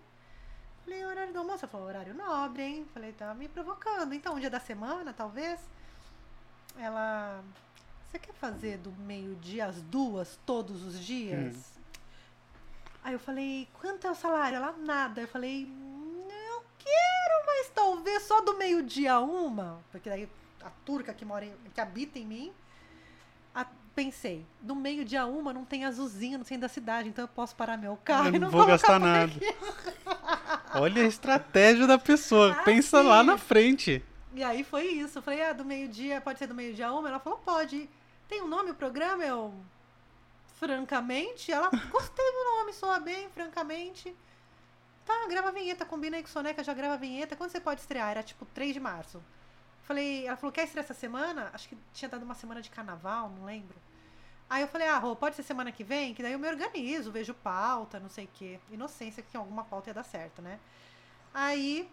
[0.85, 1.65] Falei, horário do almoço?
[1.65, 2.87] Ela falou, horário nobre, hein?
[2.93, 4.13] Falei, tá me provocando.
[4.13, 5.61] Então, um dia da semana, talvez?
[6.79, 7.43] Ela,
[8.05, 11.80] você quer fazer do meio-dia às duas, todos os dias?
[13.03, 14.57] Aí eu falei, quanto é o salário?
[14.57, 15.21] Ela, nada.
[15.23, 19.79] Eu falei, "Hum, eu quero, mas talvez só do meio-dia uma.
[19.91, 20.29] Porque daí
[20.63, 22.53] a turca que mora em, que habita em mim.
[23.55, 27.57] a- pensei, do meio-dia uma não tem azulzinho no centro da cidade, então eu posso
[27.57, 29.33] parar meu carro Eu e não não vou gastar nada.
[30.75, 32.53] Olha a estratégia da pessoa.
[32.53, 33.07] Ah, Pensa sim.
[33.09, 34.05] lá na frente.
[34.33, 35.19] E aí foi isso.
[35.19, 37.09] Eu falei, ah, do meio-dia, pode ser do meio-dia uma?
[37.09, 37.89] Ela falou, pode.
[38.29, 39.25] Tem um nome o programa?
[39.25, 39.53] Eu.
[40.61, 44.15] Francamente, ela gostei do nome, soa bem, francamente.
[45.07, 47.35] Tá, grava a vinheta, combina aí com Soneca, já grava a vinheta.
[47.35, 48.11] Quando você pode estrear?
[48.11, 49.23] Era tipo 3 de março.
[49.85, 51.49] Falei, ela falou, quer estrear essa semana?
[51.55, 53.75] Acho que tinha dado uma semana de carnaval, não lembro.
[54.51, 56.13] Aí eu falei, ah, Rô, pode ser semana que vem?
[56.13, 58.61] Que daí eu me organizo, vejo pauta, não sei o quê.
[58.71, 60.61] Inocência que alguma pauta ia dar certo, né?
[61.33, 61.91] Aí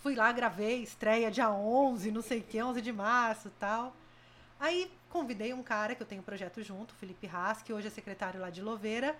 [0.00, 3.94] fui lá, gravei, estreia dia 11, não sei o que, 11 de março tal.
[4.58, 7.86] Aí convidei um cara que eu tenho um projeto junto, o Felipe Haas, que hoje
[7.86, 9.14] é secretário lá de Louveira.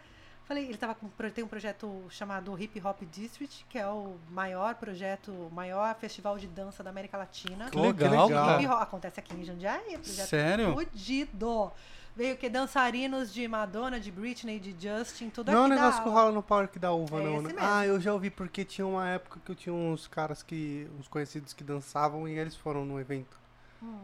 [0.44, 4.74] Falei, ele tava com, tem um projeto chamado Hip Hop District, que é o maior
[4.74, 7.70] projeto, o maior festival de dança da América Latina.
[7.70, 8.60] Que legal, cara.
[8.60, 10.72] Hip hop acontece aqui em Jundiaí, projeto Sério?
[10.72, 11.70] fudido.
[12.16, 16.08] Veio que dançarinos de Madonna, de Britney, de Justin, tudo Não é um negócio que
[16.08, 17.52] rola no Parque da Uva, É não, esse né?
[17.54, 17.68] mesmo.
[17.70, 20.90] Ah, eu já ouvi, porque tinha uma época que eu tinha uns caras que.
[20.98, 23.38] uns conhecidos que dançavam e eles foram no evento.
[23.82, 24.00] Hum.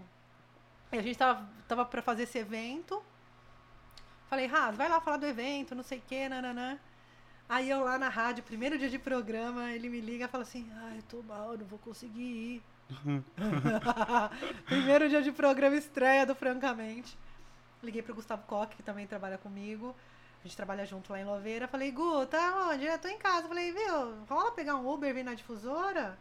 [0.93, 3.03] E a gente tava, tava pra fazer esse evento.
[4.29, 6.79] Falei, Raz, vai lá falar do evento, não sei o que, nananã.
[7.49, 10.71] Aí eu lá na rádio, primeiro dia de programa, ele me liga e fala assim,
[10.83, 12.63] ai, tô mal, não vou conseguir ir.
[14.67, 17.17] primeiro dia de programa, estreia do Francamente.
[17.83, 19.95] Liguei pro Gustavo Koch, que também trabalha comigo.
[20.41, 21.67] A gente trabalha junto lá em Louveira.
[21.67, 22.85] Falei, Gu, tá onde?
[22.85, 23.49] Eu tô em casa.
[23.49, 26.19] Falei, viu, rola pegar um Uber e vir na difusora?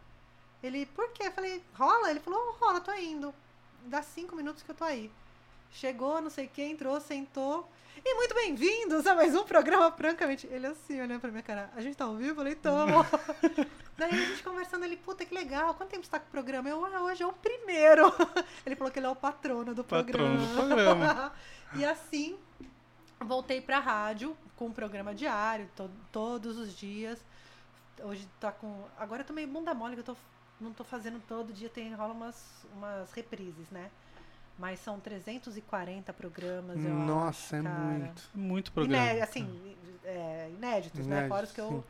[0.63, 1.29] Ele, por quê?
[1.29, 2.09] Falei, rola?
[2.09, 3.33] Ele falou, rola, tô indo.
[3.87, 5.09] Dá cinco minutos que eu tô aí.
[5.71, 7.69] Chegou, não sei o que, entrou, sentou.
[8.03, 10.45] E muito bem-vindos a mais um programa Francamente.
[10.47, 11.69] Ele assim, olhando pra minha cara.
[11.75, 12.31] A gente tá ao vivo?
[12.31, 13.05] Eu falei, tamo.
[13.97, 15.73] Daí a gente conversando, ele, puta, que legal.
[15.73, 16.69] Quanto tempo você tá com o programa?
[16.69, 18.03] Eu, ah, hoje é o primeiro.
[18.65, 20.45] Ele falou que ele é o patrono do Patrono programa.
[20.45, 21.33] do programa.
[21.75, 22.37] e assim,
[23.19, 27.19] voltei pra rádio com um programa diário, to- todos os dias.
[28.03, 28.83] Hoje tá com.
[28.99, 30.15] Agora eu tô meio bunda mole, que eu tô,
[30.59, 33.89] não tô fazendo todo dia, tem rola umas, umas reprises, né?
[34.57, 37.75] Mas são 340 programas, eu Nossa, acho, é cara.
[37.79, 38.29] muito.
[38.33, 39.03] Muito programa.
[39.11, 41.27] Iné- assim, é, inéditos, né?
[41.27, 41.83] Fora os que eu,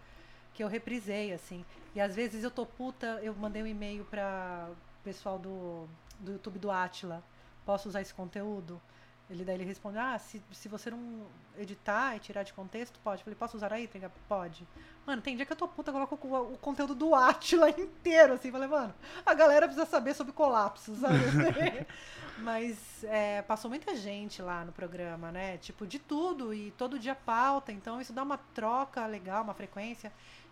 [0.53, 1.63] que eu reprisei, assim.
[1.95, 4.69] E às vezes eu tô puta, eu mandei um e-mail pra
[5.03, 5.87] pessoal do,
[6.19, 7.23] do YouTube do Atila.
[7.65, 8.81] Posso usar esse conteúdo?
[9.29, 13.21] Ele daí ele responde, ah, se, se você não editar e tirar de contexto, pode.
[13.21, 14.09] Eu falei, posso usar aí, Triga?
[14.27, 14.65] Pode.
[15.05, 18.33] Mano, tem dia que eu tô puta, eu coloco o, o conteúdo do Atila inteiro,
[18.33, 18.51] assim.
[18.51, 18.93] Falei, mano,
[19.25, 21.15] a galera precisa saber sobre colapsos, sabe?
[22.39, 25.57] Mas é, passou muita gente lá no programa, né?
[25.57, 27.71] Tipo, de tudo e todo dia pauta.
[27.71, 30.11] Então isso dá uma troca legal, uma frequência.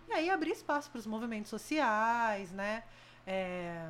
[0.09, 2.83] E aí abrir espaço para os movimentos sociais, né?
[3.25, 3.89] É,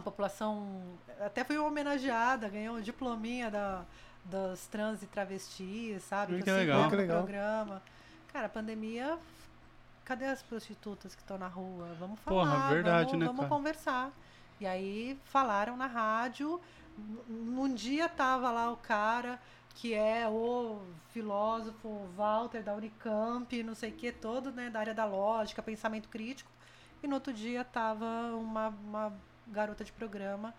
[0.00, 3.84] a população até foi homenageada, ganhou um diplominha da,
[4.24, 6.42] dos trans e travestis, sabe?
[6.42, 6.90] Que eu legal.
[6.90, 7.22] Que legal.
[7.22, 7.82] programa.
[8.32, 9.18] Cara, a pandemia.
[10.04, 11.86] Cadê as prostitutas que estão na rua?
[12.00, 12.68] Vamos Porra, falar.
[12.70, 14.10] verdade, vamos, né, vamos conversar.
[14.58, 16.60] E aí falaram na rádio.
[17.28, 19.38] Num dia tava lá o cara
[19.76, 24.92] que é o filósofo Walter da Unicamp, não sei o que, todo né, da área
[24.92, 26.50] da lógica, pensamento crítico.
[27.02, 28.04] E no outro dia tava
[28.34, 29.12] uma, uma
[29.50, 30.54] garota de programa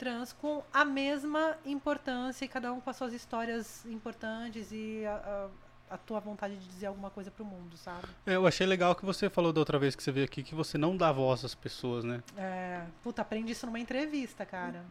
[0.00, 5.48] trans com a mesma importância e cada um com as suas histórias importantes e a,
[5.90, 8.08] a, a tua vontade de dizer alguma coisa pro mundo, sabe?
[8.24, 10.54] É, Eu achei legal que você falou da outra vez que você veio aqui que
[10.54, 12.22] você não dá voz às pessoas, né?
[12.34, 14.82] É, puta, aprendi isso numa entrevista, cara.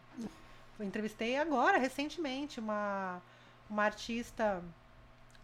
[0.77, 3.19] Eu entrevistei agora, recentemente, uma,
[3.67, 4.63] uma artista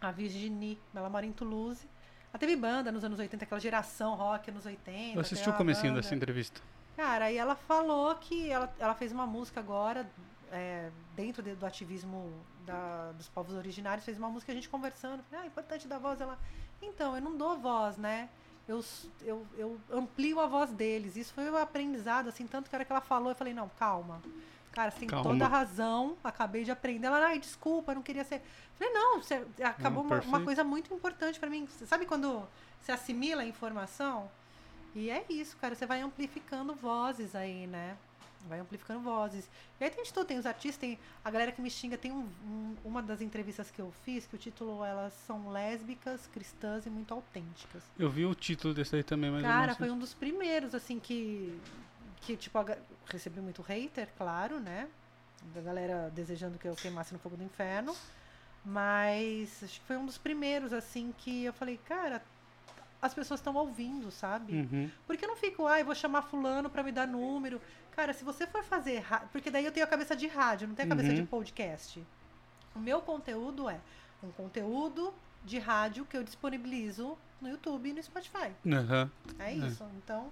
[0.00, 1.88] a Virginie, ela mora em Toulouse.
[2.32, 5.16] Ela teve banda nos anos 80, aquela geração rock anos 80.
[5.16, 6.02] Eu assisti o comecinho banda.
[6.02, 6.60] dessa entrevista.
[6.96, 10.08] Cara, aí ela falou que ela, ela fez uma música agora,
[10.50, 12.32] é, dentro de- do ativismo
[12.64, 15.22] da- dos povos originários, fez uma música a gente conversando.
[15.32, 16.20] Ah, é importante dar voz.
[16.20, 16.38] Ela,
[16.80, 18.28] então, eu não dou voz, né?
[18.66, 18.82] Eu,
[19.22, 21.16] eu, eu amplio a voz deles.
[21.16, 23.68] Isso foi um aprendizado, assim, tanto que a hora que ela falou, eu falei, não,
[23.78, 24.20] calma.
[24.72, 25.24] Cara, você tem Calma.
[25.30, 27.06] toda a razão, acabei de aprender.
[27.06, 28.42] Ela, ai, desculpa, eu não queria ser.
[28.74, 30.44] Falei, não, você acabou uma, uma perfeito.
[30.44, 31.66] coisa muito importante pra mim.
[31.86, 32.46] Sabe quando
[32.80, 34.30] você assimila a informação?
[34.96, 35.74] E é isso, cara.
[35.74, 37.96] Você vai amplificando vozes aí, né?
[38.48, 39.48] Vai amplificando vozes.
[39.78, 40.24] E aí tem de tudo.
[40.26, 41.98] Tem os artistas, tem a galera que me xinga.
[41.98, 46.26] Tem um- um- uma das entrevistas que eu fiz que o título elas são lésbicas,
[46.32, 47.82] cristãs e muito autênticas.
[47.98, 51.60] Eu vi o título desse aí também, mas Cara, foi um dos primeiros, assim, que.
[52.22, 52.58] Que, tipo,
[53.06, 54.88] recebi muito hater, claro, né?
[55.54, 57.94] Da galera desejando que eu queimasse no fogo do inferno.
[58.64, 62.20] Mas acho que foi um dos primeiros, assim, que eu falei, cara,
[63.06, 64.52] as pessoas estão ouvindo, sabe?
[64.52, 64.90] Uhum.
[65.06, 67.60] Porque eu não fico, ai, vou chamar fulano pra me dar número.
[67.94, 69.04] Cara, se você for fazer.
[69.32, 71.14] Porque daí eu tenho a cabeça de rádio, não tenho a cabeça Uhum.
[71.16, 72.04] de podcast.
[72.74, 73.78] O meu conteúdo é
[74.22, 75.12] um conteúdo
[75.44, 78.50] de rádio que eu disponibilizo no YouTube e no Spotify.
[78.66, 79.10] Aham.
[79.38, 79.84] É isso.
[79.96, 80.30] Então,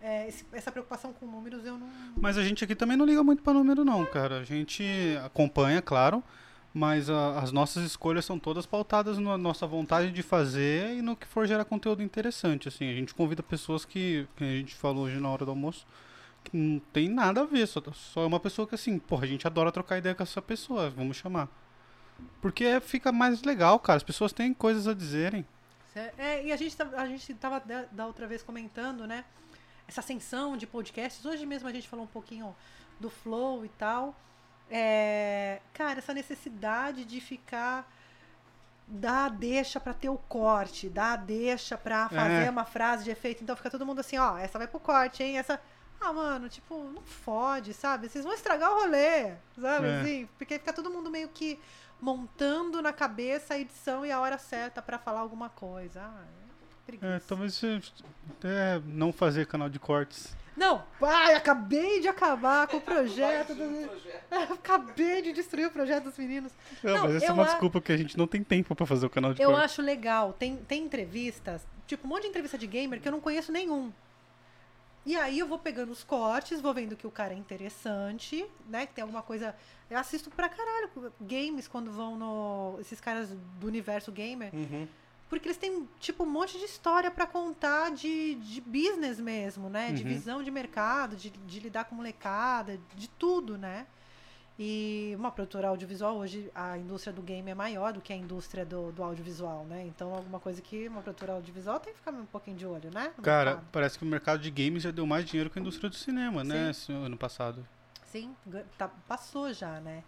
[0.00, 1.88] é, esse- essa preocupação com números eu não.
[2.16, 4.40] Mas a gente aqui também não liga muito pra número, não, cara.
[4.40, 4.84] A gente
[5.24, 6.22] acompanha, claro,
[6.78, 11.16] mas a- as nossas escolhas são todas pautadas na nossa vontade de fazer e no
[11.16, 12.68] que for gerar conteúdo interessante.
[12.68, 15.86] Assim, a gente convida pessoas que, que a gente falou hoje na hora do almoço,
[16.44, 19.26] que não tem nada a ver, só, só é uma pessoa que assim, porra, a
[19.26, 21.48] gente adora trocar ideia com essa pessoa, vamos chamar.
[22.42, 23.96] Porque fica mais legal, cara.
[23.96, 25.46] As pessoas têm coisas a dizerem.
[26.18, 29.24] É, e a gente, tá- a gente tava da outra vez comentando, né?
[29.88, 31.24] Essa ascensão de podcasts.
[31.24, 32.54] Hoje mesmo a gente falou um pouquinho
[33.00, 34.14] do flow e tal.
[34.70, 37.90] É, cara, essa necessidade de ficar.
[38.88, 42.50] Dar a deixa pra ter o corte, dar a deixa pra fazer É.
[42.50, 43.42] uma frase de efeito.
[43.42, 45.38] Então fica todo mundo assim, ó, essa vai pro corte, hein?
[45.38, 45.60] Essa.
[46.00, 48.08] Ah, mano, tipo, não fode, sabe?
[48.08, 49.88] Vocês vão estragar o rolê, sabe?
[49.88, 50.00] É.
[50.00, 51.58] Assim, porque fica todo mundo meio que
[52.00, 56.02] montando na cabeça a edição e a hora certa pra falar alguma coisa.
[56.02, 57.12] Ah, é preguiça.
[57.12, 57.80] É, talvez você
[58.38, 60.36] até não fazer canal de cortes.
[60.56, 63.54] Não, pai, acabei de acabar com o projeto.
[63.54, 63.90] do-
[64.54, 66.52] acabei de destruir o projeto dos meninos.
[66.82, 68.74] Não, Não, mas essa é eu uma a- desculpa que a gente não tem tempo
[68.74, 70.32] pra fazer o canal de Eu acho legal.
[70.32, 73.92] Tem, tem entrevistas, tipo, um monte de entrevista de gamer que eu não conheço nenhum.
[75.04, 78.86] E aí eu vou pegando os cortes, vou vendo que o cara é interessante, né?
[78.86, 79.54] Que tem alguma coisa.
[79.88, 82.76] Eu assisto pra caralho games quando vão no.
[82.80, 83.28] Esses caras
[83.60, 84.50] do universo gamer.
[84.52, 84.88] Uhum.
[85.28, 89.92] Porque eles têm, tipo, um monte de história pra contar de, de business mesmo, né?
[89.92, 90.08] De Uhum.
[90.08, 93.86] visão de mercado, de, de lidar com molecada, de tudo, né?
[94.58, 98.64] E uma produtora audiovisual, hoje a indústria do game é maior do que a indústria
[98.64, 99.84] do, do audiovisual, né?
[99.86, 103.12] Então, alguma coisa que uma produtora audiovisual tem que ficar um pouquinho de olho, né?
[103.18, 103.68] no Cara, mercado.
[103.70, 106.42] parece que o mercado de games já deu mais dinheiro que a indústria do cinema,
[106.42, 106.70] né?
[106.70, 107.66] Esse ano passado.
[108.06, 108.34] Sim,
[108.78, 110.02] tá- passou já, né?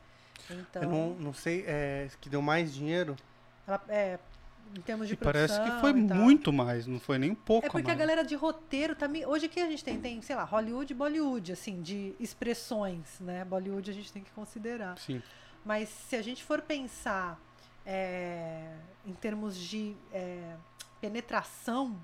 [0.48, 3.16] Então, Eu não, não sei, é, que deu mais dinheiro.
[3.66, 4.18] ela, é,
[4.76, 7.66] em termos de E parece que produção foi muito mais, não foi nem um pouco
[7.66, 7.98] É porque a mais.
[7.98, 9.24] galera de roteiro também.
[9.26, 13.44] Hoje aqui a gente tem, tem, sei lá, Hollywood e Bollywood, assim, de expressões, né?
[13.44, 14.98] Bollywood a gente tem que considerar.
[14.98, 15.22] Sim.
[15.64, 17.40] Mas se a gente for pensar
[17.84, 18.74] é,
[19.06, 20.54] em termos de é,
[21.00, 21.96] penetração,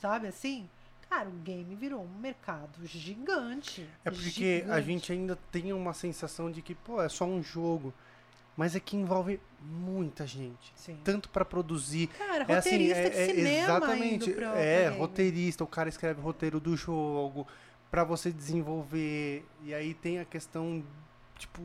[0.00, 0.68] sabe assim?
[1.08, 3.86] Cara, o game virou um mercado gigante.
[4.04, 4.86] É porque a gigante.
[4.86, 7.92] gente ainda tem uma sensação de que, pô, é só um jogo.
[8.56, 10.72] Mas é que envolve muita gente.
[10.76, 10.98] Sim.
[11.02, 12.08] Tanto pra produzir.
[12.08, 14.30] Cara, É assim, roteirista é, de é cinema exatamente.
[14.56, 14.98] é, game.
[14.98, 17.46] roteirista, o cara escreve roteiro do jogo
[17.90, 19.44] pra você desenvolver.
[19.64, 20.84] E aí tem a questão,
[21.38, 21.62] tipo,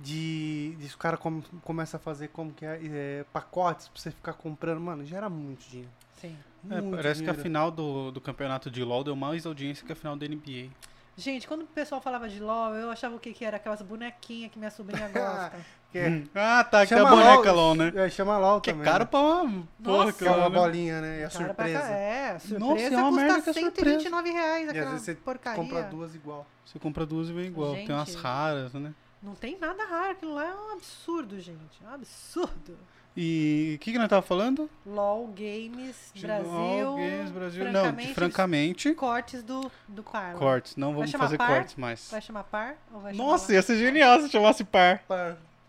[0.00, 4.10] de, de o cara come- começa a fazer como que é, é, pacotes pra você
[4.10, 4.80] ficar comprando.
[4.80, 5.90] Mano, gera muito dinheiro.
[6.20, 6.36] Sim.
[6.70, 7.42] É, Muito parece que a dinheiro.
[7.42, 10.70] final do, do campeonato de LoL deu mais audiência que a final da NBA.
[11.16, 14.50] Gente, quando o pessoal falava de LOL, eu achava o que, que era aquelas bonequinhas
[14.50, 15.52] que minha sobrinha gosta.
[15.92, 17.92] Que é- Ah, tá, que é a Chama boneca LoL, né?
[17.94, 18.84] É, chama LOL Que é também.
[18.84, 19.44] caro pra uma
[19.82, 20.56] porra Nossa, Que é uma né?
[20.58, 21.20] bolinha, né?
[21.20, 21.80] E a Cara pra surpresa.
[21.80, 24.90] cá- É, surpresa Nossa, é uma custa merda que é 129 reais E aquela às
[24.92, 25.62] vezes você porcaria.
[25.62, 26.46] compra duas igual.
[26.64, 27.74] Você compra duas e vem igual.
[27.74, 28.20] Tem umas Gente.
[28.20, 28.92] raras, né?
[29.22, 31.80] Não tem nada raro, aquilo lá é um absurdo, gente.
[31.84, 32.76] É um absurdo.
[33.16, 34.68] E o que, que nós tava falando?
[34.84, 36.50] LOL Games De Brasil.
[36.50, 37.70] LOL Games Brasil.
[37.72, 40.34] Não, de, francamente, Cortes do, do par.
[40.34, 40.74] cortes.
[40.76, 41.48] Não vamos fazer par?
[41.48, 42.08] cortes mais.
[42.10, 42.76] Vai chamar par?
[42.92, 43.54] Ou vai Nossa, chamar...
[43.54, 45.04] ia ser genial se chamasse par.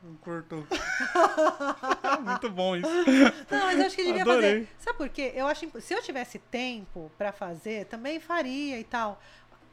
[0.01, 0.65] Não cortou.
[2.21, 2.89] Muito bom isso.
[3.49, 4.53] Não, mas eu acho que devia Adorei.
[4.65, 4.69] fazer.
[4.79, 5.31] Sabe por quê?
[5.35, 9.19] Eu acho imp- se eu tivesse tempo pra fazer, também faria e tal.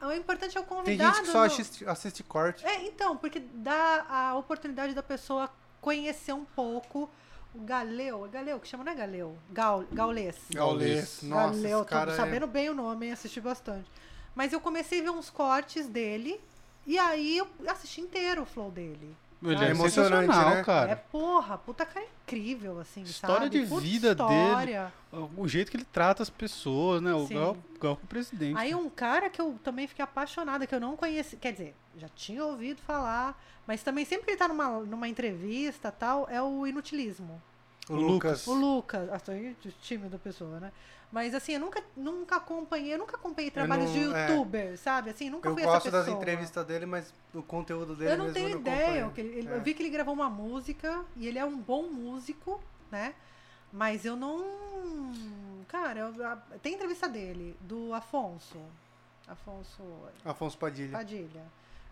[0.01, 1.15] O importante é o Tem convidado.
[1.15, 2.65] gente que só no- assiste, assiste corte.
[2.65, 7.09] É, então, porque dá a oportunidade da pessoa conhecer um pouco
[7.55, 9.37] o Galeu, é Galeu que chama, não é Galeu?
[9.51, 10.35] Gaul, Gaulês.
[10.51, 11.19] Gaulês.
[11.23, 12.15] Nossa, Galeu, esse cara tô é...
[12.15, 13.11] sabendo bem o nome, hein?
[13.11, 13.89] assisti bastante.
[14.35, 16.39] Mas eu comecei a ver uns cortes dele,
[16.85, 19.15] e aí eu assisti inteiro o flow dele.
[19.41, 19.65] Ele sabe?
[19.65, 20.63] é emocionante, né?
[20.63, 20.91] cara.
[20.91, 23.61] É porra, puta cara incrível, assim, História sabe?
[23.61, 24.93] de Puta vida história.
[25.35, 27.13] O jeito que ele trata as pessoas, né?
[27.13, 27.35] O Sim.
[27.35, 28.57] igual, igual com o presidente.
[28.57, 32.09] Aí um cara que eu também fiquei apaixonada, que eu não conheci, quer dizer, já
[32.09, 36.65] tinha ouvido falar, mas também sempre que ele tá numa, numa entrevista tal, é o
[36.67, 37.41] inutilismo.
[37.89, 38.47] O Lucas.
[38.47, 39.31] O Lucas, ah, tô
[39.81, 40.71] tímido pessoa, né?
[41.11, 44.29] Mas assim, eu nunca, nunca acompanhei, eu nunca acompanhei trabalhos de não- é.
[44.31, 45.09] youtuber, sabe?
[45.11, 46.21] Assim, nunca Eu fui gosto essa das pessoa.
[46.21, 49.07] entrevistas dele, mas o conteúdo dele Eu não mesmo tenho eu não ideia.
[49.07, 49.55] o ele- ele- É.
[49.57, 52.59] Eu vi que ele gravou uma música e ele é um bom músico,
[52.91, 53.13] né?
[53.71, 54.43] Mas eu não.
[55.67, 58.57] Cara, eu- a- tem entrevista dele, do Afonso.
[59.27, 59.81] Afonso
[60.25, 60.91] Afonso Padilha.
[60.91, 61.43] Padilha.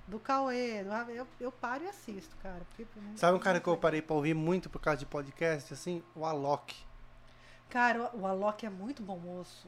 [0.08, 0.84] Do Cauê.
[0.84, 2.62] do eu, eu paro e assisto, cara.
[2.70, 6.04] porque Sabe um cara que eu parei pra ouvir muito por causa de podcast, assim?
[6.16, 6.76] O Alok.
[7.70, 9.68] Cara, o Alok é muito bom moço.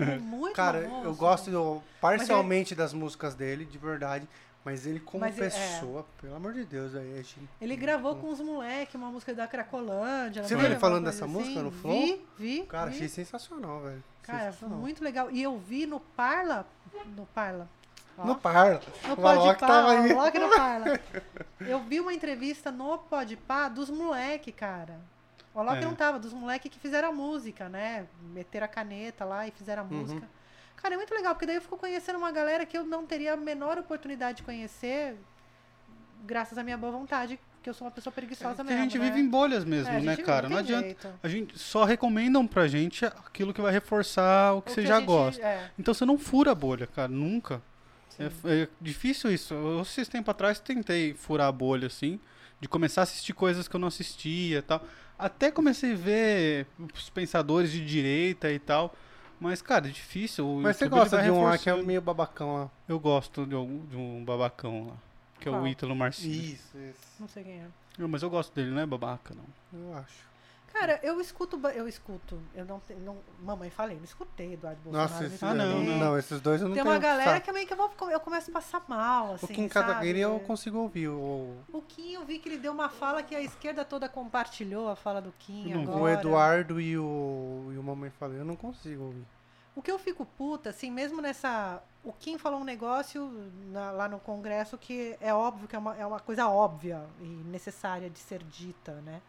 [0.00, 1.04] É muito Cara, bom moço.
[1.06, 4.28] eu gosto do- parcialmente das músicas dele, de verdade.
[4.64, 5.50] Mas ele como Mas ele- é.
[5.50, 9.46] pessoa, pelo amor de Deus, aí achei Ele gravou com os moleques uma música da
[9.46, 10.42] Cracolândia.
[10.42, 10.56] Você foi?
[10.56, 11.92] viu ele falando dessa música no Flow?
[11.94, 12.62] Vi, vi.
[12.66, 12.96] Cara, vi.
[12.96, 14.02] achei sensacional, velho.
[14.24, 14.78] Cara, foi Sensacional.
[14.80, 15.30] muito legal.
[15.30, 16.66] E eu vi no Parla.
[17.16, 17.68] No Parla.
[18.18, 18.80] Ó, No Parla.
[19.08, 20.12] no Podpah, tava aí.
[20.12, 21.00] o Alok no Parla.
[21.60, 24.98] Eu vi uma entrevista no Podpah dos moleque, cara.
[25.54, 25.84] O Alok É.
[25.84, 28.06] não tava, dos moleque que fizeram a música, né?
[28.32, 30.00] Meteram a caneta lá e fizeram a Uhum.
[30.00, 30.28] música.
[30.76, 33.32] Cara, é muito legal, porque daí eu fico conhecendo uma galera que eu não teria
[33.32, 35.16] a menor oportunidade de conhecer,
[36.26, 38.78] graças à minha boa vontade, que eu sou uma pessoa preguiçosa É que mesmo.
[38.78, 39.04] a gente né?
[39.06, 40.42] vive em bolhas mesmo, É, né, cara?
[40.48, 40.84] Não tem adianta.
[40.84, 41.08] jeito.
[41.22, 44.84] A gente só recomendam pra gente aquilo que vai reforçar o que O você a
[44.86, 45.42] já gente- gosta.
[45.42, 47.60] é, Então você não fura a bolha, cara, nunca.
[48.18, 49.54] É, é difícil isso.
[49.54, 52.18] Eu, esses tempos atrás, tentei furar a bolha, assim,
[52.60, 54.82] de começar a assistir coisas que eu não assistia e tal.
[55.18, 58.94] Até comecei a ver os pensadores de direita e tal.
[59.40, 60.48] Mas, cara, é difícil.
[60.48, 62.70] O Mas você YouTube, gosta de um lá que é meio babacão lá.
[62.88, 64.96] Eu gosto de um, de um babacão lá.
[65.38, 66.32] Que é o Ítalo Marcinho.
[66.32, 67.00] Isso, isso.
[67.20, 67.66] Não sei quem é.
[67.98, 69.80] Não, mas eu gosto dele, não é babaca, não.
[69.80, 70.25] Eu acho.
[70.78, 72.38] Cara, eu escuto, eu escuto.
[72.54, 72.80] Eu não.
[73.04, 75.10] Não, mamãe, falei, não escutei Eduardo Bolsonaro.
[75.10, 75.98] Nossa, não esses, Ah, não, não.
[75.98, 77.46] não, esses dois eu não Tem uma galera saco.
[77.46, 79.46] que meio que eu, vou, eu começo a passar mal, assim.
[79.46, 79.68] O Kim?
[79.68, 81.08] Kataguiri eu consigo ouvir.
[81.08, 84.88] O, O Kim, eu vi que ele deu uma fala que a esquerda toda compartilhou,
[84.88, 85.98] a fala do Kim não agora.
[86.02, 89.24] o Eduardo e o, e o Mamãe Falei, eu não consigo ouvir.
[89.74, 91.82] O que eu fico puta, assim, mesmo nessa.
[92.02, 93.30] O Kim falou um negócio
[93.70, 97.24] na- lá no Congresso que é óbvio que é uma, é uma coisa óbvia e
[97.26, 99.20] necessária de ser dita, né?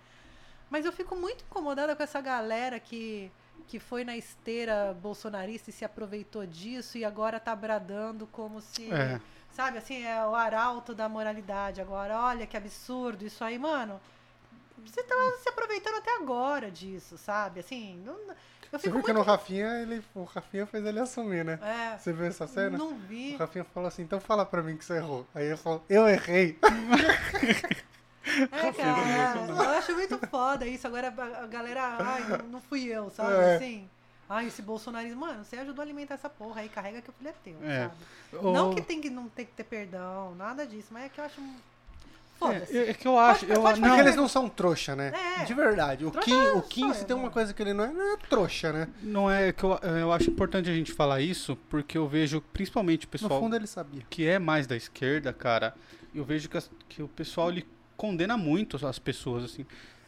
[0.69, 3.31] Mas eu fico muito incomodada com essa galera que,
[3.67, 8.91] que foi na esteira bolsonarista e se aproveitou disso e agora tá bradando como se.
[8.91, 9.19] É.
[9.51, 12.19] Sabe, assim, é o arauto da moralidade agora.
[12.19, 13.99] Olha que absurdo isso aí, mano.
[14.85, 17.61] Você tava se aproveitando até agora disso, sabe?
[17.61, 18.13] Assim, não,
[18.71, 19.13] eu Você viu que muito...
[19.13, 21.59] no Rafinha, ele, o Rafinha fez ele assumir, né?
[21.61, 22.77] É, Você viu essa cena?
[22.77, 23.33] não vi.
[23.35, 25.25] O Rafinha falou assim, então fala pra mim que você errou.
[25.33, 26.59] Aí ele falou, eu errei.
[28.51, 30.85] É, cara, eu acho muito foda isso.
[30.87, 33.33] Agora a, galera, ai, não, fui eu, sabe?
[33.33, 33.55] É.
[33.55, 33.89] Assim.
[34.29, 37.29] Ai, esse bolsonarismo, mano, você ajudou a alimentar essa porra aí, carrega que o filho
[37.29, 37.83] é teu, É.
[38.31, 38.45] sabe?
[38.45, 41.19] O- Não que tem que não tem que ter perdão, nada disso, mas é que
[41.21, 41.41] eu acho.
[42.37, 42.77] Foda-se.
[42.77, 43.45] É, é que eu acho.
[43.47, 45.11] Pode- eu, pode não, Porque eles não são trouxa, né?
[45.39, 45.43] É.
[45.45, 46.05] De verdade.
[46.05, 48.17] O Kim, o Kim se eu, tem uma coisa que ele não é, não é
[48.29, 48.87] trouxa, né?
[49.01, 53.05] não é que eu, eu acho importante a gente falar isso, porque eu vejo principalmente
[53.05, 54.03] o No pessoal fundo ele sabia.
[54.09, 55.73] que é mais da esquerda, cara,
[56.13, 57.65] eu vejo que, as- que o pessoal ele
[57.97, 59.65] condena muito as pessoas, assim.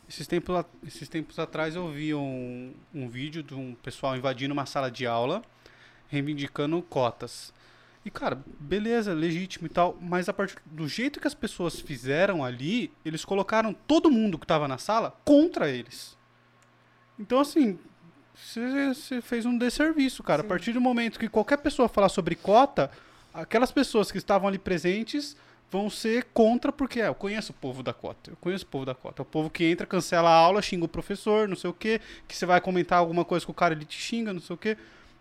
[0.08, 4.66] Esses tempos, esses tempos atrás eu vi um, um vídeo de um pessoal invadindo uma
[4.66, 5.44] sala de aula,
[6.08, 7.54] reivindicando cotas.
[8.04, 12.44] E, cara, beleza, legítimo e tal, mas a partir do jeito que as pessoas fizeram
[12.44, 16.18] ali, eles colocaram todo mundo que estava na sala contra eles.
[17.20, 17.78] Então, assim,
[18.34, 20.42] você você fez um desserviço, cara.
[20.42, 20.48] Sim.
[20.48, 22.90] A partir do momento que qualquer pessoa falar sobre cota,
[23.34, 25.36] aquelas pessoas que estavam ali presentes
[25.72, 28.32] vão ser contra, porque é, eu conheço o povo da cota.
[28.32, 29.22] Eu conheço o povo da cota.
[29.22, 32.02] É o povo que entra, cancela a aula, xinga o professor, não sei o quê,
[32.28, 34.58] que você vai comentar alguma coisa com o cara, ele te xinga, não sei o
[34.58, 34.78] quê.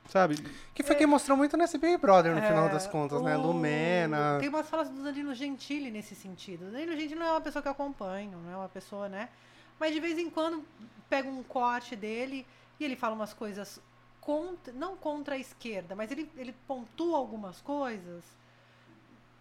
[0.09, 0.37] Sabe?
[0.75, 3.37] Que foi quem mostrou muito nesse Big Brother, no É, final das contas, né?
[3.37, 4.39] o- Lumena.
[4.41, 6.69] Tem umas falas do Danilo Gentili nesse sentido.
[6.69, 9.29] O Danilo Gentili não é uma pessoa que eu acompanho, não é uma pessoa, né?
[9.79, 10.65] Mas de vez em quando
[11.11, 12.47] pega um corte dele
[12.81, 13.79] e ele fala umas coisas
[14.19, 18.25] contra, não contra a esquerda, mas ele, ele pontua algumas coisas.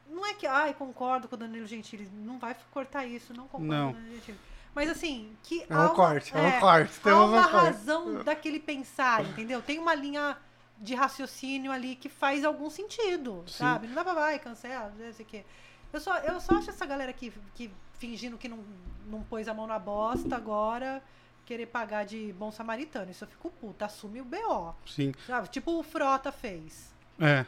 [0.09, 3.65] Não é que, ai, concordo com o Danilo Gentili, não vai cortar isso, não concordo
[3.67, 3.85] Não.
[3.93, 4.39] com o Danilo Gentili.
[4.73, 6.99] Mas assim, que É há um uma- corte, é um é, corte.
[7.09, 7.55] há uma um corte.
[7.55, 9.61] razão daquele pensar, entendeu?
[9.61, 10.37] Tem uma linha
[10.77, 13.53] de raciocínio ali que faz algum sentido, Sim.
[13.57, 13.87] sabe?
[13.87, 15.43] Não dá pra vai, cancela, não sei o quê.
[15.91, 18.63] Eu só, eu só acho essa galera que, que fingindo que não,
[19.07, 21.01] não pôs a mão na bosta agora,
[21.45, 23.09] querer pagar de bom samaritano.
[23.09, 24.75] Isso eu fico puta, assume o BO.
[24.85, 25.11] Sim.
[25.25, 25.47] Sabe?
[25.47, 26.93] Tipo o Frota fez.
[27.19, 27.45] É.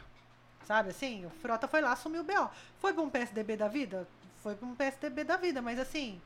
[0.69, 1.25] Sabe assim?
[1.25, 2.47] O Frota foi lá, assumiu o BO.
[2.77, 4.07] Foi pra um PSDB da vida?
[4.43, 6.21] Foi pra um PSDB da vida, mas assim.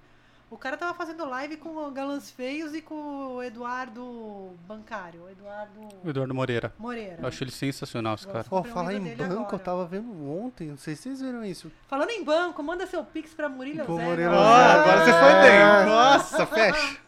[0.50, 5.30] O cara tava fazendo live com o Galãs Feios e com o Eduardo Bancário, o
[5.30, 6.74] Eduardo O Eduardo Moreira.
[6.78, 7.20] Moreira.
[7.22, 8.46] Eu acho ele sensacional, esse cara.
[8.52, 9.56] Um falar em banco, agora.
[9.56, 11.72] eu tava vendo ontem, não sei se vocês viram isso.
[11.88, 14.06] Falando em banco, manda seu pix pra Murilo Zé.
[14.06, 14.36] Murilo.
[14.36, 15.86] Ah, agora você foi bem.
[15.86, 17.03] Nossa, fecha.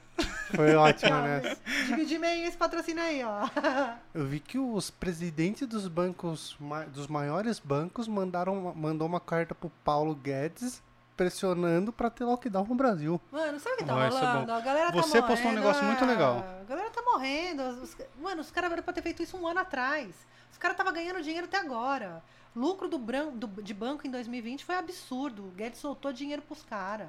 [0.56, 1.42] Foi ótimo, né?
[1.88, 3.48] Dividir bem esse patrocínio aí, ó.
[4.14, 6.58] Eu vi que os presidentes dos bancos,
[6.94, 10.82] dos maiores bancos, mandaram, uma- mandou uma carta pro Paulo Guedes
[11.18, 13.22] pressionando pra ter lockdown no Brasil.
[13.32, 14.52] Mano, sabe o que tá Ah, isso é rolando?
[14.52, 16.46] a galera tá Você postou um negócio muito é, legal.
[16.62, 17.64] A galera tá morrendo.
[17.82, 20.10] os- mano, os caras eram pra ter feito isso um ano atrás.
[20.52, 22.22] Os caras estavam ganhando dinheiro até agora.
[22.56, 25.44] Lucro do, bran- do- de banco em 2020 foi absurdo.
[25.48, 27.08] O Guedes soltou dinheiro pros caras.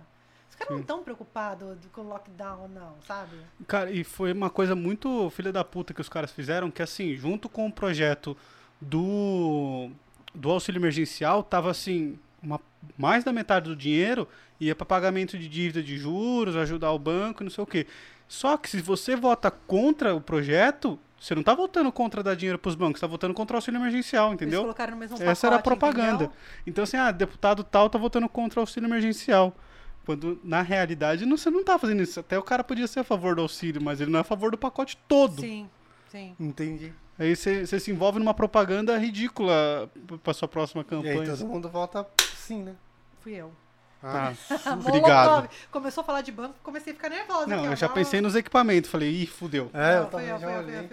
[0.48, 3.36] Os caras não estão preocupados com o lockdown, não, sabe?
[3.66, 7.14] Cara, e foi uma coisa muito filha da puta que os caras fizeram, que assim,
[7.14, 8.36] junto com o projeto
[8.80, 9.90] do,
[10.34, 12.60] do auxílio emergencial, tava assim, uma,
[12.96, 14.28] mais da metade do dinheiro
[14.60, 17.86] ia para pagamento de dívida de juros, ajudar o banco, não sei o quê.
[18.28, 22.58] Só que se você vota contra o projeto, você não tá votando contra dar dinheiro
[22.58, 24.62] pros bancos, tá votando contra o auxílio emergencial, Eles entendeu?
[24.62, 26.24] colocaram no mesmo Essa era a propaganda.
[26.24, 26.32] entendeu?
[26.66, 29.54] Então, assim, ah, deputado tal tá votando contra o auxílio emergencial.
[30.06, 32.20] Quando, na realidade, não, você não tá fazendo isso.
[32.20, 34.52] Até o cara podia ser a favor do auxílio, mas ele não é a favor
[34.52, 35.40] do pacote todo.
[35.40, 35.68] Sim,
[36.08, 36.34] sim.
[36.38, 36.92] Entendi.
[37.18, 39.90] Aí você se envolve numa propaganda ridícula
[40.22, 41.36] pra sua próxima E aí campanha.
[41.36, 42.06] todo mundo volta
[42.36, 42.74] sim, né?
[43.20, 43.50] Fui eu.
[44.00, 44.32] Ah,
[44.76, 44.86] Molotov.
[44.88, 45.50] obrigado.
[45.72, 47.48] Começou a falar de banco, comecei a ficar nervosa.
[47.48, 48.88] Não, aqui, eu já pensei nos equipamentos.
[48.88, 49.70] Falei, ih, fudeu.
[49.74, 50.88] É, eu também eu, já olhei.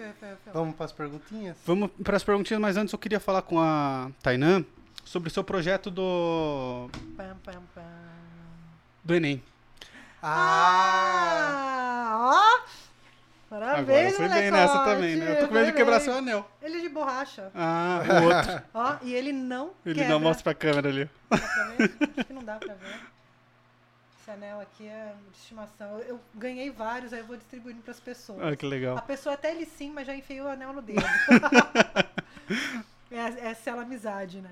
[0.52, 1.56] Vamos pras perguntinhas?
[1.64, 4.64] Vamos para as perguntinhas, mas antes eu queria falar com a Tainã
[5.04, 7.82] sobre o seu projeto do, Pam, pam, pam.
[9.04, 9.42] Do Enem.
[10.22, 11.44] Ah!
[11.46, 12.64] Ah, ó!
[13.50, 15.32] Agora Parabéns, foi bem nessa também, né?
[15.32, 16.50] Eu tô com medo de quebrar seu anel.
[16.60, 17.52] Ele é de borracha.
[17.54, 18.62] Ah, o outro.
[18.74, 20.12] Ó, e ele não Ele quebra.
[20.12, 21.08] não mostra pra câmera ali.
[21.30, 21.92] Dá pra ver?
[22.16, 23.00] Acho que não dá pra ver.
[24.20, 25.98] Esse anel aqui é de estimação.
[25.98, 28.40] Eu, eu ganhei vários, aí eu vou distribuindo pras pessoas.
[28.42, 28.96] Ah, que legal.
[28.96, 31.04] A pessoa até ele sim, mas já enfiou o anel no dedo.
[33.12, 34.50] é, essa é a amizade, né?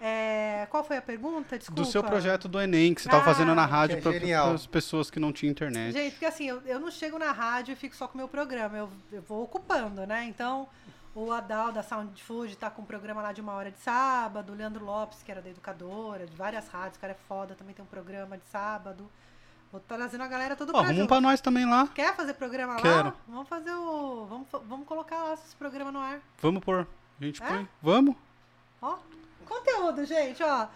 [0.00, 1.58] É, qual foi a pergunta?
[1.58, 1.82] Desculpa.
[1.82, 4.52] Do seu projeto do Enem, que você tava Ah, fazendo na rádio é genial.
[4.52, 5.92] as pessoas que não tinham internet.
[5.92, 8.28] Gente, porque assim, eu, eu não chego na rádio e fico só com o meu
[8.28, 10.24] programa, eu, eu vou ocupando, né?
[10.24, 10.68] Então,
[11.14, 14.52] o Adal da Sound Food tá com um programa lá de uma hora de sábado,
[14.52, 17.74] o Leandro Lopes, que era da educadora, de várias rádios, o cara é foda, também
[17.74, 19.10] tem um programa de sábado.
[19.72, 21.08] Vou trazendo a galera tudo Ó, pra junto.
[21.08, 21.88] pra nós também lá.
[21.88, 22.80] Quer fazer programa lá?
[22.80, 23.12] Quero.
[23.26, 24.24] Vamos fazer o.
[24.26, 26.20] Vamos, vamos colocar lá esse programa no ar.
[26.40, 26.86] Vamos pôr.
[27.20, 27.46] A gente É?
[27.46, 27.68] põe.
[27.82, 28.16] Vamos?
[28.80, 28.96] Ó,
[29.48, 30.68] conteúdo, gente, ó.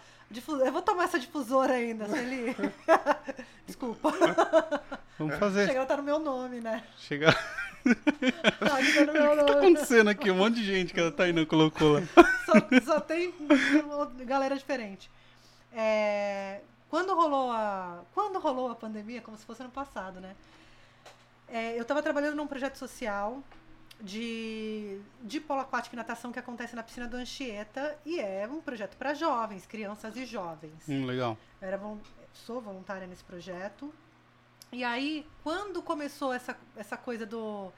[0.64, 2.56] Eu vou tomar essa difusora ainda, se ele.
[3.66, 4.10] Desculpa.
[5.18, 5.66] Vamos fazer.
[5.66, 6.82] Chega, ela tá no meu nome, né?
[6.96, 7.34] Chega.
[8.60, 9.50] Tá, tá no meu O que tá nome.
[9.66, 10.30] acontecendo aqui?
[10.30, 12.00] Um monte de gente que a Tainã colocou lá.
[12.46, 13.34] só, só tem
[14.24, 15.10] galera diferente.
[15.74, 20.36] É, quando rolou a quando rolou a pandemia, como se fosse ano passado, né?
[21.48, 23.42] É, eu estava trabalhando num projeto social
[24.02, 28.60] de, de polo aquático e natação que acontece na piscina do Anchieta e é um
[28.60, 30.88] projeto para jovens, crianças e jovens.
[30.88, 31.38] Hum, legal.
[31.60, 31.80] Eu era
[32.34, 33.94] sou voluntária nesse projeto.
[34.72, 37.70] E aí, quando começou essa, essa coisa do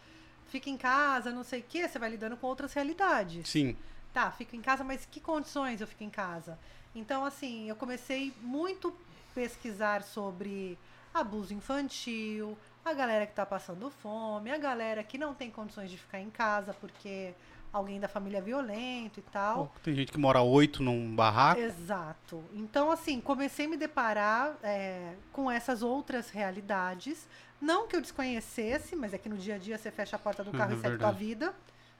[0.46, 3.48] fica em casa, não sei o quê, você vai lidando com outras realidades.
[3.48, 3.76] Sim.
[4.12, 6.58] Tá, fico em casa, mas que condições eu fico em casa?
[6.94, 8.96] Então, assim, eu comecei muito
[9.34, 10.78] pesquisar sobre
[11.12, 15.96] abuso infantil, a galera que tá passando fome, a galera que não tem condições de
[15.98, 17.34] ficar em casa porque
[17.72, 19.72] alguém da família é violento e tal.
[19.82, 21.60] Tem gente que mora oito num barraco.
[21.60, 22.44] Exato.
[22.52, 27.26] Então, assim, comecei a me deparar é, com essas outras realidades.
[27.60, 30.44] Não que eu desconhecesse, mas é que no dia a dia você fecha a porta
[30.44, 31.54] do carro Uhum, e segue tua vida.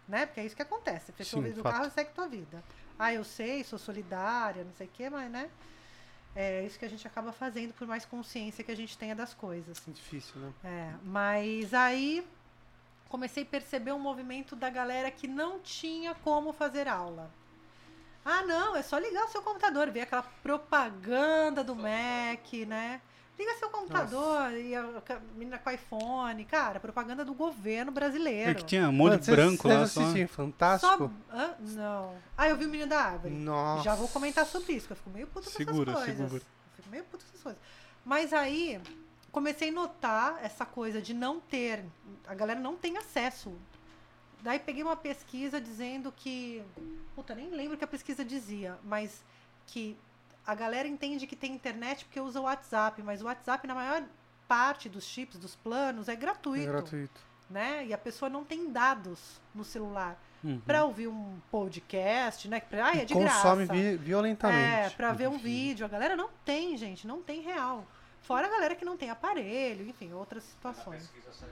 [0.06, 0.26] Né?
[0.26, 1.06] Porque é isso que acontece.
[1.06, 1.72] Você fecha Sim, o vidro do fato.
[1.76, 2.62] carro e segue tua vida.
[2.98, 5.48] Ah, eu sei, sou solidária, não sei o quê, mas, né?
[6.36, 9.32] É isso que a gente acaba fazendo por mais consciência que a gente tenha das
[9.32, 9.80] coisas.
[9.86, 10.52] Difícil, né?
[10.64, 12.26] É, mas aí
[13.08, 17.30] comecei a perceber um movimento da galera que não tinha como fazer aula.
[18.24, 23.00] Ah, não, é só ligar o seu computador, ver aquela propaganda do Mac, né?
[23.36, 28.50] Liga seu computador e a a menina com iPhone, cara, propaganda do governo brasileiro.
[28.50, 29.86] É que tinha um monte de branco lá.
[29.86, 30.00] Só...
[30.02, 31.12] assistem Só, Fantástico?
[31.32, 31.54] Hã?
[31.58, 32.14] Não.
[32.36, 33.34] Ah, eu vi o menino da árvore.
[33.34, 33.82] Nossa.
[33.82, 36.24] Já vou comentar sobre isso, que eu fico meio puta com Segura, essas coisas.
[36.24, 36.42] segura.
[36.44, 37.62] Eu fico meio puta com essas coisas.
[38.04, 38.80] Mas aí,
[39.32, 41.84] comecei a notar essa coisa de não ter,
[42.28, 43.52] a galera não tem acesso.
[44.42, 46.62] Daí peguei uma pesquisa dizendo que,
[47.16, 49.24] puta, nem lembro o que a pesquisa dizia, mas
[49.66, 49.96] que
[50.46, 54.02] a galera entende que tem internet porque usa o WhatsApp, mas o WhatsApp, na maior
[54.46, 57.20] parte dos chips, dos planos, é É gratuito, gratuito.
[57.48, 57.86] né?
[57.86, 60.60] E a pessoa não tem dados no celular Uhum.
[60.60, 62.60] para ouvir um podcast, né?
[62.60, 63.72] Pra, ah, é de Consome graça.
[63.80, 64.58] vi- violentamente.
[64.62, 65.86] É, pra ver um vídeo.
[65.86, 67.86] A galera não tem, gente, não tem real.
[68.20, 71.06] Fora a galera que não tem aparelho, enfim, outras situações.
[71.08, 71.48] pesquisa sai.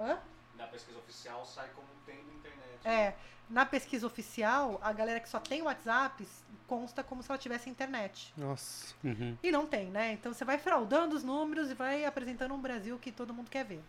[0.00, 0.18] Hã?
[0.56, 2.86] Na pesquisa oficial sai como tem na internet.
[2.86, 3.14] É,
[3.48, 6.26] na pesquisa oficial, a galera que só tem WhatsApp
[6.66, 8.32] consta como se ela tivesse internet.
[8.36, 8.94] Nossa.
[9.04, 9.36] Uhum.
[9.42, 10.12] E não tem, né?
[10.12, 13.64] Então você vai fraudando os números e vai apresentando um Brasil que todo mundo quer
[13.64, 13.82] ver.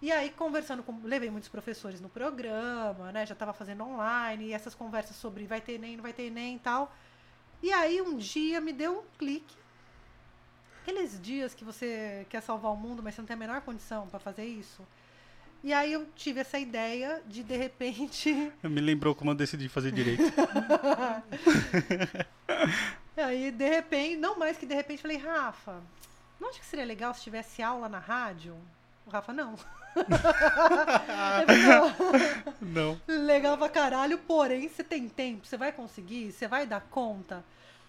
[0.00, 1.00] E aí, conversando com.
[1.02, 3.26] Levei muitos professores no programa, né?
[3.26, 6.56] Já estava fazendo online, e essas conversas sobre vai ter Enem, não vai ter Enem
[6.56, 6.94] e tal.
[7.60, 9.56] E aí, um dia me deu um clique.
[10.82, 14.06] Aqueles dias que você quer salvar o mundo, mas você não tem a menor condição
[14.08, 14.86] para fazer isso.
[15.62, 19.90] E aí eu tive essa ideia de, de repente, Me lembrou como eu decidi fazer
[19.92, 20.22] direito.
[23.16, 25.82] Aí, de repente, não mais que de repente, falei, Rafa,
[26.40, 28.56] não acha que seria legal se tivesse aula na rádio?
[29.04, 29.56] O Rafa, não.
[29.98, 31.56] Falei,
[32.60, 33.00] Não.
[33.08, 37.42] "Não, legal pra caralho, porém, você tem tempo, você vai conseguir, você vai dar conta.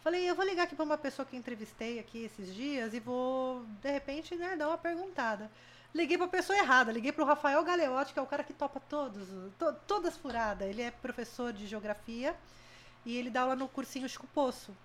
[0.03, 3.63] Falei, eu vou ligar aqui pra uma pessoa que entrevistei aqui esses dias e vou,
[3.81, 5.51] de repente, né, dar uma perguntada.
[5.93, 9.27] Liguei pra pessoa errada, liguei pro Rafael Galeotti, que é o cara que topa todos,
[9.57, 10.67] to- todas furadas.
[10.69, 12.35] Ele é professor de geografia
[13.05, 14.75] e ele dá aula no cursinho Chico Poço.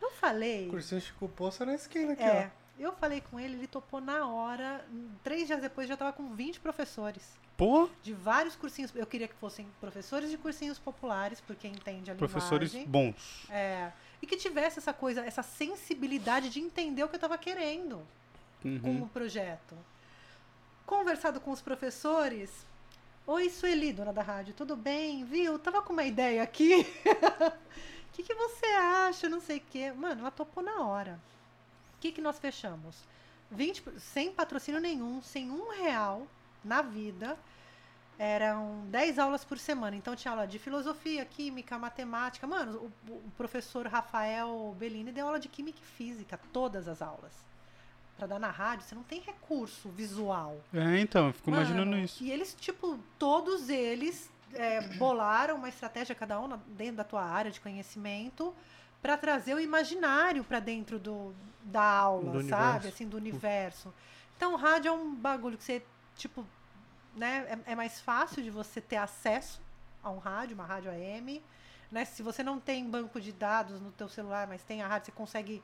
[0.00, 0.68] Eu falei.
[0.70, 2.50] Cursinho Chico Poço é na esquina aqui, É.
[2.78, 4.84] Eu falei com ele, ele topou na hora.
[5.24, 7.38] Três dias depois já tava com 20 professores.
[7.56, 8.94] Pô, De vários cursinhos.
[8.94, 12.90] Eu queria que fossem professores de cursinhos populares, porque entende a professores linguagem.
[13.12, 13.46] bons.
[13.50, 13.92] É.
[14.20, 18.06] E que tivesse essa coisa, essa sensibilidade de entender o que eu tava querendo
[18.62, 19.02] com Uhum.
[19.04, 19.74] o projeto.
[20.86, 22.50] Conversado com os professores.
[23.26, 25.24] Oi, Sueli, dona da rádio, tudo bem?
[25.24, 25.58] Viu?
[25.58, 26.86] Tava com uma ideia aqui.
[27.04, 29.28] O que, que você acha?
[29.28, 29.92] Não sei o quê.
[29.92, 31.18] Mano, ela topou na hora.
[31.96, 32.96] O que, que nós fechamos?
[33.50, 36.26] 20, por- sem patrocínio nenhum, sem um real
[36.64, 37.36] na vida.
[38.18, 39.96] Eram 10 aulas por semana.
[39.96, 42.46] Então tinha aula de filosofia, química, matemática.
[42.46, 47.32] Mano, o, o professor Rafael Bellini deu aula de química e física, todas as aulas.
[48.16, 50.58] Pra dar na rádio, você não tem recurso visual.
[50.72, 52.22] É, então, eu fico imaginando Mano, isso.
[52.24, 57.50] E eles, tipo, todos eles é, bolaram uma estratégia, cada um dentro da tua área
[57.50, 58.54] de conhecimento,
[59.02, 62.62] para trazer o imaginário para dentro do, da aula, Do sabe?
[62.62, 62.88] universo.
[62.88, 63.94] Assim, do universo.
[64.36, 65.82] Então, o rádio é um bagulho que você,
[66.16, 66.46] tipo,
[67.14, 67.60] né?
[67.66, 69.60] É, é mais fácil de você ter acesso
[70.02, 71.42] a um rádio, uma rádio AM.
[71.90, 72.04] Né?
[72.04, 75.12] Se você não tem banco de dados no teu celular, mas tem a rádio, você
[75.12, 75.62] consegue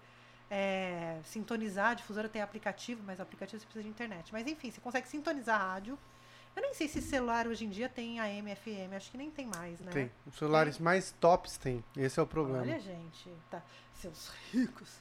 [0.52, 1.92] é, sintonizar.
[1.92, 4.30] A difusora tem aplicativo, mas aplicativo você precisa de internet.
[4.30, 5.98] Mas enfim, você consegue sintonizar a rádio.
[6.54, 9.46] Eu nem sei se celular hoje em dia tem AM, FM, acho que nem tem
[9.46, 9.90] mais, né?
[9.90, 10.12] Tem.
[10.26, 11.82] Os celulares mais tops tem.
[11.96, 12.60] Esse é o problema.
[12.60, 13.62] Olha, gente, tá.
[13.94, 15.00] Seus ricos.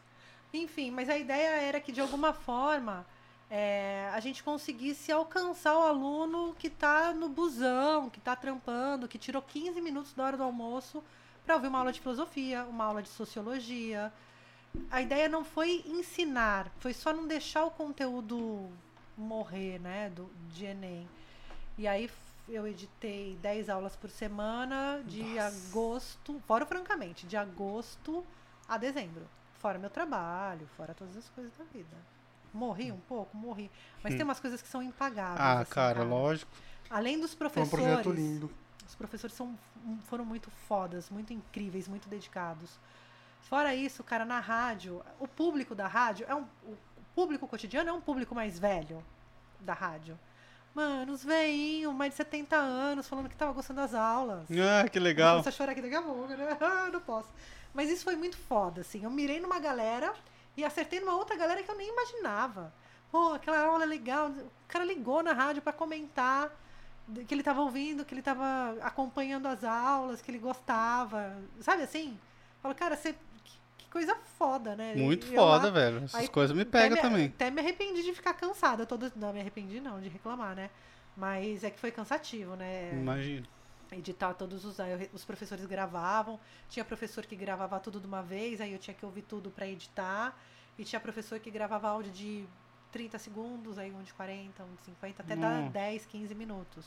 [0.53, 3.06] Enfim, mas a ideia era que de alguma forma
[3.49, 9.18] é, a gente conseguisse alcançar o aluno que está no busão, que está trampando, que
[9.18, 11.03] tirou 15 minutos da hora do almoço
[11.45, 14.14] para ouvir uma aula de filosofia, uma aula de sociologia.
[14.89, 18.69] A ideia não foi ensinar, foi só não deixar o conteúdo
[19.18, 21.07] morrer, né, do, de Enem.
[21.77, 22.10] E aí
[22.48, 25.48] eu editei 10 aulas por semana de Nossa.
[25.48, 28.26] agosto, fora francamente, de agosto
[28.68, 29.27] a dezembro.
[29.60, 31.95] Fora meu trabalho, fora todas as coisas da vida.
[32.53, 33.69] Morri um pouco, morri.
[34.03, 34.18] Mas Hum.
[34.18, 35.39] tem umas coisas que são impagáveis.
[35.39, 36.52] Ah, assim, cara, lógico.
[36.89, 37.69] Além dos É um professores.
[37.85, 38.52] projeto lindo.
[38.85, 39.57] Os professores são,
[40.06, 42.77] foram muito fodas, muito incríveis, muito dedicados.
[43.42, 46.44] Fora isso, cara, na rádio, o público da rádio é um.
[46.66, 46.78] O
[47.14, 49.04] público cotidiano é um público mais velho
[49.60, 50.18] da rádio.
[50.74, 54.48] Mano, os veinhos, mais de 70 anos, falando que tava gostando das aulas.
[54.50, 55.34] Ah, que legal.
[55.34, 56.58] começar a chorar aqui daqui a pouco, né?
[56.62, 57.28] Ah, não posso.
[57.74, 59.04] Mas isso foi muito foda, assim.
[59.04, 60.14] Eu mirei numa galera
[60.56, 62.74] e acertei numa outra galera que eu nem imaginava.
[63.12, 64.30] Pô, aquela aula é legal.
[64.30, 66.50] O cara ligou na rádio pra comentar
[67.28, 71.36] que ele tava ouvindo, que ele tava acompanhando as aulas, que ele gostava.
[71.60, 72.18] Sabe assim?
[72.62, 73.16] Falo, cara, você.
[73.92, 74.96] Coisa foda, né?
[74.96, 75.98] Muito eu lá- foda, velho.
[76.06, 77.26] Essas aí coisas me pegam também.
[77.26, 78.86] Até me arrependi de ficar cansada.
[78.86, 79.12] Todo...
[79.18, 80.70] Não, me arrependi não, de reclamar, né?
[81.16, 82.92] Mas é que foi cansativo, né?
[82.94, 83.46] Imagino.
[83.92, 84.78] editar todos os
[85.12, 86.40] os professores gravavam
[86.70, 89.68] tinha professor que gravava tudo de uma vez aí eu tinha que ouvir tudo para
[89.68, 90.34] editar
[90.80, 92.46] e tinha professor que gravava áudio de
[92.94, 95.74] 30 segundos aí um de 40 um de 50 até dar Nossa.
[95.74, 96.86] 10 15 minutos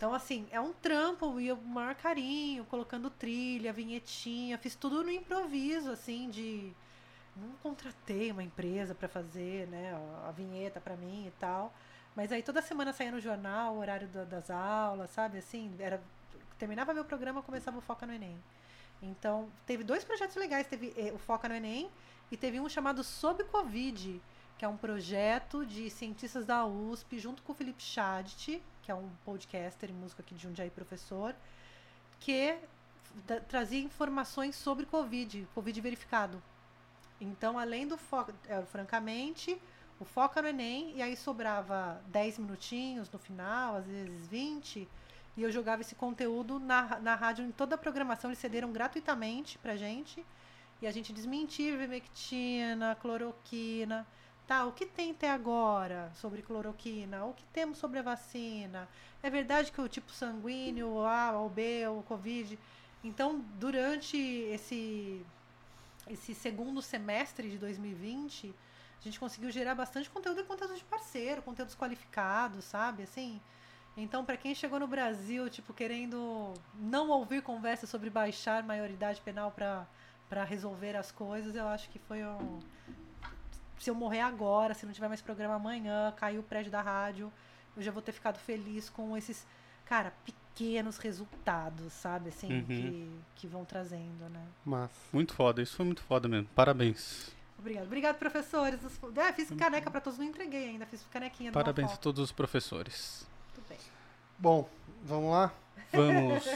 [0.00, 5.10] então assim é um trampo e o maior carinho colocando trilha vinhetinha fiz tudo no
[5.10, 6.72] improviso assim de
[7.36, 9.92] não contratei uma empresa para fazer né
[10.26, 11.70] a- vinheta para mim e tal
[12.16, 15.38] mas aí toda semana saía no jornal, o horário da- das aulas, sabe?
[15.38, 16.00] Assim, era
[16.58, 18.36] terminava meu programa, começava o Foca no Enem.
[19.02, 21.88] Então, teve dois projetos legais, teve eh, o Foca no Enem
[22.30, 24.20] e teve um chamado Sob Covid,
[24.60, 28.94] que é um projeto de cientistas da USP, junto com o Felipe Chadt, que é
[28.94, 31.34] um podcaster e músico aqui de Jundiaí, professor,
[32.20, 32.58] que
[33.48, 36.42] trazia informações sobre Covid, Covid verificado.
[37.18, 39.58] Então, além do foco, é, francamente,
[39.98, 44.86] o foco no Enem, e aí sobrava 10 minutinhos no final, às vezes 20,
[45.38, 49.56] e eu jogava esse conteúdo na, na rádio, em toda a programação, eles cederam gratuitamente
[49.56, 50.22] pra gente,
[50.82, 54.06] e a gente desmentia ivermectina, cloroquina,
[54.50, 58.88] tá, o que tem até agora sobre cloroquina, o que temos sobre a vacina,
[59.22, 62.58] é verdade que o tipo sanguíneo, o A, o B, o Covid...
[63.02, 65.24] Então, durante esse,
[66.06, 68.52] esse segundo semestre de 2020,
[69.00, 73.04] a gente conseguiu gerar bastante conteúdo e conteúdo de parceiro, conteúdos qualificados, sabe?
[73.04, 73.40] Assim.
[73.96, 79.50] Então, para quem chegou no Brasil, tipo, querendo não ouvir conversa sobre baixar maioridade penal
[79.50, 82.58] para resolver as coisas, eu acho que foi um.
[83.80, 87.32] Se eu morrer agora, se não tiver mais programa amanhã, cair o prédio da rádio,
[87.76, 89.46] eu já vou ter ficado feliz com esses,
[89.86, 92.28] cara, pequenos resultados, sabe?
[92.28, 92.64] Assim, Uhum.
[92.66, 94.46] que, que vão trazendo, né?
[94.64, 94.90] Mas.
[95.12, 96.46] Muito foda, isso foi muito foda mesmo.
[96.54, 97.30] Parabéns.
[97.58, 97.84] Obrigado.
[97.86, 98.78] Obrigado, professores.
[99.16, 100.84] É, fiz caneca para todos, não entreguei ainda.
[100.86, 103.26] Fiz canequinha Parabéns a todos os professores.
[103.54, 103.78] Tudo bem.
[104.38, 104.68] Bom,
[105.02, 105.52] vamos lá?
[105.92, 106.44] Vamos.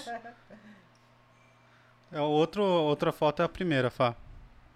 [2.12, 4.14] É, outro, outra foto é a primeira, Fá.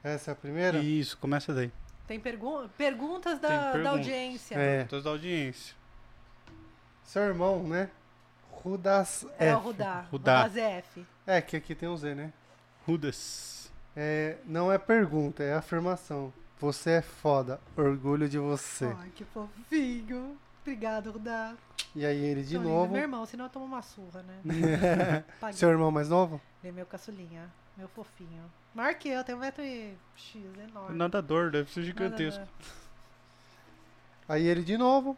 [0.02, 0.78] Essa é a primeira?
[0.80, 1.70] Isso, começa daí.
[2.08, 3.92] Tem pergun perguntas da, Tem da perguntas.
[3.92, 4.54] audiência.
[4.56, 4.84] É.
[4.84, 5.76] Todos da audiência.
[7.04, 7.90] Seu irmão, né?
[8.50, 9.64] Rudas É o F.
[9.66, 10.06] Rudá.
[10.10, 10.42] Rudá.
[10.42, 11.06] Rudá ZF.
[11.26, 12.32] É, que aqui tem um Z, né?
[12.86, 13.70] Rudas.
[13.94, 16.32] É, não é pergunta, é afirmação.
[16.58, 17.60] Você é foda.
[17.76, 18.86] Orgulho de você.
[18.98, 20.36] Ai, que fofinho.
[20.62, 21.54] Obrigado, Rudá.
[21.94, 22.68] E aí ele de lindo.
[22.68, 22.92] novo.
[22.92, 25.24] Meu irmão, senão eu tomo uma surra, né?
[25.52, 26.40] Seu irmão mais novo?
[26.62, 27.48] Ele é meu caçulinha.
[27.78, 28.42] Meu fofinho.
[28.74, 30.96] Maior que eu, tem um metro e X, enorme.
[30.98, 32.40] Nadador, deve ser gigantesco.
[32.40, 32.66] Nadador.
[34.28, 35.16] Aí ele de novo.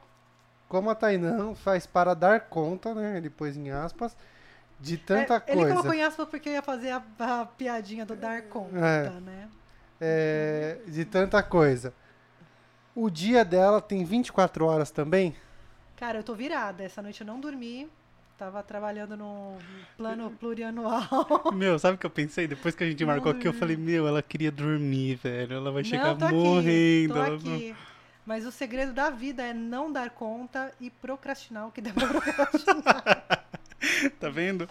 [0.68, 3.16] Como a Tainã faz para dar conta, né?
[3.16, 4.16] Ele pôs em aspas.
[4.78, 5.74] De tanta É, Ele coisa.
[5.74, 9.10] colocou em aspas porque eu ia fazer a, a piadinha do dar conta, É.
[9.20, 9.48] né?
[10.00, 11.92] É, de tanta coisa.
[12.94, 15.34] O dia dela tem 24 horas também?
[15.96, 16.82] Cara, eu tô virada.
[16.84, 17.90] Essa noite eu não dormi.
[18.40, 19.58] Tava trabalhando no
[19.98, 21.04] plano plurianual.
[21.52, 22.48] Meu, sabe o que eu pensei?
[22.48, 25.56] Depois que a gente marcou aqui, eu falei, meu, ela queria dormir, velho.
[25.56, 27.20] Ela vai chegar não, tô morrendo.
[27.20, 27.76] Aqui, tô aqui.
[28.24, 32.06] Mas o segredo da vida é não dar conta e procrastinar o que dá pra
[32.08, 33.46] procrastinar.
[34.18, 34.68] Tá vendo?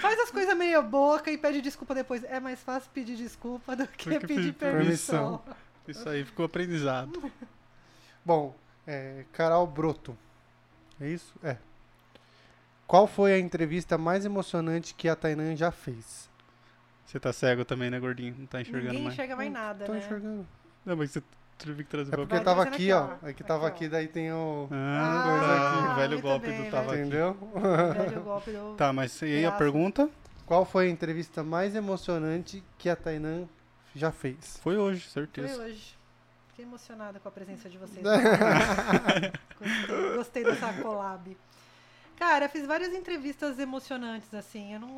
[0.00, 2.24] Faz as coisas meia boca e pede desculpa depois.
[2.24, 5.42] É mais fácil pedir desculpa do que Do que pedir pedir permissão.
[5.86, 7.30] Isso aí ficou aprendizado.
[8.24, 8.54] Bom,
[8.86, 10.16] é, Carol Broto.
[11.00, 11.34] É isso?
[11.42, 11.56] É.
[12.86, 16.30] Qual foi a entrevista mais emocionante que a Tainan já fez?
[17.06, 18.34] Você tá cego também, né, gordinho?
[18.38, 19.14] Não tá enxergando Ninguém mais.
[19.14, 19.98] enxerga mais nada, Tô né?
[19.98, 20.46] enxergando.
[20.84, 21.22] Não, mas você
[21.58, 23.28] teve que trazer É pra porque Vai tava aqui, aqui, ó.
[23.28, 24.68] É que tava Aqui, daí tem o.
[24.70, 25.68] Ah, tá.
[25.78, 25.92] aqui.
[25.92, 27.00] O velho Muito golpe bem, do tava aqui.
[27.00, 27.36] Entendeu?
[27.94, 28.74] Velho golpe do...
[28.76, 30.08] Tá, mas e aí a pergunta?
[30.46, 33.46] Qual foi a entrevista mais emocionante que a Tainan
[33.94, 34.58] já fez?
[34.62, 35.62] Foi hoje, Foi certeza.
[35.62, 35.96] hoje.
[36.48, 38.02] Fiquei emocionada com a presença de vocês.
[38.02, 39.32] Gostei,
[40.16, 41.36] gostei dessa collab.
[42.22, 44.72] Cara, fiz várias entrevistas emocionantes, assim.
[44.74, 44.88] Eu não,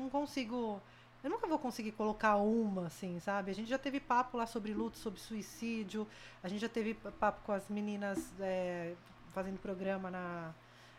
[0.00, 0.82] não consigo.
[1.22, 3.52] Eu nunca vou conseguir colocar uma, assim, sabe?
[3.52, 6.08] A gente já teve papo lá sobre luto, sobre suicídio.
[6.42, 8.94] A gente já teve papo com as meninas é,
[9.32, 10.52] fazendo programa na,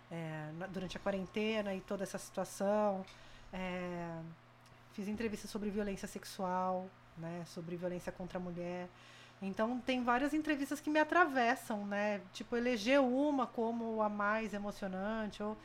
[0.10, 3.05] é, na- durante a quarentena e toda essa situação.
[3.51, 4.22] É,
[4.93, 6.88] fiz entrevistas sobre violência sexual,
[7.18, 7.43] né?
[7.45, 8.88] Sobre violência contra a mulher.
[9.48, 12.22] Então tem várias entrevistas que me atravessam, né?
[12.34, 15.57] Tipo, eleger uma como a mais emocionante, ou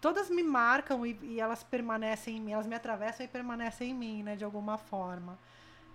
[0.00, 3.94] todas me marcam e, e elas permanecem em mim, elas me atravessam e permanecem em
[3.94, 5.38] mim, né, de alguma forma.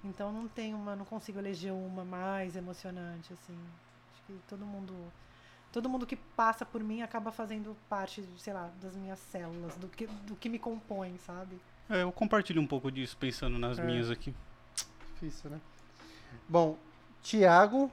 [0.04, 3.58] Então não tem uma, não consigo eleger uma mais emocionante assim.
[4.14, 4.94] Acho que todo mundo
[5.72, 9.88] todo mundo que passa por mim acaba fazendo parte, sei lá, das minhas células, do
[9.88, 11.60] que do que me compõe, sabe?
[11.90, 13.84] É, eu compartilho um pouco disso pensando nas É.
[13.84, 14.34] minhas aqui.
[15.14, 15.60] Difícil, né?
[16.50, 16.78] Bom,
[17.22, 17.92] Tiago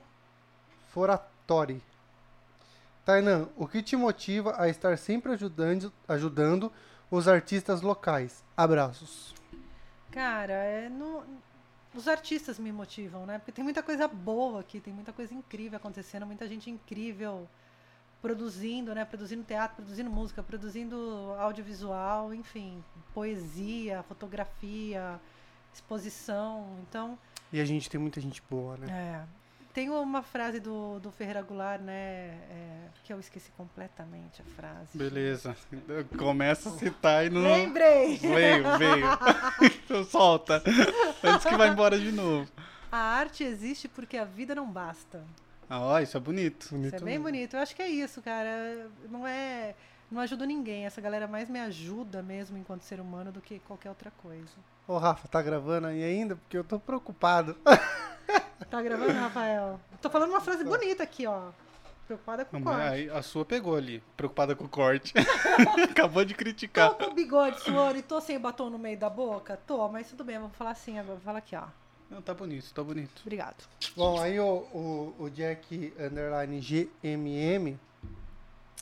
[0.91, 1.81] Foratori.
[3.05, 6.71] Tainan, o que te motiva a estar sempre ajudando, ajudando
[7.09, 8.43] os artistas locais?
[8.55, 9.33] Abraços.
[10.11, 11.23] Cara, é no...
[11.93, 13.39] os artistas me motivam, né?
[13.39, 17.47] Porque tem muita coisa boa aqui, tem muita coisa incrível acontecendo, muita gente incrível
[18.21, 19.05] produzindo, né?
[19.05, 22.83] Produzindo teatro, produzindo música, produzindo audiovisual, enfim,
[23.13, 25.19] poesia, fotografia,
[25.73, 26.77] exposição.
[26.87, 27.17] Então,
[27.51, 29.25] E a gente tem muita gente boa, né?
[29.25, 29.39] é.
[29.73, 31.93] Tem uma frase do, do Ferreira Goulart, né?
[31.93, 34.97] é, que eu esqueci completamente a frase.
[34.97, 35.55] Beleza.
[36.17, 37.41] Começa a citar e não.
[37.41, 38.17] Lembrei!
[38.17, 39.05] Veio, veio.
[39.61, 40.61] então solta.
[41.23, 42.49] Antes que vá embora de novo.
[42.91, 45.23] A arte existe porque a vida não basta.
[45.69, 46.75] Ah, ó, isso é bonito.
[46.75, 47.25] Isso é bem mesmo.
[47.25, 47.55] bonito.
[47.55, 48.89] Eu acho que é isso, cara.
[49.07, 49.75] Não é.
[50.11, 50.85] Não ajudo ninguém.
[50.85, 54.57] Essa galera mais me ajuda mesmo enquanto ser humano do que qualquer outra coisa.
[54.89, 56.35] Ô, Rafa, tá gravando aí ainda?
[56.35, 57.55] Porque eu tô preocupado.
[58.71, 59.79] Tá gravando, Rafael?
[60.01, 61.51] Tô falando uma frase bonita aqui, ó.
[62.07, 62.81] Preocupada com o corte.
[62.81, 65.13] aí a sua pegou ali, preocupada com o corte.
[65.91, 66.89] Acabou de criticar.
[66.89, 69.59] Tô com o bigode suando e tô sem o batom no meio da boca?
[69.67, 71.15] Tô, mas tudo bem, vou falar assim agora.
[71.17, 71.65] Vou falar aqui, ó.
[72.09, 73.21] Não, tá bonito, tá bonito.
[73.21, 73.63] Obrigado.
[73.95, 77.79] Bom, aí o, o, o Jack Underline GMM,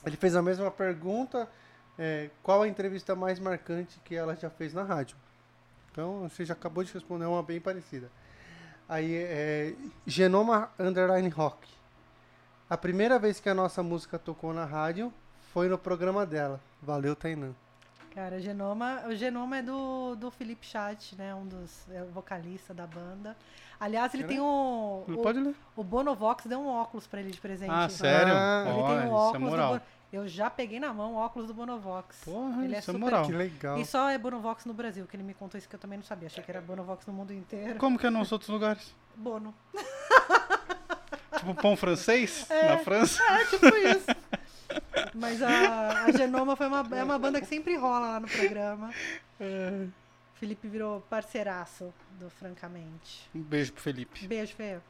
[0.05, 1.49] ele fez a mesma pergunta.
[1.99, 5.17] é, qual a entrevista mais marcante que ela já fez na rádio?
[5.97, 8.11] Então, você já acabou de responder uma bem parecida.
[8.87, 9.73] Aí, é,
[10.05, 11.67] Genoma Underline Rock.
[12.69, 15.11] A primeira vez que a nossa música tocou na rádio
[15.51, 16.61] foi no programa dela.
[16.83, 17.55] Valeu, Tainan.
[18.17, 21.35] Cara, Genoma, o Genoma é do, do Felipe Chat, né?
[21.35, 23.37] Um dos é o vocalista da banda.
[23.79, 25.03] Aliás, ele É, tem um.
[25.07, 25.53] Não O, pode ler.
[25.75, 27.69] o Bonovox deu um óculos pra ele de presente.
[27.71, 28.33] Ah, sério?
[28.35, 29.69] Ah, Ele tem um isso é óculos do moral.
[29.73, 29.81] Bono-
[30.11, 32.21] Eu já peguei na mão o óculos do Bonovox.
[32.25, 33.23] Porra, ele é isso é super- moral.
[33.27, 33.77] Que legal.
[33.77, 36.05] E só é Bonovox no Brasil, que ele me contou isso que eu também não
[36.05, 36.25] sabia.
[36.25, 37.77] Achei que era Bonovox no mundo inteiro.
[37.77, 38.95] Como que é nos outros lugares?
[39.15, 39.53] Bono.
[41.37, 42.47] Tipo pão francês?
[42.49, 42.69] É.
[42.69, 43.21] Na França?
[43.23, 44.05] É, tipo isso.
[45.13, 48.91] Mas a, a Genoma foi uma, é uma banda que sempre rola lá no programa.
[50.35, 53.29] Felipe virou parceiraço do Francamente.
[53.33, 54.27] Um beijo pro Felipe.
[54.27, 54.81] Beijo, feio.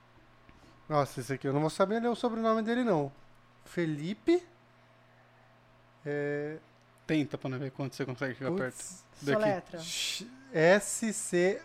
[0.89, 3.11] Nossa, esse aqui eu não vou saber ler o sobrenome dele, não.
[3.65, 4.43] Felipe.
[6.05, 6.57] É,
[7.05, 8.75] Tenta pra não ver quanto você consegue chegar perto.
[8.75, 9.41] putz, Daqui.
[9.41, 9.79] Soletra.
[10.53, 11.57] S-C-H-A-D-T.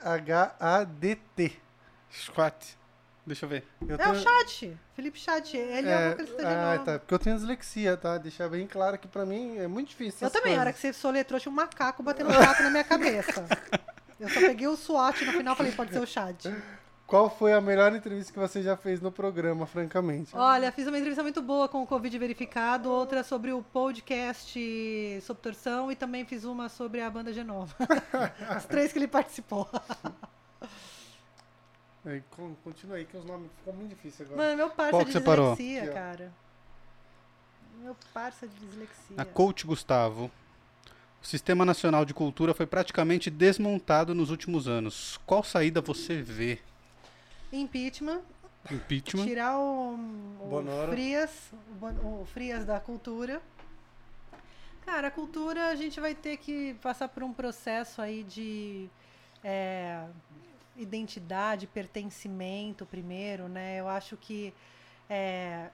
[2.10, 2.78] Squat.
[3.24, 3.64] Deixa eu ver.
[3.86, 4.76] Eu É o Chat.
[4.94, 5.56] Felipe Chat.
[5.56, 6.98] Ele é, o vocalista de ah, tá.
[6.98, 8.18] Porque eu tenho dislexia, tá?
[8.18, 10.26] Deixar bem claro que pra mim é muito difícil.
[10.26, 12.84] Eu também, a hora que você soletrou, tinha um macaco batendo um prato na minha
[12.84, 13.46] cabeça.
[14.18, 16.48] Eu só peguei o SWAT no final e falei, pode ser o chat.
[17.06, 20.30] Qual foi a melhor entrevista que você já fez no programa, francamente?
[20.34, 25.42] Olha, fiz uma entrevista muito boa com o Covid verificado, outra sobre o podcast sobre
[25.42, 27.74] torção e também fiz uma sobre a banda Genova.
[28.48, 29.68] As três que ele participou.
[32.04, 32.22] Aí,
[32.64, 34.48] continua aí, que os nomes ficam muito difíceis agora.
[34.48, 35.54] Mano, meu parça Qual de parou?
[35.54, 35.94] dislexia, ó.
[35.94, 36.32] cara.
[37.80, 39.16] Meu parça de dislexia.
[39.16, 40.30] A Coach Gustavo.
[41.22, 45.20] O Sistema Nacional de Cultura foi praticamente desmontado nos últimos anos.
[45.24, 46.58] Qual saída você vê?
[47.52, 48.22] Impeachment,
[48.68, 49.24] Impeachment?
[49.24, 50.88] tirar o, o.
[50.90, 53.40] Frias, o, o Frias da cultura.
[54.84, 58.90] Cara, a cultura a gente vai ter que passar por um processo aí de
[59.44, 60.04] é,
[60.76, 63.78] identidade, pertencimento primeiro, né?
[63.78, 64.54] Eu acho que
[65.08, 65.68] é,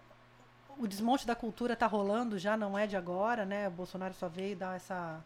[0.79, 3.69] o desmonte da cultura está rolando já, não é de agora, né?
[3.69, 5.23] O Bolsonaro só veio dar essa,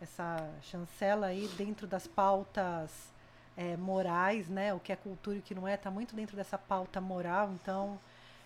[0.00, 3.12] essa chancela aí dentro das pautas
[3.56, 4.72] é, morais, né?
[4.74, 7.52] O que é cultura e o que não é, está muito dentro dessa pauta moral.
[7.52, 7.98] Então,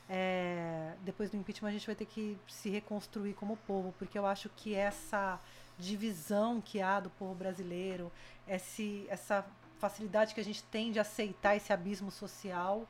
[0.09, 4.27] é, depois do impeachment, a gente vai ter que se reconstruir como povo, porque eu
[4.27, 5.41] acho que essa
[5.79, 8.11] divisão que há do povo brasileiro,
[8.49, 9.45] esse, essa
[9.79, 12.87] facilidade que a gente tem de aceitar esse abismo social,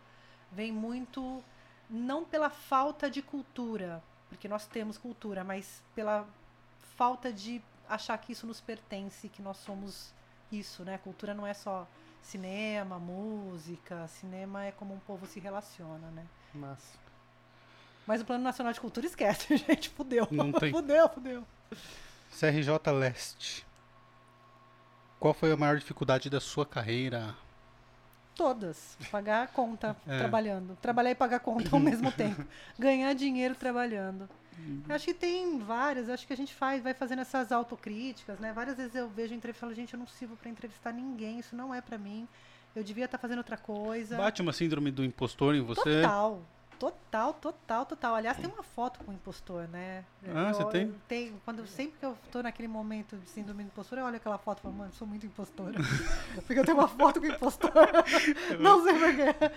[0.52, 1.42] vem muito
[1.88, 6.26] não pela falta de cultura, porque nós temos cultura, mas pela
[6.96, 10.12] falta de achar que isso nos pertence, que nós somos
[10.50, 10.98] isso, né?
[10.98, 11.86] Cultura não é só
[12.22, 16.26] cinema, música, cinema é como um povo se relaciona, né?
[16.54, 16.98] Massa.
[18.06, 20.26] Mas o Plano Nacional de Cultura esquece, gente, fudeu.
[20.30, 20.70] Não tem.
[20.70, 21.44] Fudeu, fudeu.
[22.30, 23.65] CRJ Leste.
[25.18, 27.34] Qual foi a maior dificuldade da sua carreira?
[28.34, 28.98] Todas.
[29.10, 30.18] Pagar a conta É.
[30.18, 30.76] trabalhando.
[30.80, 32.44] Trabalhar e pagar a conta ao mesmo tempo.
[32.78, 34.28] Ganhar dinheiro trabalhando.
[34.88, 38.52] Eu Acho que tem várias, acho que a gente faz, vai fazendo essas autocríticas, né?
[38.55, 41.55] Várias vezes eu vejo entrevista e falo, gente, eu não sirvo pra entrevistar ninguém, isso
[41.55, 42.26] não é pra mim.
[42.74, 44.16] Eu devia estar fazendo outra coisa.
[44.16, 46.02] Bate uma síndrome do impostor em você?
[46.02, 46.43] Total.
[46.78, 48.14] Total, total, total.
[48.14, 50.04] Aliás, tem uma foto com o impostor, né?
[50.34, 50.82] Ah, você tem?
[50.82, 54.16] eu tenho, quando sempre que eu tô naquele momento de síndrome do impostor, eu olho
[54.16, 55.78] aquela foto e falo, mano, sou muito impostora.
[56.46, 57.72] Porque eu tenho uma foto com o impostor.
[58.60, 59.52] não sei porquê.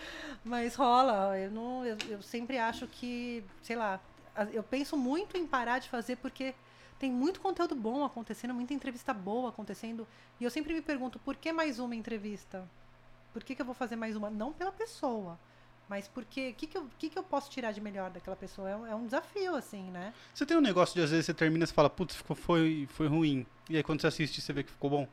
[0.46, 1.38] Mas rola.
[1.38, 4.00] Eu, não, eu, eu sempre acho que, sei lá,
[4.54, 6.56] eu penso muito em parar de fazer porque
[6.98, 10.08] tem muito conteúdo bom acontecendo, muita entrevista boa acontecendo.
[10.40, 12.68] E eu sempre me pergunto, por que mais uma entrevista?
[13.34, 14.30] Por que, que eu vou fazer mais uma?
[14.30, 15.40] Não pela pessoa.
[15.90, 18.70] Mas porque o que, que, eu, que, que eu posso tirar de melhor daquela pessoa?
[18.70, 20.14] É um, é um desafio, assim, né?
[20.34, 23.08] Você tem um negócio de às vezes você termina e fala, putz, ficou, foi, foi
[23.08, 23.44] ruim.
[23.68, 25.08] E aí quando você assiste, você vê que ficou bom.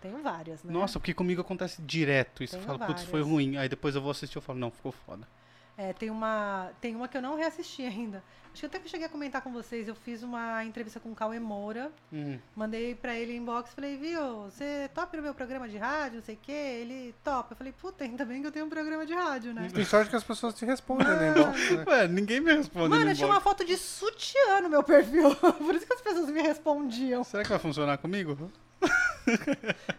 [0.00, 0.72] Tenho várias, né?
[0.72, 2.54] Nossa, porque comigo acontece direto isso.
[2.54, 3.56] Tenho fala, putz, foi ruim.
[3.56, 5.26] Aí depois eu vou assistir e eu falo, não, ficou foda.
[5.76, 8.22] É, tem uma tem uma que eu não reassisti ainda.
[8.52, 11.10] Acho que até que eu cheguei a comentar com vocês, eu fiz uma entrevista com
[11.10, 12.38] o Cauê Moura, Hum.
[12.54, 16.36] mandei pra ele inbox, falei, viu, você topa no meu programa de rádio, não sei
[16.36, 16.52] o quê?
[16.52, 17.54] Ele topa.
[17.54, 19.68] Eu falei, puta, ainda bem que eu tenho um programa de rádio, né?
[19.74, 21.84] Tem sorte que as pessoas te respondem né, inbox, né?
[21.84, 25.34] Ué, ninguém me responde Mano, no eu tinha uma foto de sutiã no meu perfil.
[25.58, 27.24] Por isso que as pessoas me respondiam.
[27.24, 28.52] Será que vai funcionar comigo?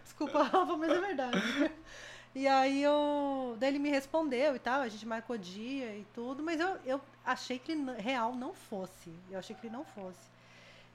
[0.02, 1.70] Desculpa, Rafa, mas é verdade.
[2.36, 3.56] E aí eu.
[3.58, 7.00] Daí ele me respondeu e tal, a gente marcou dia e tudo, mas eu, eu
[7.24, 9.10] achei que ele real não fosse.
[9.30, 10.20] Eu achei que ele não fosse.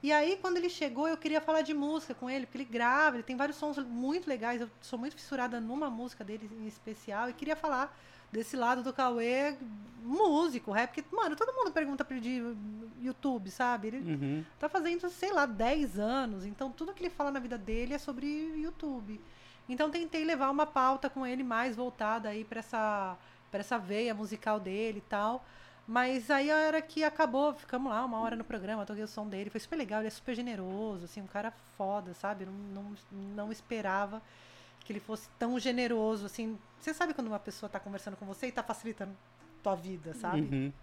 [0.03, 3.15] E aí, quando ele chegou, eu queria falar de música com ele, porque ele grava,
[3.15, 4.61] ele tem vários sons muito legais.
[4.61, 7.95] Eu sou muito fissurada numa música dele em especial e queria falar
[8.31, 9.55] desse lado do Cauê,
[10.03, 12.55] músico, rap, porque, mano, todo mundo pergunta pra ele de
[13.05, 13.87] YouTube, sabe?
[13.87, 14.45] Ele Uhum.
[14.59, 16.45] tá fazendo, sei lá, 10 anos.
[16.45, 18.27] Então, tudo que ele fala na vida dele é sobre
[18.57, 19.19] YouTube.
[19.71, 23.17] Então, tentei levar uma pauta com ele mais voltada aí pra essa,
[23.49, 25.43] pra essa veia musical dele e tal.
[25.87, 29.27] Mas aí a hora que acabou, ficamos lá uma hora no programa, toquei o som
[29.27, 32.45] dele, foi super legal, ele é super generoso, assim, um cara foda, sabe?
[32.45, 32.95] Não, não,
[33.35, 34.21] não esperava
[34.85, 36.57] que ele fosse tão generoso, assim.
[36.79, 39.15] Você sabe quando uma pessoa tá conversando com você e tá facilitando
[39.61, 40.41] tua vida, sabe?
[40.41, 40.73] Uhum.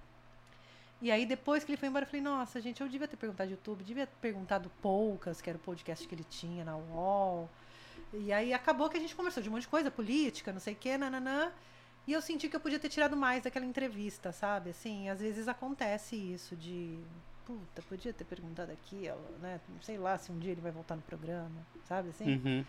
[1.00, 3.48] E aí, depois que ele foi embora, eu falei, nossa, gente, eu devia ter perguntado
[3.48, 7.48] do YouTube, devia ter perguntado Poucas, que era o podcast que ele tinha na UOL.
[8.12, 10.74] E aí acabou que a gente conversou de um monte de coisa, política, não sei
[10.74, 11.52] o quê, nananã.
[12.06, 14.70] E eu senti que eu podia ter tirado mais daquela entrevista, sabe?
[14.70, 16.98] Assim, às vezes acontece isso de.
[17.44, 19.60] Puta, podia ter perguntado aqui, ó, né?
[19.82, 22.36] Sei lá se um dia ele vai voltar no programa, sabe assim?
[22.36, 22.64] Uhum.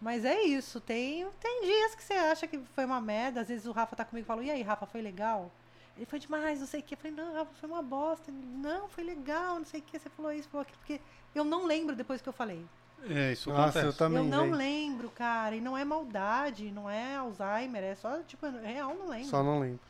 [0.00, 3.66] Mas é isso, tem, tem dias que você acha que foi uma merda, às vezes
[3.66, 5.50] o Rafa tá comigo e fala, e aí, Rafa, foi legal?
[5.98, 6.94] Ele foi demais, não sei o que.
[6.94, 8.30] Eu falei, não, Rafa, foi uma bosta.
[8.30, 9.98] Ele, não, foi legal, não sei o que.
[9.98, 10.78] Você falou isso, falou aquilo.
[10.78, 11.00] Porque
[11.34, 12.64] eu não lembro depois que eu falei.
[13.08, 13.98] É, isso Nossa, eu acontece.
[13.98, 14.18] também.
[14.18, 14.56] eu não velho.
[14.56, 15.54] lembro, cara.
[15.54, 19.28] E não é maldade, não é Alzheimer, é só, tipo, é real, não lembro.
[19.28, 19.80] Só não lembro.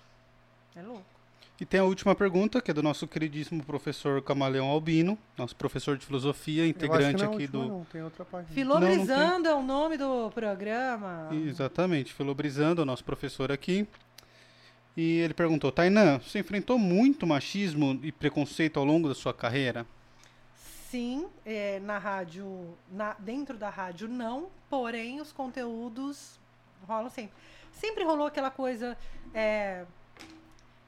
[0.77, 1.05] É louco.
[1.61, 5.97] E tem a última pergunta, que é do nosso queridíssimo professor Camaleão Albino, nosso professor
[5.97, 7.69] de filosofia, Eu acho que integrante não é a aqui última, do.
[7.69, 8.55] Não, tem outra página.
[8.55, 11.29] Filobrizando é o nome do programa.
[11.33, 13.89] Exatamente, Filobrizando, o nosso professor aqui.
[14.97, 19.85] E ele perguntou: Tainã, você enfrentou muito machismo e preconceito ao longo da sua carreira?
[20.91, 26.39] Sim, é, na rádio, na- dentro da rádio não, porém os conteúdos
[26.87, 27.35] rolam sempre.
[27.73, 28.97] Sempre rolou aquela coisa.
[29.35, 29.85] é,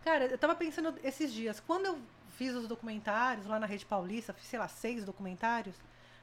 [0.03, 1.99] Cara, eu tava pensando esses dias, quando eu
[2.31, 5.77] fiz os documentários lá na Rede Paulista, fiz, sei lá, seis documentários.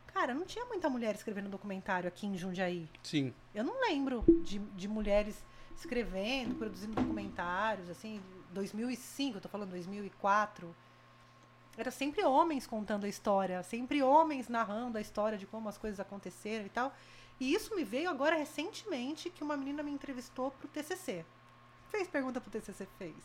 [0.07, 2.89] Cara, não tinha muita mulher escrevendo documentário aqui em Jundiaí.
[3.03, 3.31] Sim.
[3.53, 5.45] Eu não lembro de, de mulheres
[5.75, 8.19] escrevendo, produzindo documentários, assim,
[8.51, 10.75] 2005, eu tô falando 2004.
[11.77, 15.99] Era sempre homens contando a história, sempre homens narrando a história de como as coisas
[15.99, 16.91] aconteceram e tal.
[17.39, 21.23] E isso me veio agora recentemente que uma menina me entrevistou pro TCC.
[21.89, 23.15] Fez pergunta pro TCC, fez.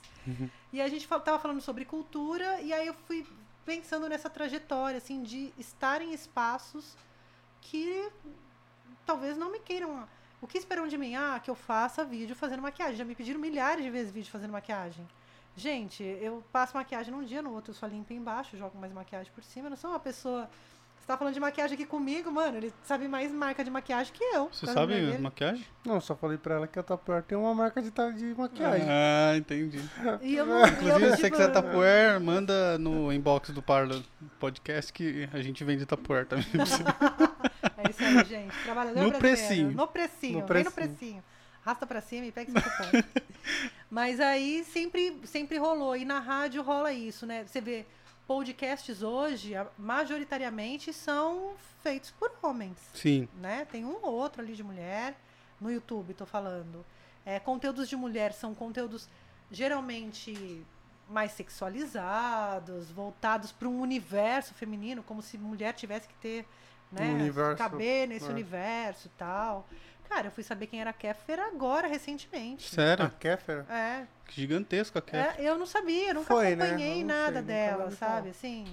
[0.72, 3.26] E a gente tava falando sobre cultura e aí eu fui
[3.64, 6.96] pensando nessa trajetória, assim, de estar em espaços
[7.60, 8.10] que
[9.06, 10.06] talvez não me queiram.
[10.40, 11.14] O que esperam de mim?
[11.14, 12.96] Ah, que eu faça vídeo fazendo maquiagem.
[12.96, 15.08] Já me pediram milhares de vezes vídeo fazendo maquiagem.
[15.56, 19.30] Gente, eu passo maquiagem num dia, no outro eu só limpo embaixo, jogo mais maquiagem
[19.34, 19.66] por cima.
[19.66, 20.48] Eu não sou uma pessoa.
[20.98, 22.56] Você tá falando de maquiagem aqui comigo, mano.
[22.58, 24.48] Ele sabe mais marca de maquiagem que eu.
[24.52, 25.18] Você causa sabe dele.
[25.18, 25.66] maquiagem?
[25.84, 28.86] Não, só falei pra ela que a Tupperware tem uma marca de, de maquiagem.
[28.88, 29.80] Ah, entendi.
[30.22, 30.60] E eu não.
[30.60, 34.00] eu, Inclusive, se você quiser Tupperware, manda no inbox do Parla
[34.38, 36.46] Podcast que a gente vende Tupperware também.
[37.84, 38.54] É isso aí, gente.
[38.64, 39.18] Trabalhador No brasileiro.
[39.18, 39.70] precinho.
[39.72, 40.40] No precinho.
[40.40, 41.24] No Vem no precinho.
[41.64, 43.22] Arrasta pra cima e pega seu cupom.
[43.90, 45.96] Mas aí sempre, sempre rolou.
[45.96, 47.44] E na rádio rola isso, né?
[47.46, 47.86] Você vê,
[48.26, 51.52] podcasts hoje, majoritariamente, são
[51.82, 52.76] feitos por homens.
[52.94, 53.28] Sim.
[53.40, 53.66] né?
[53.70, 55.14] Tem um ou outro ali de mulher.
[55.60, 56.84] No YouTube, tô falando.
[57.24, 59.08] É, conteúdos de mulher são conteúdos
[59.50, 60.64] geralmente
[61.08, 66.46] mais sexualizados, voltados para um universo feminino, como se mulher tivesse que ter,
[66.90, 68.30] né, Um universo, caber nesse é.
[68.30, 69.68] universo e tal.
[70.12, 72.66] Cara, eu fui saber quem era Kéfera agora, recentemente.
[72.66, 73.10] A Sério?
[73.18, 73.66] Kéfera?
[73.70, 75.40] É, Que gigantesco a Cat.
[75.40, 76.66] é, eu não sabia, eu nunca Foi, né?
[76.66, 78.28] acompanhei Eu não nada sei, dela, sabe?
[78.28, 78.66] Assim.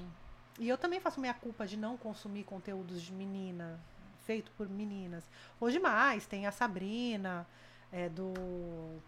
[0.60, 3.80] E eu também faço minha culpa de não consumir conteúdos de menina,
[4.26, 5.24] feito por meninas.
[5.62, 7.48] Hoje mais, tem a Sabrina,
[7.90, 8.34] é, do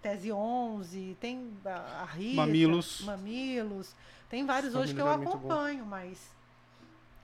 [0.02, 3.02] Tese 11, tem a, a Rita, Mamilos.
[3.02, 3.94] Mamilos.
[4.30, 6.32] Tem vários hoje que eu é acompanho, mas.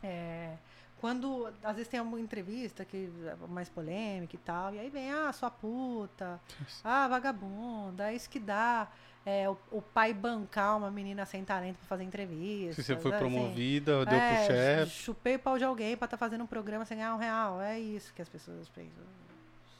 [0.04, 0.56] é,
[1.00, 5.12] quando às vezes tem uma entrevista que é mais polêmica e tal, e aí vem,
[5.12, 6.40] ah, sua puta,
[6.84, 8.88] ah, vagabunda, é isso que dá.
[9.26, 12.82] É, o, o pai bancar uma menina sem talento pra fazer entrevista.
[12.82, 13.20] Se você foi assim.
[13.20, 14.92] promovida, deu É, pro chefe.
[15.04, 17.62] Chupei o pau de alguém pra estar fazendo um programa sem ganhar um real.
[17.62, 19.04] É isso que as pessoas pensam.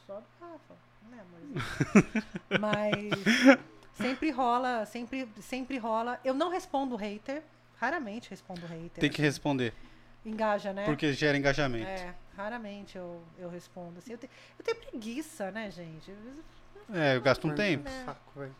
[0.06, 0.74] Só do Rafa,
[1.10, 2.24] né, amorzinho?
[2.60, 3.58] Mas
[4.00, 6.20] Sempre rola, sempre, sempre rola.
[6.24, 7.42] Eu não respondo hater,
[7.76, 9.00] raramente respondo hater.
[9.00, 9.74] Tem que responder,
[10.24, 10.84] Engaja, né?
[10.84, 11.88] porque gera engajamento.
[11.88, 13.98] É, raramente eu, eu respondo.
[13.98, 14.28] Assim, eu, te-
[14.58, 16.12] eu tenho preguiça, né, gente?
[16.92, 17.88] É, eu gasto um tempo.
[17.88, 18.04] É.
[18.04, 18.54] Saco, velho.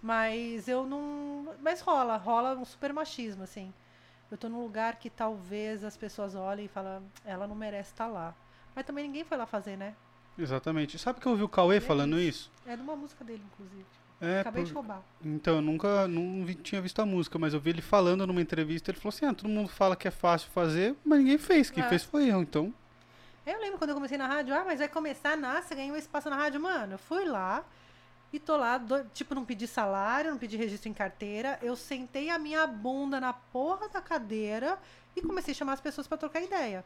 [0.00, 1.54] Mas eu não.
[1.60, 3.72] Mas rola, rola um super machismo, assim.
[4.30, 8.06] Eu tô num lugar que talvez as pessoas olhem e falam, ela não merece estar
[8.06, 8.34] lá.
[8.74, 9.94] Mas também ninguém foi lá fazer, né?
[10.38, 10.98] Exatamente.
[10.98, 12.52] Sabe que eu ouvi o Cauê falando isso?
[12.66, 13.86] É de uma música dele, inclusive.
[14.20, 15.02] É, Acabei por- de roubar.
[15.24, 18.40] Então, eu nunca não vi- tinha visto a música, mas eu vi ele falando numa
[18.40, 18.90] entrevista.
[18.90, 21.70] Ele falou assim: ah, todo mundo fala que é fácil fazer, mas ninguém fez.
[21.70, 21.88] Quem É.
[21.88, 22.42] fez foi eu.
[22.42, 22.74] Então,
[23.46, 26.28] Eu lembro quando eu comecei na rádio, ah, mas vai começar, nossa, ganhei um espaço
[26.28, 26.60] na rádio.
[26.60, 27.64] Mano, eu fui lá
[28.30, 31.58] e tô lá, do- tipo, não pedi salário, não pedi registro em carteira.
[31.62, 34.78] Eu sentei a minha bunda na porra da cadeira
[35.16, 36.84] e comecei a chamar as pessoas pra trocar ideia.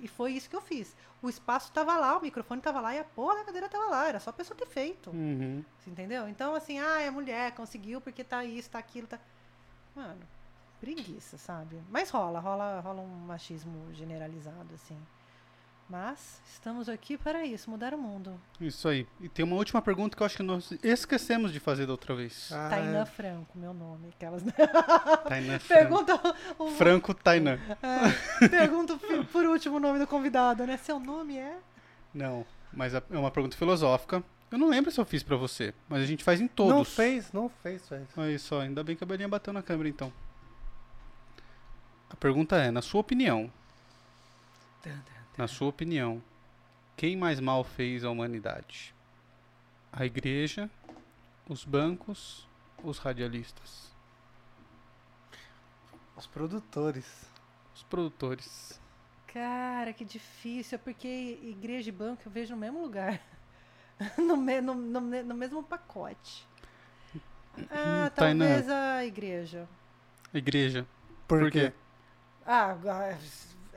[0.00, 0.94] E foi isso que eu fiz.
[1.22, 4.08] O espaço tava lá, o microfone tava lá e a porra da cadeira tava lá.
[4.08, 5.10] Era só a pessoa ter feito.
[5.10, 5.64] uhum.
[5.78, 6.28] Você entendeu?
[6.28, 9.18] Então, assim, ah, é mulher, conseguiu porque tá isso, tá aquilo, tá.
[9.94, 10.20] Mano,
[10.80, 11.82] preguiça, sabe?
[11.90, 14.98] Mas rola, rola, rola um machismo generalizado, assim.
[15.88, 18.40] Mas estamos aqui para isso, mudar o mundo.
[18.60, 19.06] isso aí.
[19.20, 22.12] E tem uma última pergunta que eu acho que nós esquecemos de fazer da outra
[22.12, 22.50] vez.
[22.52, 23.06] Ah, Tainã é.
[23.06, 24.08] Franco, meu nome.
[24.08, 24.42] Aquelas.
[25.28, 26.04] Tainã Franco.
[26.04, 26.36] Pergunta.
[26.58, 27.60] o- Franco Tainã.
[28.42, 28.98] é, pergunta
[29.30, 30.76] por último o nome do convidado, né?
[30.76, 31.56] Seu nome é?
[32.12, 34.24] Não, mas é uma pergunta filosófica.
[34.50, 36.72] Eu não lembro se eu fiz pra você, mas a gente faz em todos.
[36.74, 38.08] Não fez, não fez, velho.
[38.16, 40.12] Olha só, ainda bem que a Belinha bateu na câmera então.
[42.10, 43.52] A pergunta é, na sua opinião,
[45.36, 46.22] na sua opinião,
[46.96, 48.94] quem mais mal fez a humanidade?
[49.92, 50.70] A igreja,
[51.48, 52.48] os bancos,
[52.82, 53.94] os radialistas,
[56.16, 57.26] Os produtores.
[57.74, 58.80] os produtores.
[59.26, 61.06] Cara, que difícil, é porque
[61.42, 63.20] igreja e banco eu vejo no mesmo lugar.
[64.18, 66.46] no, me- no, no, no mesmo pacote.
[67.70, 68.44] Ah, Tainá.
[68.46, 69.68] talvez a igreja.
[70.32, 70.86] Igreja.
[71.28, 71.70] Por, Por quê?
[71.70, 71.76] quê?
[72.46, 73.18] Ah, agora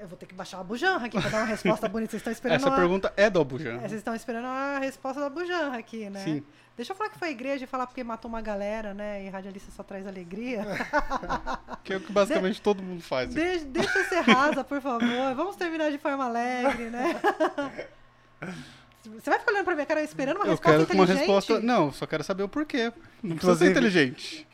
[0.01, 2.11] eu vou ter que baixar a bujanra aqui pra dar uma resposta bonita.
[2.11, 2.75] Vocês estão esperando Essa uma...
[2.77, 3.77] pergunta é do É, Abujan.
[3.79, 6.23] Vocês estão esperando a resposta da bujanra aqui, né?
[6.23, 6.43] Sim.
[6.77, 9.25] Deixa eu falar que foi a igreja e falar porque matou uma galera, né?
[9.25, 10.65] E radialista só traz alegria.
[11.83, 13.33] Que é o que basicamente todo mundo faz.
[13.33, 15.33] De- deixa eu ser rasa, por favor.
[15.35, 17.19] Vamos terminar de forma alegre, né?
[19.03, 21.17] Você vai ficar olhando pra minha cara esperando uma Eu resposta quero uma inteligente?
[21.19, 21.59] resposta.
[21.61, 22.91] Não, só quero saber o porquê.
[23.23, 24.47] Não precisa ser inteligente.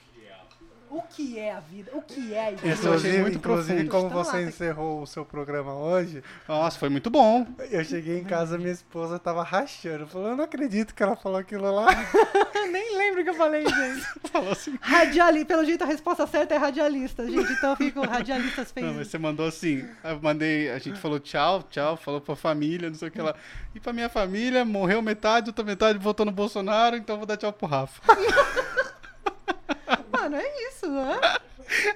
[0.98, 1.92] O que é a vida?
[1.94, 2.74] O que é a igreja?
[2.74, 3.92] Esse eu achei Inclusive, muito inclusive profundo.
[3.92, 7.46] como Então lá, você tá- encerrou o seu programa hoje, Nossa, foi muito bom.
[7.70, 10.08] eu cheguei em casa minha esposa tava rachando.
[10.08, 11.88] Falou, eu não acredito que ela falou aquilo lá.
[12.72, 14.30] Nem lembro o que eu falei, gente.
[14.32, 14.78] Falou assim.
[14.82, 15.46] Radialista.
[15.46, 17.52] Pelo jeito, a resposta certa é radialista, gente.
[17.52, 18.86] Então eu fico radialistas fez.
[18.86, 19.86] Não, mas você mandou assim.
[20.04, 23.36] Eu mandei, a gente falou tchau, tchau, falou pra família, não sei o que lá.
[23.74, 27.52] E pra minha família, morreu metade, outra metade votou no Bolsonaro, então vou dar tchau
[27.52, 28.02] pro Rafa.
[30.22, 31.20] Mano, é isso, né?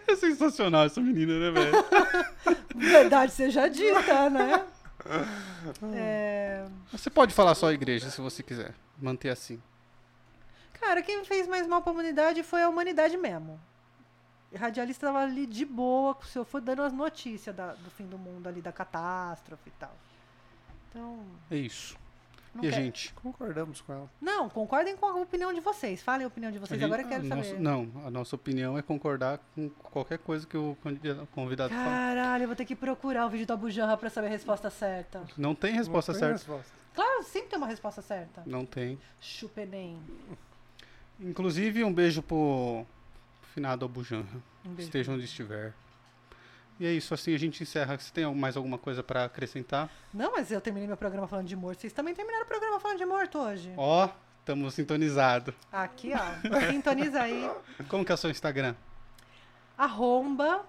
[0.08, 1.86] É sensacional essa menina, né, velho?
[2.76, 4.66] Verdade seja dita, né?
[5.94, 6.66] É...
[6.92, 8.74] Você pode falar só a igreja se você quiser.
[8.98, 9.62] Manter assim.
[10.80, 13.60] Cara, quem fez mais mal pra humanidade foi a humanidade mesmo.
[14.52, 17.92] O radialista tava ali de boa, com o seu foi dando as notícias da- do
[17.92, 19.96] fim do mundo ali, da catástrofe e tal.
[20.90, 21.24] Então.
[21.52, 21.96] É isso.
[22.54, 23.14] Não, e a gente?
[23.14, 24.10] Concordamos com ela.
[24.20, 26.02] não, concordem com a opinião de vocês.
[26.02, 26.80] Falem a opinião de vocês.
[26.80, 27.36] gente- Agora eu quero saber.
[27.36, 31.84] nossa- não, a nossa opinião é concordar com qualquer coisa que o convida- convidado fala.
[31.86, 35.24] Caralho, eu vou ter que procurar o vídeo da Bujanra pra saber a resposta certa.
[35.38, 36.44] Não tem resposta Não tem certa.
[36.54, 36.80] resposta.
[36.96, 38.42] Claro, sempre tem uma resposta certa.
[38.46, 39.00] Não tem.
[39.22, 39.98] Chupenem.
[41.20, 42.86] Inclusive, um beijo pro
[43.54, 44.26] finado Abujanra.
[44.66, 44.82] Um beijo.
[44.88, 45.74] Esteja onde estiver.
[46.80, 47.98] E é isso, assim a gente encerra.
[47.98, 49.90] Você tem mais alguma coisa pra acrescentar?
[50.14, 51.82] Não, mas eu terminei meu programa falando de morto.
[51.82, 53.74] Vocês também terminaram o programa falando de morto hoje.
[53.76, 54.08] Ó,
[54.40, 55.54] estamos sintonizados.
[55.72, 56.70] Aqui, ó.
[56.72, 57.50] Sintoniza aí.
[57.90, 58.76] Como que é o seu Instagram?
[59.78, 60.66] Arromba.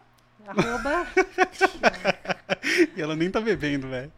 [0.46, 1.06] Arroba
[2.96, 4.12] E ela nem tá bebendo, velho.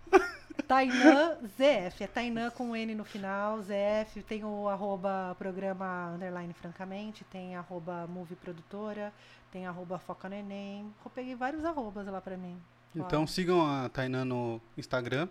[0.67, 2.05] Tainã ZF.
[2.05, 4.23] É Tainã com N no final, ZF.
[4.23, 9.13] Tem o arroba programa underline francamente, tem arroba movie produtora,
[9.51, 10.93] tem arroba foca no Enem.
[11.05, 12.57] Eu peguei vários arrobas lá pra mim.
[12.95, 15.29] Então sigam a Tainan no Instagram.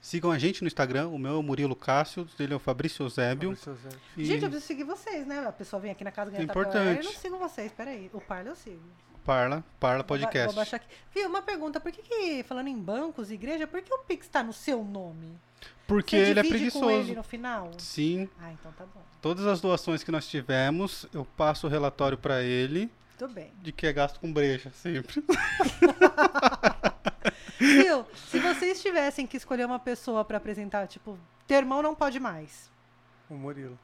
[0.00, 1.08] Sigam a gente no Instagram.
[1.08, 3.56] O meu é o Murilo Cássio, o dele é o Fabrício Eusébio.
[4.16, 5.46] E Gente, eu preciso seguir vocês, né?
[5.46, 6.72] A pessoa vem aqui na casa ganhar Importante.
[6.72, 8.10] Tupperware, Eu não sigo vocês, peraí.
[8.14, 8.82] O Parla eu sigo.
[9.30, 10.46] Parla, Parla Vou Podcast.
[10.46, 10.88] Vou baixar aqui.
[11.14, 11.78] Viu, uma pergunta.
[11.78, 14.82] Por que, que falando em bancos e igreja, por que o Pix tá no seu
[14.82, 15.38] nome?
[15.86, 17.10] Porque Você ele é divide com preguiçoso.
[17.10, 17.70] ele no final?
[17.78, 19.00] Sim, Ah, então tá bom.
[19.22, 23.52] todas as doações que nós tivemos, eu passo o relatório pra ele Tudo bem.
[23.62, 25.22] de que é gasto com breja, sempre.
[27.58, 28.04] Viu?
[28.30, 31.16] Se vocês tivessem que escolher uma pessoa pra apresentar, tipo,
[31.46, 32.68] teu irmão não pode mais.
[33.28, 33.78] O Murilo.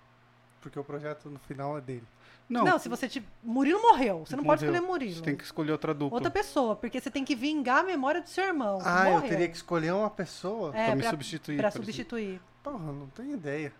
[0.60, 2.02] Porque o projeto no final é dele.
[2.48, 3.23] Não, Não, se você te.
[3.43, 4.24] Murilo morreu.
[4.24, 4.74] Você não pode morreu.
[4.77, 5.14] escolher Murilo.
[5.16, 6.16] Você tem que escolher outra dupla.
[6.16, 8.78] Outra pessoa, porque você tem que vingar a memória do seu irmão.
[8.78, 9.28] que Ah, eu morreu.
[9.28, 10.70] teria que escolher uma pessoa?
[10.77, 11.56] É, pra me pra- substituir.
[11.56, 12.40] Pra substituir.
[12.62, 13.73] Porra, não tenho ideia.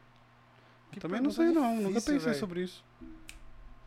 [0.90, 2.38] Que Também não sei não, nunca difícil, pensei velho.
[2.40, 2.84] sobre isso.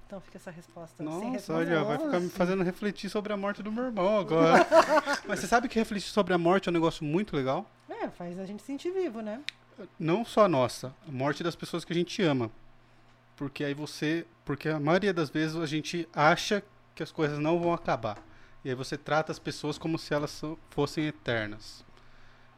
[0.08, 0.96] Então fica essa resposta.
[0.98, 1.54] sem Nossa, resposta.
[1.54, 4.66] olha, vai ficar me fazendo refletir sobre a morte do meu irmão agora.
[5.28, 7.70] Mas você sabe que refletir sobre a morte é um negócio muito legal?
[7.90, 9.42] É, faz a gente sentir vivo, né?
[10.00, 12.50] Não só a nossa, a morte das pessoas que a gente ama.
[13.40, 14.28] Porque aí você.
[14.44, 16.62] Porque a maioria das vezes a gente acha
[16.94, 18.22] que as coisas não vão acabar.
[18.66, 21.86] E aí você trata as pessoas como se elas fossem eternas.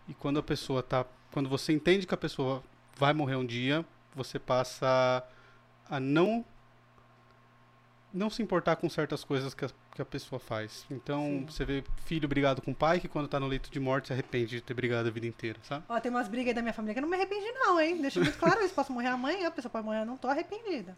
[0.07, 1.05] E quando a pessoa tá.
[1.31, 2.63] Quando você entende que a pessoa
[2.97, 3.85] vai morrer um dia,
[4.15, 5.23] você passa
[5.87, 6.43] a não.
[8.11, 10.85] Não se importar com certas coisas que a, que a pessoa faz.
[10.89, 11.45] Então, Sim.
[11.45, 14.13] você vê filho brigado com o pai que quando tá no leito de morte se
[14.13, 15.83] arrepende de ter brigado a vida inteira, sabe?
[15.89, 18.01] Ó, tem umas brigas aí da minha família que eu não me arrependi, não, hein?
[18.01, 18.73] Deixa muito claro isso.
[18.73, 20.97] Posso morrer amanhã, a pessoa pode morrer, eu não tô arrependida.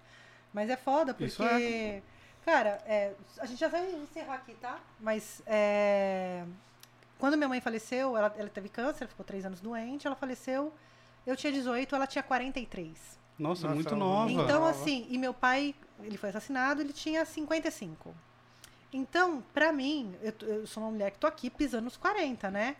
[0.53, 1.43] Mas é foda, porque.
[1.43, 2.01] É.
[2.45, 4.77] Cara, é, a gente já vai encerrar aqui, tá?
[4.99, 6.43] Mas é,
[7.17, 10.73] quando minha mãe faleceu, ela, ela teve câncer, ficou três anos doente, ela faleceu.
[11.25, 13.17] Eu tinha 18, ela tinha 43.
[13.39, 14.29] Nossa, Nossa, muito nova.
[14.29, 18.13] Então, assim, e meu pai, ele foi assassinado, ele tinha 55.
[18.93, 22.75] Então, pra mim, eu, eu sou uma mulher que tô aqui pisando nos 40, né?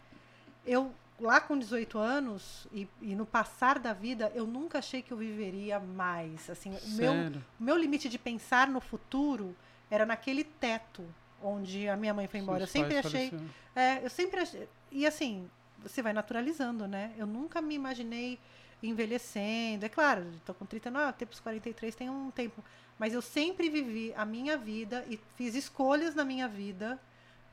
[0.66, 5.12] Eu, lá com 18 anos, e, e no passar da vida, eu nunca achei que
[5.12, 6.50] eu viveria mais.
[6.50, 7.14] Assim, o meu,
[7.60, 9.56] meu limite de pensar no futuro
[9.90, 11.04] era naquele teto
[11.42, 12.64] onde a minha mãe foi embora.
[12.64, 13.34] Eu sempre achei.
[13.76, 14.68] É, eu sempre achei.
[14.92, 15.50] E assim,
[15.80, 17.14] você vai naturalizando, né?
[17.18, 18.40] Eu nunca me imaginei
[18.82, 19.86] envelhecendo.
[19.86, 22.64] É claro, tô com 39, até os 43 tem um tempo.
[22.98, 27.00] Mas eu sempre vivi a minha vida e fiz escolhas na minha vida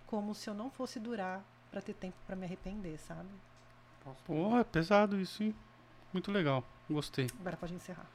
[0.06, 3.28] como se eu não fosse durar pra ter tempo pra me arrepender, sabe?
[4.26, 5.54] Pô, é pesado isso, hein?
[6.12, 6.64] Muito legal.
[6.88, 7.28] Gostei.
[7.38, 8.06] Agora pode encerrar.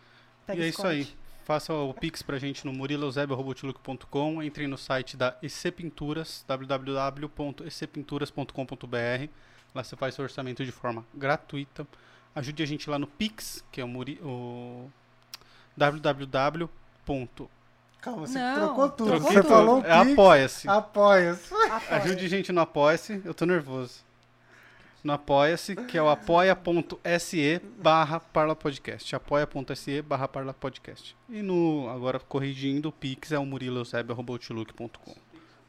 [0.50, 1.08] e é isso aí.
[1.46, 4.44] Faça o Pix pra gente no murilozebio.com.
[4.44, 9.30] Entre no site da EC Pinturas, www.ecpinturas.com.br.
[9.74, 11.88] Lá você faz seu orçamento de forma gratuita.
[12.34, 14.90] Ajude a gente lá no Pix, que é o, muri, o
[15.78, 16.68] www.
[18.02, 19.10] Calma, você Não, trocou tudo.
[19.12, 19.50] trocou você tudo.
[19.50, 20.68] falou É apoia-se.
[20.70, 21.54] Apoia-se.
[21.54, 21.82] Apoia.
[22.02, 23.22] Ajude gente no Apoia-se.
[23.26, 24.04] Eu tô nervoso.
[25.04, 29.16] No Apoia-se, que é o apoia.se barra parlapodcast.
[29.16, 31.16] apoia.se barra parlapodcast.
[31.30, 35.16] E no, agora corrigindo, o Pix é o murilozebio.outlook.com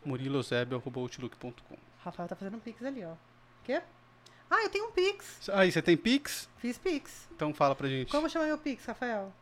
[0.04, 3.12] murilozebio.outlook.com Rafael tá fazendo um pix ali, ó.
[3.64, 3.82] Quê?
[4.48, 5.50] Ah, eu tenho um pix.
[5.52, 6.48] Aí, você tem Pix?
[6.58, 7.28] Fiz pix.
[7.34, 8.12] Então fala pra gente.
[8.12, 9.32] Como chama meu pix, Rafael?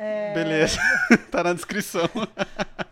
[0.00, 0.78] É, Beleza.
[1.28, 2.08] tá na descrição.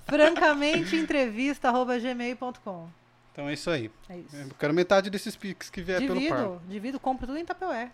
[0.06, 2.88] francamenteentrevista.gmail.com
[3.32, 3.90] Então é isso aí.
[4.08, 4.34] É isso.
[4.36, 6.20] Eu quero metade desses Pix que vier pelo par.
[6.38, 7.90] Divido, divido, compro tudo em Tupperware.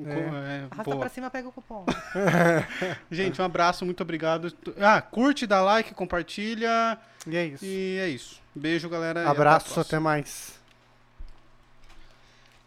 [0.00, 1.00] É, Arrasta boa.
[1.00, 1.84] pra cima, pega o cupom.
[3.10, 4.52] Gente, um abraço, muito obrigado.
[4.80, 6.96] Ah, curte, dá like, compartilha.
[7.26, 7.64] E é isso.
[7.64, 8.40] E é isso.
[8.54, 9.22] Beijo, galera.
[9.22, 9.82] até Abraço, próxima.
[9.82, 10.56] até mais.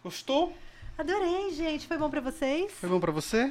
[0.02, 0.54] Gostou?
[0.98, 1.86] Adorei, gente.
[1.86, 2.70] Foi bom pra vocês?
[2.72, 3.50] Foi bom pra você?